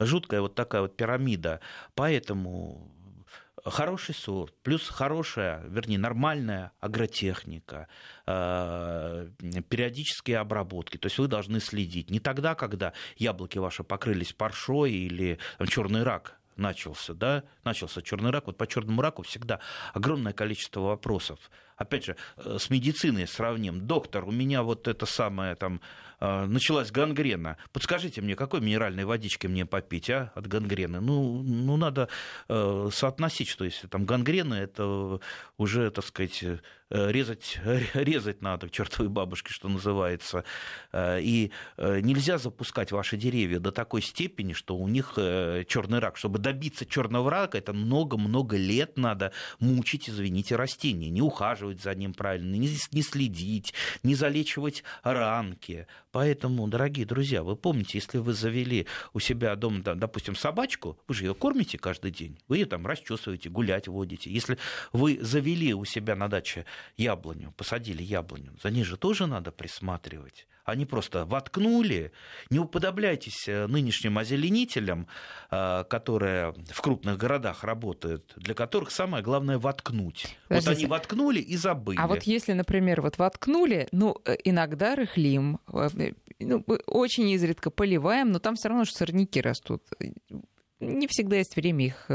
жуткая 0.00 0.40
вот 0.40 0.56
такая 0.56 0.82
вот 0.82 0.96
пирамида. 0.96 1.60
Поэтому 1.94 2.90
хороший 3.64 4.16
сорт, 4.16 4.52
плюс 4.64 4.88
хорошая, 4.88 5.62
вернее, 5.68 5.98
нормальная 5.98 6.72
агротехника, 6.80 7.86
периодические 8.26 10.38
обработки. 10.38 10.96
То 10.96 11.06
есть 11.06 11.18
вы 11.18 11.28
должны 11.28 11.60
следить. 11.60 12.10
Не 12.10 12.18
тогда, 12.18 12.56
когда 12.56 12.94
яблоки 13.16 13.58
ваши 13.58 13.84
покрылись 13.84 14.32
паршой 14.32 14.90
или 14.90 15.38
черный 15.68 16.02
рак 16.02 16.40
начался, 16.56 17.14
да, 17.14 17.44
начался 17.64 18.02
черный 18.02 18.30
рак, 18.30 18.46
вот 18.46 18.56
по 18.56 18.66
черному 18.66 19.02
раку 19.02 19.22
всегда 19.22 19.60
огромное 19.92 20.32
количество 20.32 20.80
вопросов. 20.80 21.38
Опять 21.76 22.04
же, 22.04 22.16
э, 22.36 22.56
с 22.58 22.70
медициной 22.70 23.26
сравним. 23.26 23.86
Доктор, 23.86 24.24
у 24.24 24.30
меня 24.30 24.62
вот 24.62 24.86
это 24.86 25.06
самое 25.06 25.56
там 25.56 25.80
э, 26.20 26.44
началась 26.46 26.92
гангрена. 26.92 27.56
Подскажите 27.72 28.20
мне, 28.20 28.36
какой 28.36 28.60
минеральной 28.60 29.04
водички 29.04 29.46
мне 29.46 29.66
попить, 29.66 30.08
а, 30.10 30.30
от 30.34 30.46
гангрены? 30.46 31.00
Ну, 31.00 31.42
ну 31.42 31.76
надо 31.76 32.08
э, 32.48 32.88
соотносить, 32.92 33.48
что 33.48 33.64
если 33.64 33.88
там 33.88 34.04
гангрена, 34.04 34.54
это 34.54 35.20
уже, 35.56 35.90
так 35.90 36.04
сказать, 36.04 36.44
резать, 36.94 37.60
резать 37.94 38.42
надо 38.42 38.68
к 38.68 38.70
чертовой 38.70 39.08
бабушке, 39.08 39.52
что 39.52 39.68
называется. 39.68 40.44
Э, 40.92 41.20
и 41.20 41.50
э, 41.76 42.00
нельзя 42.00 42.38
запускать 42.38 42.92
ваши 42.92 43.16
деревья 43.16 43.58
до 43.58 43.72
такой 43.72 44.02
степени, 44.02 44.52
что 44.52 44.76
у 44.76 44.88
них 44.88 45.14
черный 45.14 45.98
рак. 45.98 46.16
Чтобы 46.16 46.38
добиться 46.38 46.86
черного 46.86 47.30
рака, 47.30 47.58
это 47.58 47.72
много-много 47.72 48.56
лет 48.56 48.96
надо 48.96 49.32
мучить, 49.58 50.08
извините, 50.08 50.56
растения, 50.56 51.10
не 51.10 51.22
ухаживать 51.22 51.82
за 51.82 51.94
ним 51.94 52.14
правильно, 52.14 52.54
не 52.54 53.02
следить, 53.02 53.74
не 54.02 54.14
залечивать 54.14 54.84
ранки. 55.02 55.86
Поэтому, 56.14 56.68
дорогие 56.68 57.04
друзья, 57.04 57.42
вы 57.42 57.56
помните, 57.56 57.98
если 57.98 58.18
вы 58.18 58.34
завели 58.34 58.86
у 59.14 59.18
себя 59.18 59.56
дома, 59.56 59.80
допустим, 59.82 60.36
собачку, 60.36 60.96
вы 61.08 61.14
же 61.16 61.24
ее 61.24 61.34
кормите 61.34 61.76
каждый 61.76 62.12
день, 62.12 62.38
вы 62.46 62.58
ее 62.58 62.66
там 62.66 62.86
расчесываете, 62.86 63.50
гулять 63.50 63.88
водите. 63.88 64.30
Если 64.30 64.56
вы 64.92 65.18
завели 65.20 65.74
у 65.74 65.84
себя 65.84 66.14
на 66.14 66.28
даче 66.28 66.66
яблоню, 66.96 67.52
посадили 67.56 68.04
яблоню, 68.04 68.56
за 68.62 68.70
ней 68.70 68.84
же 68.84 68.96
тоже 68.96 69.26
надо 69.26 69.50
присматривать. 69.50 70.46
Они 70.64 70.86
просто 70.86 71.26
воткнули. 71.26 72.12
Не 72.48 72.58
уподобляйтесь 72.58 73.48
э, 73.48 73.66
нынешним 73.66 74.16
озеленителям, 74.16 75.06
э, 75.50 75.84
которые 75.84 76.54
в 76.70 76.80
крупных 76.80 77.18
городах 77.18 77.64
работают, 77.64 78.32
для 78.36 78.54
которых 78.54 78.90
самое 78.90 79.22
главное 79.22 79.58
воткнуть. 79.58 80.36
Подождите. 80.48 80.70
Вот 80.70 80.78
они 80.78 80.86
воткнули 80.86 81.40
и 81.40 81.56
забыли. 81.56 81.98
А 82.00 82.06
вот 82.06 82.22
если, 82.22 82.54
например, 82.54 83.02
вот 83.02 83.18
воткнули, 83.18 83.88
ну, 83.92 84.16
э, 84.24 84.36
иногда 84.44 84.94
рыхлим, 84.94 85.60
ну, 86.38 86.64
очень 86.86 87.28
изредка 87.30 87.70
поливаем, 87.70 88.32
но 88.32 88.38
там 88.38 88.54
все 88.54 88.68
равно 88.68 88.84
же 88.84 88.92
сорняки 88.92 89.42
растут. 89.42 89.82
Не 90.80 91.06
всегда 91.08 91.36
есть 91.36 91.56
время 91.56 91.86
их 91.86 92.06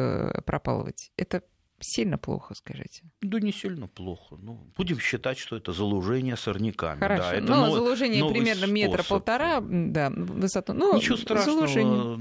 пропалывать. 0.46 1.12
Это 1.18 1.44
Сильно 1.82 2.18
плохо, 2.18 2.56
скажите. 2.56 3.04
Да 3.22 3.40
не 3.40 3.52
сильно 3.52 3.88
плохо. 3.88 4.38
Ну, 4.42 4.72
будем 4.78 5.00
считать, 5.00 5.38
что 5.38 5.56
это 5.56 5.72
залужение 5.72 6.36
сорняками. 6.36 7.00
Хорошо. 7.00 7.24
Да, 7.24 7.34
это 7.34 7.46
ну, 7.46 7.56
нов... 7.56 7.74
залужение 7.74 8.30
примерно 8.30 8.68
способ. 8.68 8.74
метра 8.74 9.04
полтора, 9.04 9.62
да, 9.62 10.10
высоту. 10.10 10.74
Ну, 10.74 10.98
Ничего 10.98 11.18
страшного. 11.18 11.68
Залужение. 11.68 12.18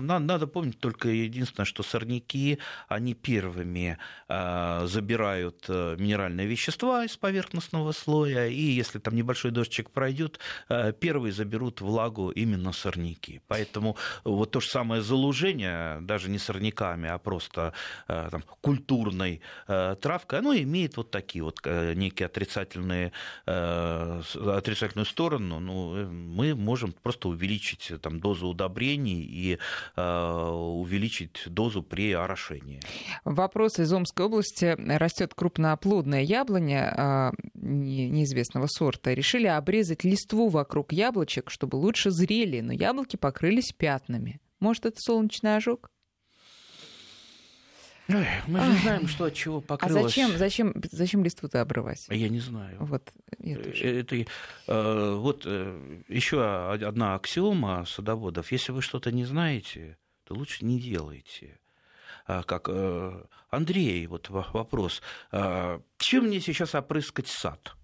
Надо, 0.00 0.46
помнить 0.46 0.78
только 0.78 1.08
единственное, 1.08 1.66
что 1.66 1.82
сорняки, 1.82 2.58
они 2.88 3.14
первыми 3.14 3.98
э, 4.28 4.86
забирают 4.86 5.64
э, 5.68 5.96
минеральные 5.98 6.46
вещества 6.46 7.04
из 7.04 7.16
поверхностного 7.16 7.92
слоя, 7.92 8.48
и 8.48 8.60
если 8.60 8.98
там 8.98 9.14
небольшой 9.14 9.50
дождичек 9.50 9.90
пройдет, 9.90 10.38
э, 10.68 10.92
первые 10.92 11.32
заберут 11.32 11.80
влагу 11.80 12.30
именно 12.30 12.72
сорняки. 12.72 13.40
Поэтому 13.46 13.96
вот 14.24 14.50
то 14.50 14.60
же 14.60 14.68
самое 14.68 15.02
залужение, 15.02 16.00
даже 16.00 16.30
не 16.30 16.38
сорняками, 16.38 17.08
а 17.08 17.18
просто 17.18 17.72
э, 18.08 18.28
там, 18.30 18.42
культурной 18.60 19.40
травкой, 19.66 20.38
оно 20.40 20.54
имеет 20.54 20.96
вот 20.96 21.10
такие 21.10 21.42
вот 21.42 21.60
некие 21.64 22.26
отрицательные, 22.26 23.12
отрицательную 23.46 25.06
сторону. 25.06 25.60
Ну, 25.60 26.10
мы 26.10 26.54
можем 26.54 26.92
просто 26.92 27.28
увеличить 27.28 27.92
там, 28.00 28.20
дозу 28.20 28.48
удобрений 28.48 29.22
и 29.22 29.58
увеличить 29.96 31.44
дозу 31.46 31.82
при 31.82 32.12
орошении. 32.12 32.80
Вопрос 33.24 33.78
из 33.78 33.92
Омской 33.92 34.26
области. 34.26 34.76
Растет 34.78 35.34
крупноплодная 35.34 36.22
яблоня 36.22 36.94
э, 36.96 37.30
неизвестного 37.54 38.66
сорта. 38.66 39.12
Решили 39.12 39.46
обрезать 39.46 40.04
листву 40.04 40.48
вокруг 40.48 40.92
яблочек, 40.92 41.50
чтобы 41.50 41.76
лучше 41.76 42.10
зрели, 42.10 42.60
но 42.60 42.72
яблоки 42.72 43.16
покрылись 43.16 43.72
пятнами. 43.72 44.40
Может, 44.60 44.86
это 44.86 44.96
солнечный 44.98 45.56
ожог? 45.56 45.90
Ой, 48.08 48.26
мы 48.46 48.60
же 48.64 48.72
знаем, 48.80 49.06
что 49.06 49.26
от 49.26 49.34
чего 49.34 49.60
покрылось. 49.60 50.04
А 50.04 50.08
зачем, 50.08 50.38
зачем, 50.38 50.74
зачем 50.90 51.22
листву-то 51.22 51.60
обрывать? 51.60 52.06
Я 52.08 52.28
не 52.28 52.40
знаю. 52.40 52.78
Вот, 52.80 53.12
э, 53.38 54.00
это, 54.00 54.16
э, 54.66 55.14
вот 55.16 55.42
э, 55.44 56.02
еще 56.08 56.42
одна 56.72 57.16
аксиома 57.16 57.84
садоводов. 57.84 58.50
Если 58.50 58.72
вы 58.72 58.80
что-то 58.80 59.12
не 59.12 59.26
знаете, 59.26 59.98
то 60.24 60.34
лучше 60.34 60.64
не 60.64 60.80
делайте. 60.80 61.58
А, 62.26 62.42
как 62.42 62.68
э, 62.70 63.24
Андрей, 63.50 64.06
вот 64.06 64.30
вопрос. 64.30 65.02
А, 65.30 65.80
чем 65.98 66.24
мне 66.24 66.40
сейчас 66.40 66.74
опрыскать 66.74 67.28
сад? 67.28 67.74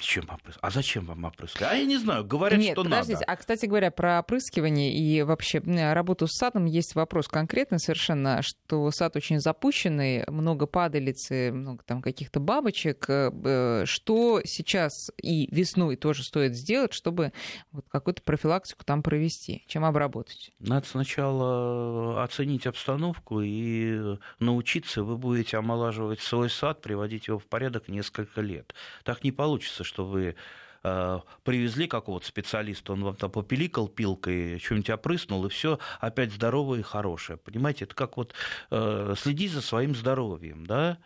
Чем 0.00 0.24
опрыскивать? 0.24 0.58
А 0.62 0.70
зачем 0.70 1.06
вам 1.06 1.24
опрыскивать? 1.24 1.72
А 1.72 1.74
я 1.74 1.84
не 1.84 1.96
знаю, 1.96 2.24
говорят, 2.24 2.58
Нет, 2.58 2.72
что 2.72 2.84
подождите. 2.84 3.14
надо. 3.14 3.24
А, 3.32 3.36
кстати 3.36 3.66
говоря, 3.66 3.90
про 3.90 4.20
опрыскивание 4.20 4.92
и 4.92 5.22
вообще 5.22 5.58
работу 5.58 6.28
с 6.28 6.36
садом 6.38 6.66
есть 6.66 6.94
вопрос 6.94 7.26
конкретно 7.26 7.78
совершенно, 7.78 8.40
что 8.42 8.90
сад 8.92 9.16
очень 9.16 9.40
запущенный, 9.40 10.24
много 10.28 10.66
падалицы, 10.66 11.50
много 11.50 11.82
там 11.84 12.00
каких-то 12.00 12.38
бабочек. 12.38 13.06
Э, 13.08 13.84
что 13.86 14.40
сейчас 14.44 15.10
и 15.20 15.52
весной 15.54 15.96
тоже 15.96 16.22
стоит 16.22 16.54
сделать, 16.54 16.92
чтобы 16.92 17.32
вот 17.72 17.86
какую-то 17.88 18.22
профилактику 18.22 18.84
там 18.84 19.02
провести? 19.02 19.64
Чем 19.66 19.84
обработать? 19.84 20.52
Надо 20.60 20.86
сначала 20.86 22.22
оценить 22.22 22.66
обстановку 22.66 23.40
и 23.40 24.16
научиться. 24.38 25.02
Вы 25.02 25.16
будете 25.16 25.56
омолаживать 25.56 26.20
свой 26.20 26.50
сад, 26.50 26.82
приводить 26.82 27.26
его 27.26 27.40
в 27.40 27.46
порядок 27.46 27.88
несколько 27.88 28.40
лет. 28.40 28.74
Так 29.02 29.24
не 29.24 29.32
получится, 29.32 29.84
что 29.88 30.04
вы 30.04 30.36
э, 30.84 31.20
привезли 31.42 31.88
какого-то 31.88 32.26
специалиста, 32.26 32.92
он 32.92 33.02
вам 33.02 33.16
там 33.16 33.30
попиликал 33.30 33.88
пилкой, 33.88 34.60
что-нибудь 34.60 34.90
опрыснул, 34.90 35.46
и 35.46 35.48
все 35.48 35.78
опять 36.00 36.32
здоровое 36.32 36.80
и 36.80 36.82
хорошее. 36.82 37.38
Понимаете, 37.38 37.86
это 37.86 37.94
как 37.94 38.16
вот 38.16 38.34
э, 38.70 39.14
следить 39.16 39.52
за 39.52 39.62
своим 39.62 39.94
здоровьем, 39.94 40.66
да? 40.66 40.98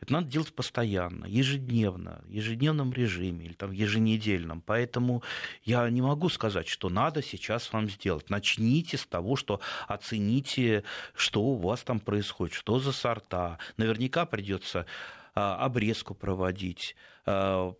Это 0.00 0.14
надо 0.14 0.28
делать 0.28 0.54
постоянно, 0.54 1.26
ежедневно, 1.26 2.22
в 2.24 2.30
ежедневном 2.30 2.90
режиме 2.90 3.44
или 3.44 3.52
там 3.52 3.70
еженедельном. 3.70 4.62
Поэтому 4.62 5.22
я 5.62 5.88
не 5.90 6.00
могу 6.00 6.30
сказать, 6.30 6.68
что 6.68 6.88
надо 6.88 7.22
сейчас 7.22 7.70
вам 7.70 7.90
сделать. 7.90 8.30
Начните 8.30 8.96
с 8.96 9.04
того, 9.04 9.36
что 9.36 9.60
оцените, 9.88 10.84
что 11.14 11.42
у 11.42 11.56
вас 11.56 11.82
там 11.82 12.00
происходит, 12.00 12.54
что 12.54 12.78
за 12.78 12.92
сорта. 12.92 13.58
Наверняка 13.76 14.24
придется 14.24 14.86
а, 15.34 15.56
обрезку 15.64 16.14
проводить. 16.14 16.96
А, 17.30 17.74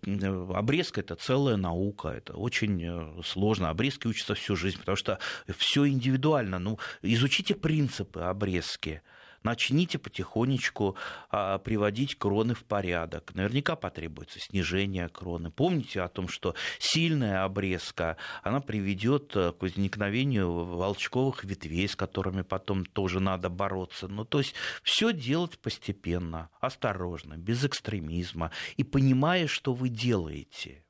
обрезка– 0.55 1.01
это 1.03 1.17
целая 1.17 1.57
наука, 1.57 2.09
это 2.09 2.35
очень 2.35 2.83
э, 2.83 3.23
сложно. 3.25 3.71
Обрезки 3.71 4.07
учатся 4.07 4.35
всю 4.35 4.57
жизнь, 4.57 4.79
потому 4.79 4.97
что 4.97 5.19
все 5.57 5.89
индивидуально. 5.89 6.59
Ну, 6.59 6.79
изучите 7.03 7.55
принципы 7.55 8.21
обрезки 8.21 9.03
начните 9.43 9.99
потихонечку 9.99 10.97
а, 11.31 11.59
приводить 11.59 12.17
кроны 12.17 12.55
в 12.55 12.65
порядок. 12.65 13.35
Наверняка 13.35 13.77
потребуется 13.77 14.41
снижение 14.41 15.09
кроны. 15.09 15.51
Помните 15.51 16.03
о 16.03 16.09
том, 16.09 16.29
что 16.29 16.55
сильная 16.79 17.45
обрезка, 17.45 18.17
она 18.43 18.61
приведет 18.61 19.35
э, 19.37 19.53
к 19.53 19.63
возникновению 19.63 20.65
волчковых 20.65 21.45
ветвей, 21.45 21.89
с 21.89 21.97
которыми 21.97 22.43
потом 22.43 22.85
тоже 22.85 23.21
надо 23.21 23.49
бороться. 23.49 24.09
Ну, 24.09 24.25
то 24.25 24.39
есть 24.39 24.55
все 24.83 25.13
делать 25.13 25.59
постепенно, 25.59 26.51
осторожно, 26.61 27.37
без 27.37 27.65
экстремизма 27.65 28.51
и 28.77 28.85
понимая, 28.85 29.47
что 29.47 29.73
вы 29.73 29.89
делаете. 29.89 30.85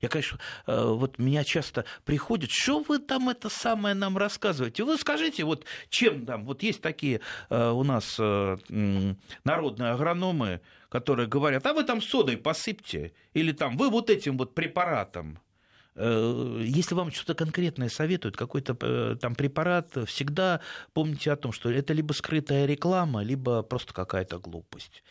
Я, 0.00 0.08
конечно, 0.08 0.38
э, 0.66 0.82
вот 0.82 1.18
меня 1.18 1.44
часто 1.44 1.84
приходит, 2.04 2.50
что 2.50 2.80
вы 2.80 2.98
там 2.98 3.28
это 3.28 3.50
самое 3.50 3.94
нам 3.94 4.16
рассказываете? 4.16 4.84
Вы 4.84 4.96
скажите, 4.96 5.44
вот 5.44 5.66
чем 5.90 6.24
там, 6.24 6.44
вот 6.46 6.62
есть 6.62 6.80
такие 6.80 7.20
э, 7.50 7.70
у 7.70 7.82
нас 7.82 8.16
э, 8.18 8.56
народные 9.44 9.90
агрономы, 9.90 10.62
которые 10.88 11.28
говорят, 11.28 11.66
а 11.66 11.74
вы 11.74 11.84
там 11.84 12.00
содой 12.00 12.38
посыпьте, 12.38 13.12
или 13.34 13.52
там 13.52 13.76
вы 13.76 13.90
вот 13.90 14.08
этим 14.08 14.38
вот 14.38 14.54
препаратом. 14.54 15.38
Если 15.96 16.94
вам 16.94 17.10
что-то 17.10 17.34
конкретное 17.34 17.88
советуют, 17.88 18.36
какой-то 18.36 19.16
там 19.16 19.34
препарат, 19.34 19.98
всегда 20.06 20.60
помните 20.94 21.32
о 21.32 21.36
том, 21.36 21.52
что 21.52 21.70
это 21.70 21.92
либо 21.92 22.12
скрытая 22.12 22.64
реклама, 22.64 23.22
либо 23.22 23.62
просто 23.62 23.92
какая-то 23.92 24.38
глупость. 24.38 25.02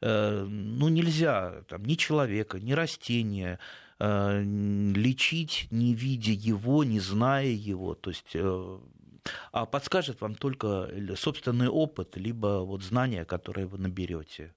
Ну, 0.00 0.88
нельзя 0.88 1.62
там, 1.68 1.84
ни 1.84 1.94
человека, 1.94 2.58
ни 2.58 2.72
растения, 2.72 3.58
лечить, 3.98 5.68
не 5.70 5.94
видя 5.94 6.32
его, 6.32 6.84
не 6.84 7.00
зная 7.00 7.46
его. 7.46 7.94
То 7.94 8.10
есть 8.10 8.34
э, 8.34 8.78
а 9.52 9.66
подскажет 9.66 10.20
вам 10.20 10.34
только 10.34 10.90
собственный 11.16 11.68
опыт, 11.68 12.16
либо 12.16 12.64
вот 12.64 12.82
знания, 12.82 13.24
которые 13.24 13.66
вы 13.66 13.78
наберете. 13.78 14.52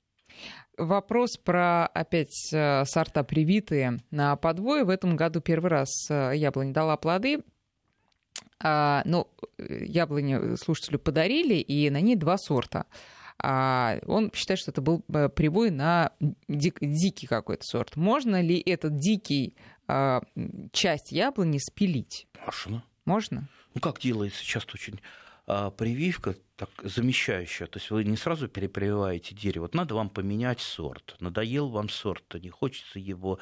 Вопрос 0.78 1.38
про 1.38 1.88
опять 1.88 2.52
э, 2.54 2.86
сорта 2.86 3.24
привитые 3.24 4.00
на 4.12 4.36
подвое. 4.36 4.86
В 4.86 4.90
этом 4.90 5.16
году 5.16 5.42
первый 5.42 5.72
раз 5.72 6.10
яблоня 6.10 6.74
дала 6.74 6.98
плоды. 6.98 7.44
А, 8.60 9.02
ну, 9.06 9.28
яблони 9.58 10.56
слушателю 10.56 11.00
подарили, 11.00 11.56
и 11.56 11.90
на 11.90 12.02
ней 12.02 12.16
два 12.16 12.38
сорта 12.38 12.86
он 13.42 14.32
считает, 14.34 14.60
что 14.60 14.72
это 14.72 14.82
был 14.82 15.04
э, 15.14 15.30
привой 15.30 15.70
на 15.70 16.12
дик, 16.48 16.78
дикий 16.82 17.28
какой-то 17.28 17.64
сорт. 17.64 17.96
Можно 17.96 18.42
ли 18.42 18.60
этот 18.60 18.98
дикий 18.98 19.56
а, 19.88 20.22
часть 20.72 21.12
яблони 21.12 21.60
спилить? 21.60 22.28
Можно. 22.46 22.84
Можно? 23.06 23.48
Ну, 23.74 23.82
как 23.82 24.00
делается 24.00 24.44
часто 24.44 24.72
очень 24.74 25.00
а, 25.46 25.72
прививка 25.72 26.36
так, 26.58 26.70
замещающая. 26.84 27.68
То 27.68 27.78
есть 27.80 27.90
вы 27.90 28.04
не 28.04 28.18
сразу 28.18 28.48
перепрививаете 28.50 29.34
дерево. 29.34 29.64
Вот 29.64 29.76
надо 29.76 29.96
вам 29.96 30.10
поменять 30.10 30.60
сорт. 30.60 31.16
Надоел 31.20 31.70
вам 31.70 31.88
сорт, 31.88 32.34
не 32.34 32.50
хочется 32.50 33.00
его, 33.00 33.40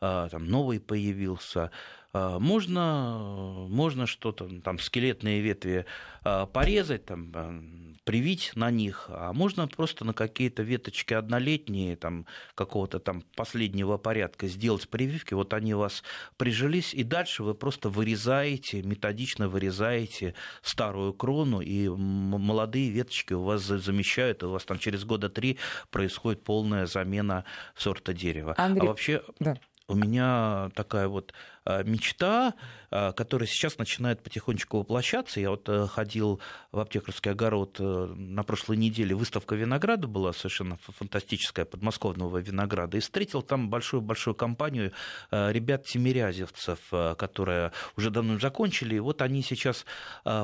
а, 0.00 0.28
там 0.28 0.46
новый 0.46 0.80
появился. 0.80 1.70
А, 2.16 2.38
можно, 2.38 3.66
можно 3.68 4.06
что-то, 4.06 4.48
там, 4.62 4.78
скелетные 4.78 5.42
ветви 5.42 5.84
а, 6.24 6.46
порезать, 6.46 7.04
там, 7.04 7.30
а, 7.34 7.62
привить 8.04 8.52
на 8.54 8.70
них, 8.70 9.06
а 9.10 9.34
можно 9.34 9.68
просто 9.68 10.06
на 10.06 10.14
какие-то 10.14 10.62
веточки 10.62 11.12
однолетние, 11.12 11.94
там, 11.96 12.24
какого-то 12.54 13.00
там 13.00 13.22
последнего 13.34 13.98
порядка 13.98 14.46
сделать 14.46 14.88
прививки, 14.88 15.34
вот 15.34 15.52
они 15.52 15.74
у 15.74 15.80
вас 15.80 16.02
прижились, 16.38 16.94
и 16.94 17.02
дальше 17.02 17.42
вы 17.42 17.54
просто 17.54 17.90
вырезаете, 17.90 18.82
методично 18.82 19.50
вырезаете 19.50 20.34
старую 20.62 21.12
крону, 21.12 21.60
и 21.60 21.86
молодые 21.88 22.88
веточки 22.88 23.34
у 23.34 23.42
вас 23.42 23.60
замещают, 23.62 24.42
и 24.42 24.46
у 24.46 24.52
вас 24.52 24.64
там 24.64 24.78
через 24.78 25.04
года 25.04 25.28
три 25.28 25.58
происходит 25.90 26.42
полная 26.44 26.86
замена 26.86 27.44
сорта 27.76 28.14
дерева. 28.14 28.54
Андрей... 28.56 28.86
А 28.86 28.88
вообще... 28.88 29.22
Да. 29.38 29.58
У 29.88 29.94
меня 29.94 30.68
такая 30.74 31.06
вот 31.06 31.32
Э, 31.32 31.55
мечта, 31.84 32.54
э, 32.90 33.12
которая 33.12 33.48
сейчас 33.48 33.78
начинает 33.78 34.22
потихонечку 34.22 34.78
воплощаться. 34.78 35.40
Я 35.40 35.50
вот 35.50 35.68
э, 35.68 35.86
ходил 35.86 36.40
в 36.72 36.78
аптекарский 36.78 37.32
огород 37.32 37.78
на 37.78 38.42
прошлой 38.42 38.76
неделе, 38.76 39.14
выставка 39.14 39.54
винограда 39.54 40.06
была 40.06 40.32
совершенно 40.32 40.76
фантастическая, 40.76 41.64
подмосковного 41.64 42.38
винограда, 42.38 42.96
и 42.96 43.00
встретил 43.00 43.42
там 43.42 43.70
большую-большую 43.70 44.34
компанию 44.34 44.92
ребят-тимирязевцев, 45.30 46.78
которые 47.16 47.72
уже 47.96 48.10
давно 48.10 48.38
закончили, 48.38 48.96
и 48.96 49.00
вот 49.00 49.22
они 49.22 49.42
сейчас 49.42 49.86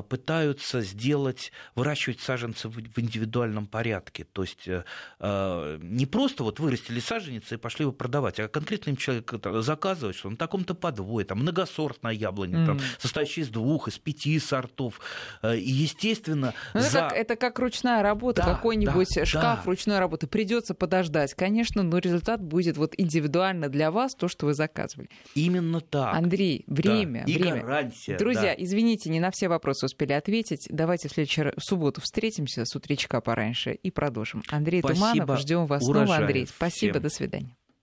пытаются 0.09 0.81
сделать, 0.81 1.53
выращивать 1.75 2.21
саженцы 2.21 2.69
в 2.69 2.99
индивидуальном 2.99 3.67
порядке, 3.67 4.25
то 4.25 4.43
есть 4.43 4.67
не 4.67 6.07
просто 6.07 6.45
вот 6.45 6.61
вырастили 6.61 7.01
саженцы 7.01 7.55
и 7.55 7.59
пошли 7.59 7.83
его 7.85 7.93
продавать, 7.93 8.41
а 8.41 8.49
конкретно 8.49 8.91
им 8.91 8.97
человек 8.97 9.33
заказывает, 9.61 10.17
что 10.17 10.31
на 10.31 10.37
таком-то 10.37 10.75
подвое 10.75 11.12
сортовой, 11.13 11.25
там 11.25 11.39
многосортная 11.39 12.13
яблоня, 12.13 12.59
mm. 12.59 12.67
там, 12.67 12.81
состоящая 12.99 13.43
из 13.43 13.49
двух, 13.49 13.89
из 13.89 13.99
пяти 13.99 14.39
сортов. 14.39 15.01
Э, 15.43 15.57
и, 15.57 15.71
естественно, 15.71 16.55
ну, 16.75 16.81
это, 16.81 16.91
за... 16.91 16.99
как, 17.01 17.13
это 17.13 17.37
как 17.37 17.59
ручная 17.59 18.03
работа, 18.03 18.43
да, 18.43 18.55
какой-нибудь 18.55 19.09
да, 19.15 19.25
шкаф 19.25 19.61
да. 19.61 19.63
ручной 19.65 19.99
работы. 19.99 20.27
Придется 20.27 20.75
подождать, 20.75 21.35
конечно, 21.35 21.83
но 21.83 21.99
результат 21.99 22.43
будет 22.43 22.77
вот 22.77 22.95
индивидуально 22.97 23.69
для 23.69 23.91
вас, 23.91 24.15
то, 24.15 24.29
что 24.29 24.47
вы 24.47 24.55
заказывали. 24.55 25.09
Именно 25.35 25.81
так. 25.81 26.15
Андрей, 26.15 26.65
время, 26.67 27.25
да. 27.27 27.33
И 27.33 27.39
время. 27.39 27.63
гарантия. 27.63 28.17
Друзья, 28.17 28.43
да. 28.43 28.55
извините, 28.57 29.11
не 29.11 29.21
на 29.21 29.31
все 29.31 29.49
вопросы 29.49 29.87
успели 29.87 30.13
ответить. 30.13 30.67
Давайте 30.71 31.09
в 31.09 31.13
следующую 31.13 31.55
субботу 31.59 32.01
встретимся 32.01 32.65
с 32.65 32.75
утречка 32.75 33.21
пораньше 33.21 33.73
и 33.73 33.91
продолжим. 33.91 34.43
Андрей 34.49 34.81
Спасибо. 34.81 35.13
Туманов, 35.13 35.41
ждем 35.41 35.67
вас 35.67 35.85
снова, 35.85 36.17
Андрей. 36.17 36.47
Спасибо, 36.47 36.93
Всем. 36.93 37.03
до 37.03 37.09
свидания. 37.09 37.57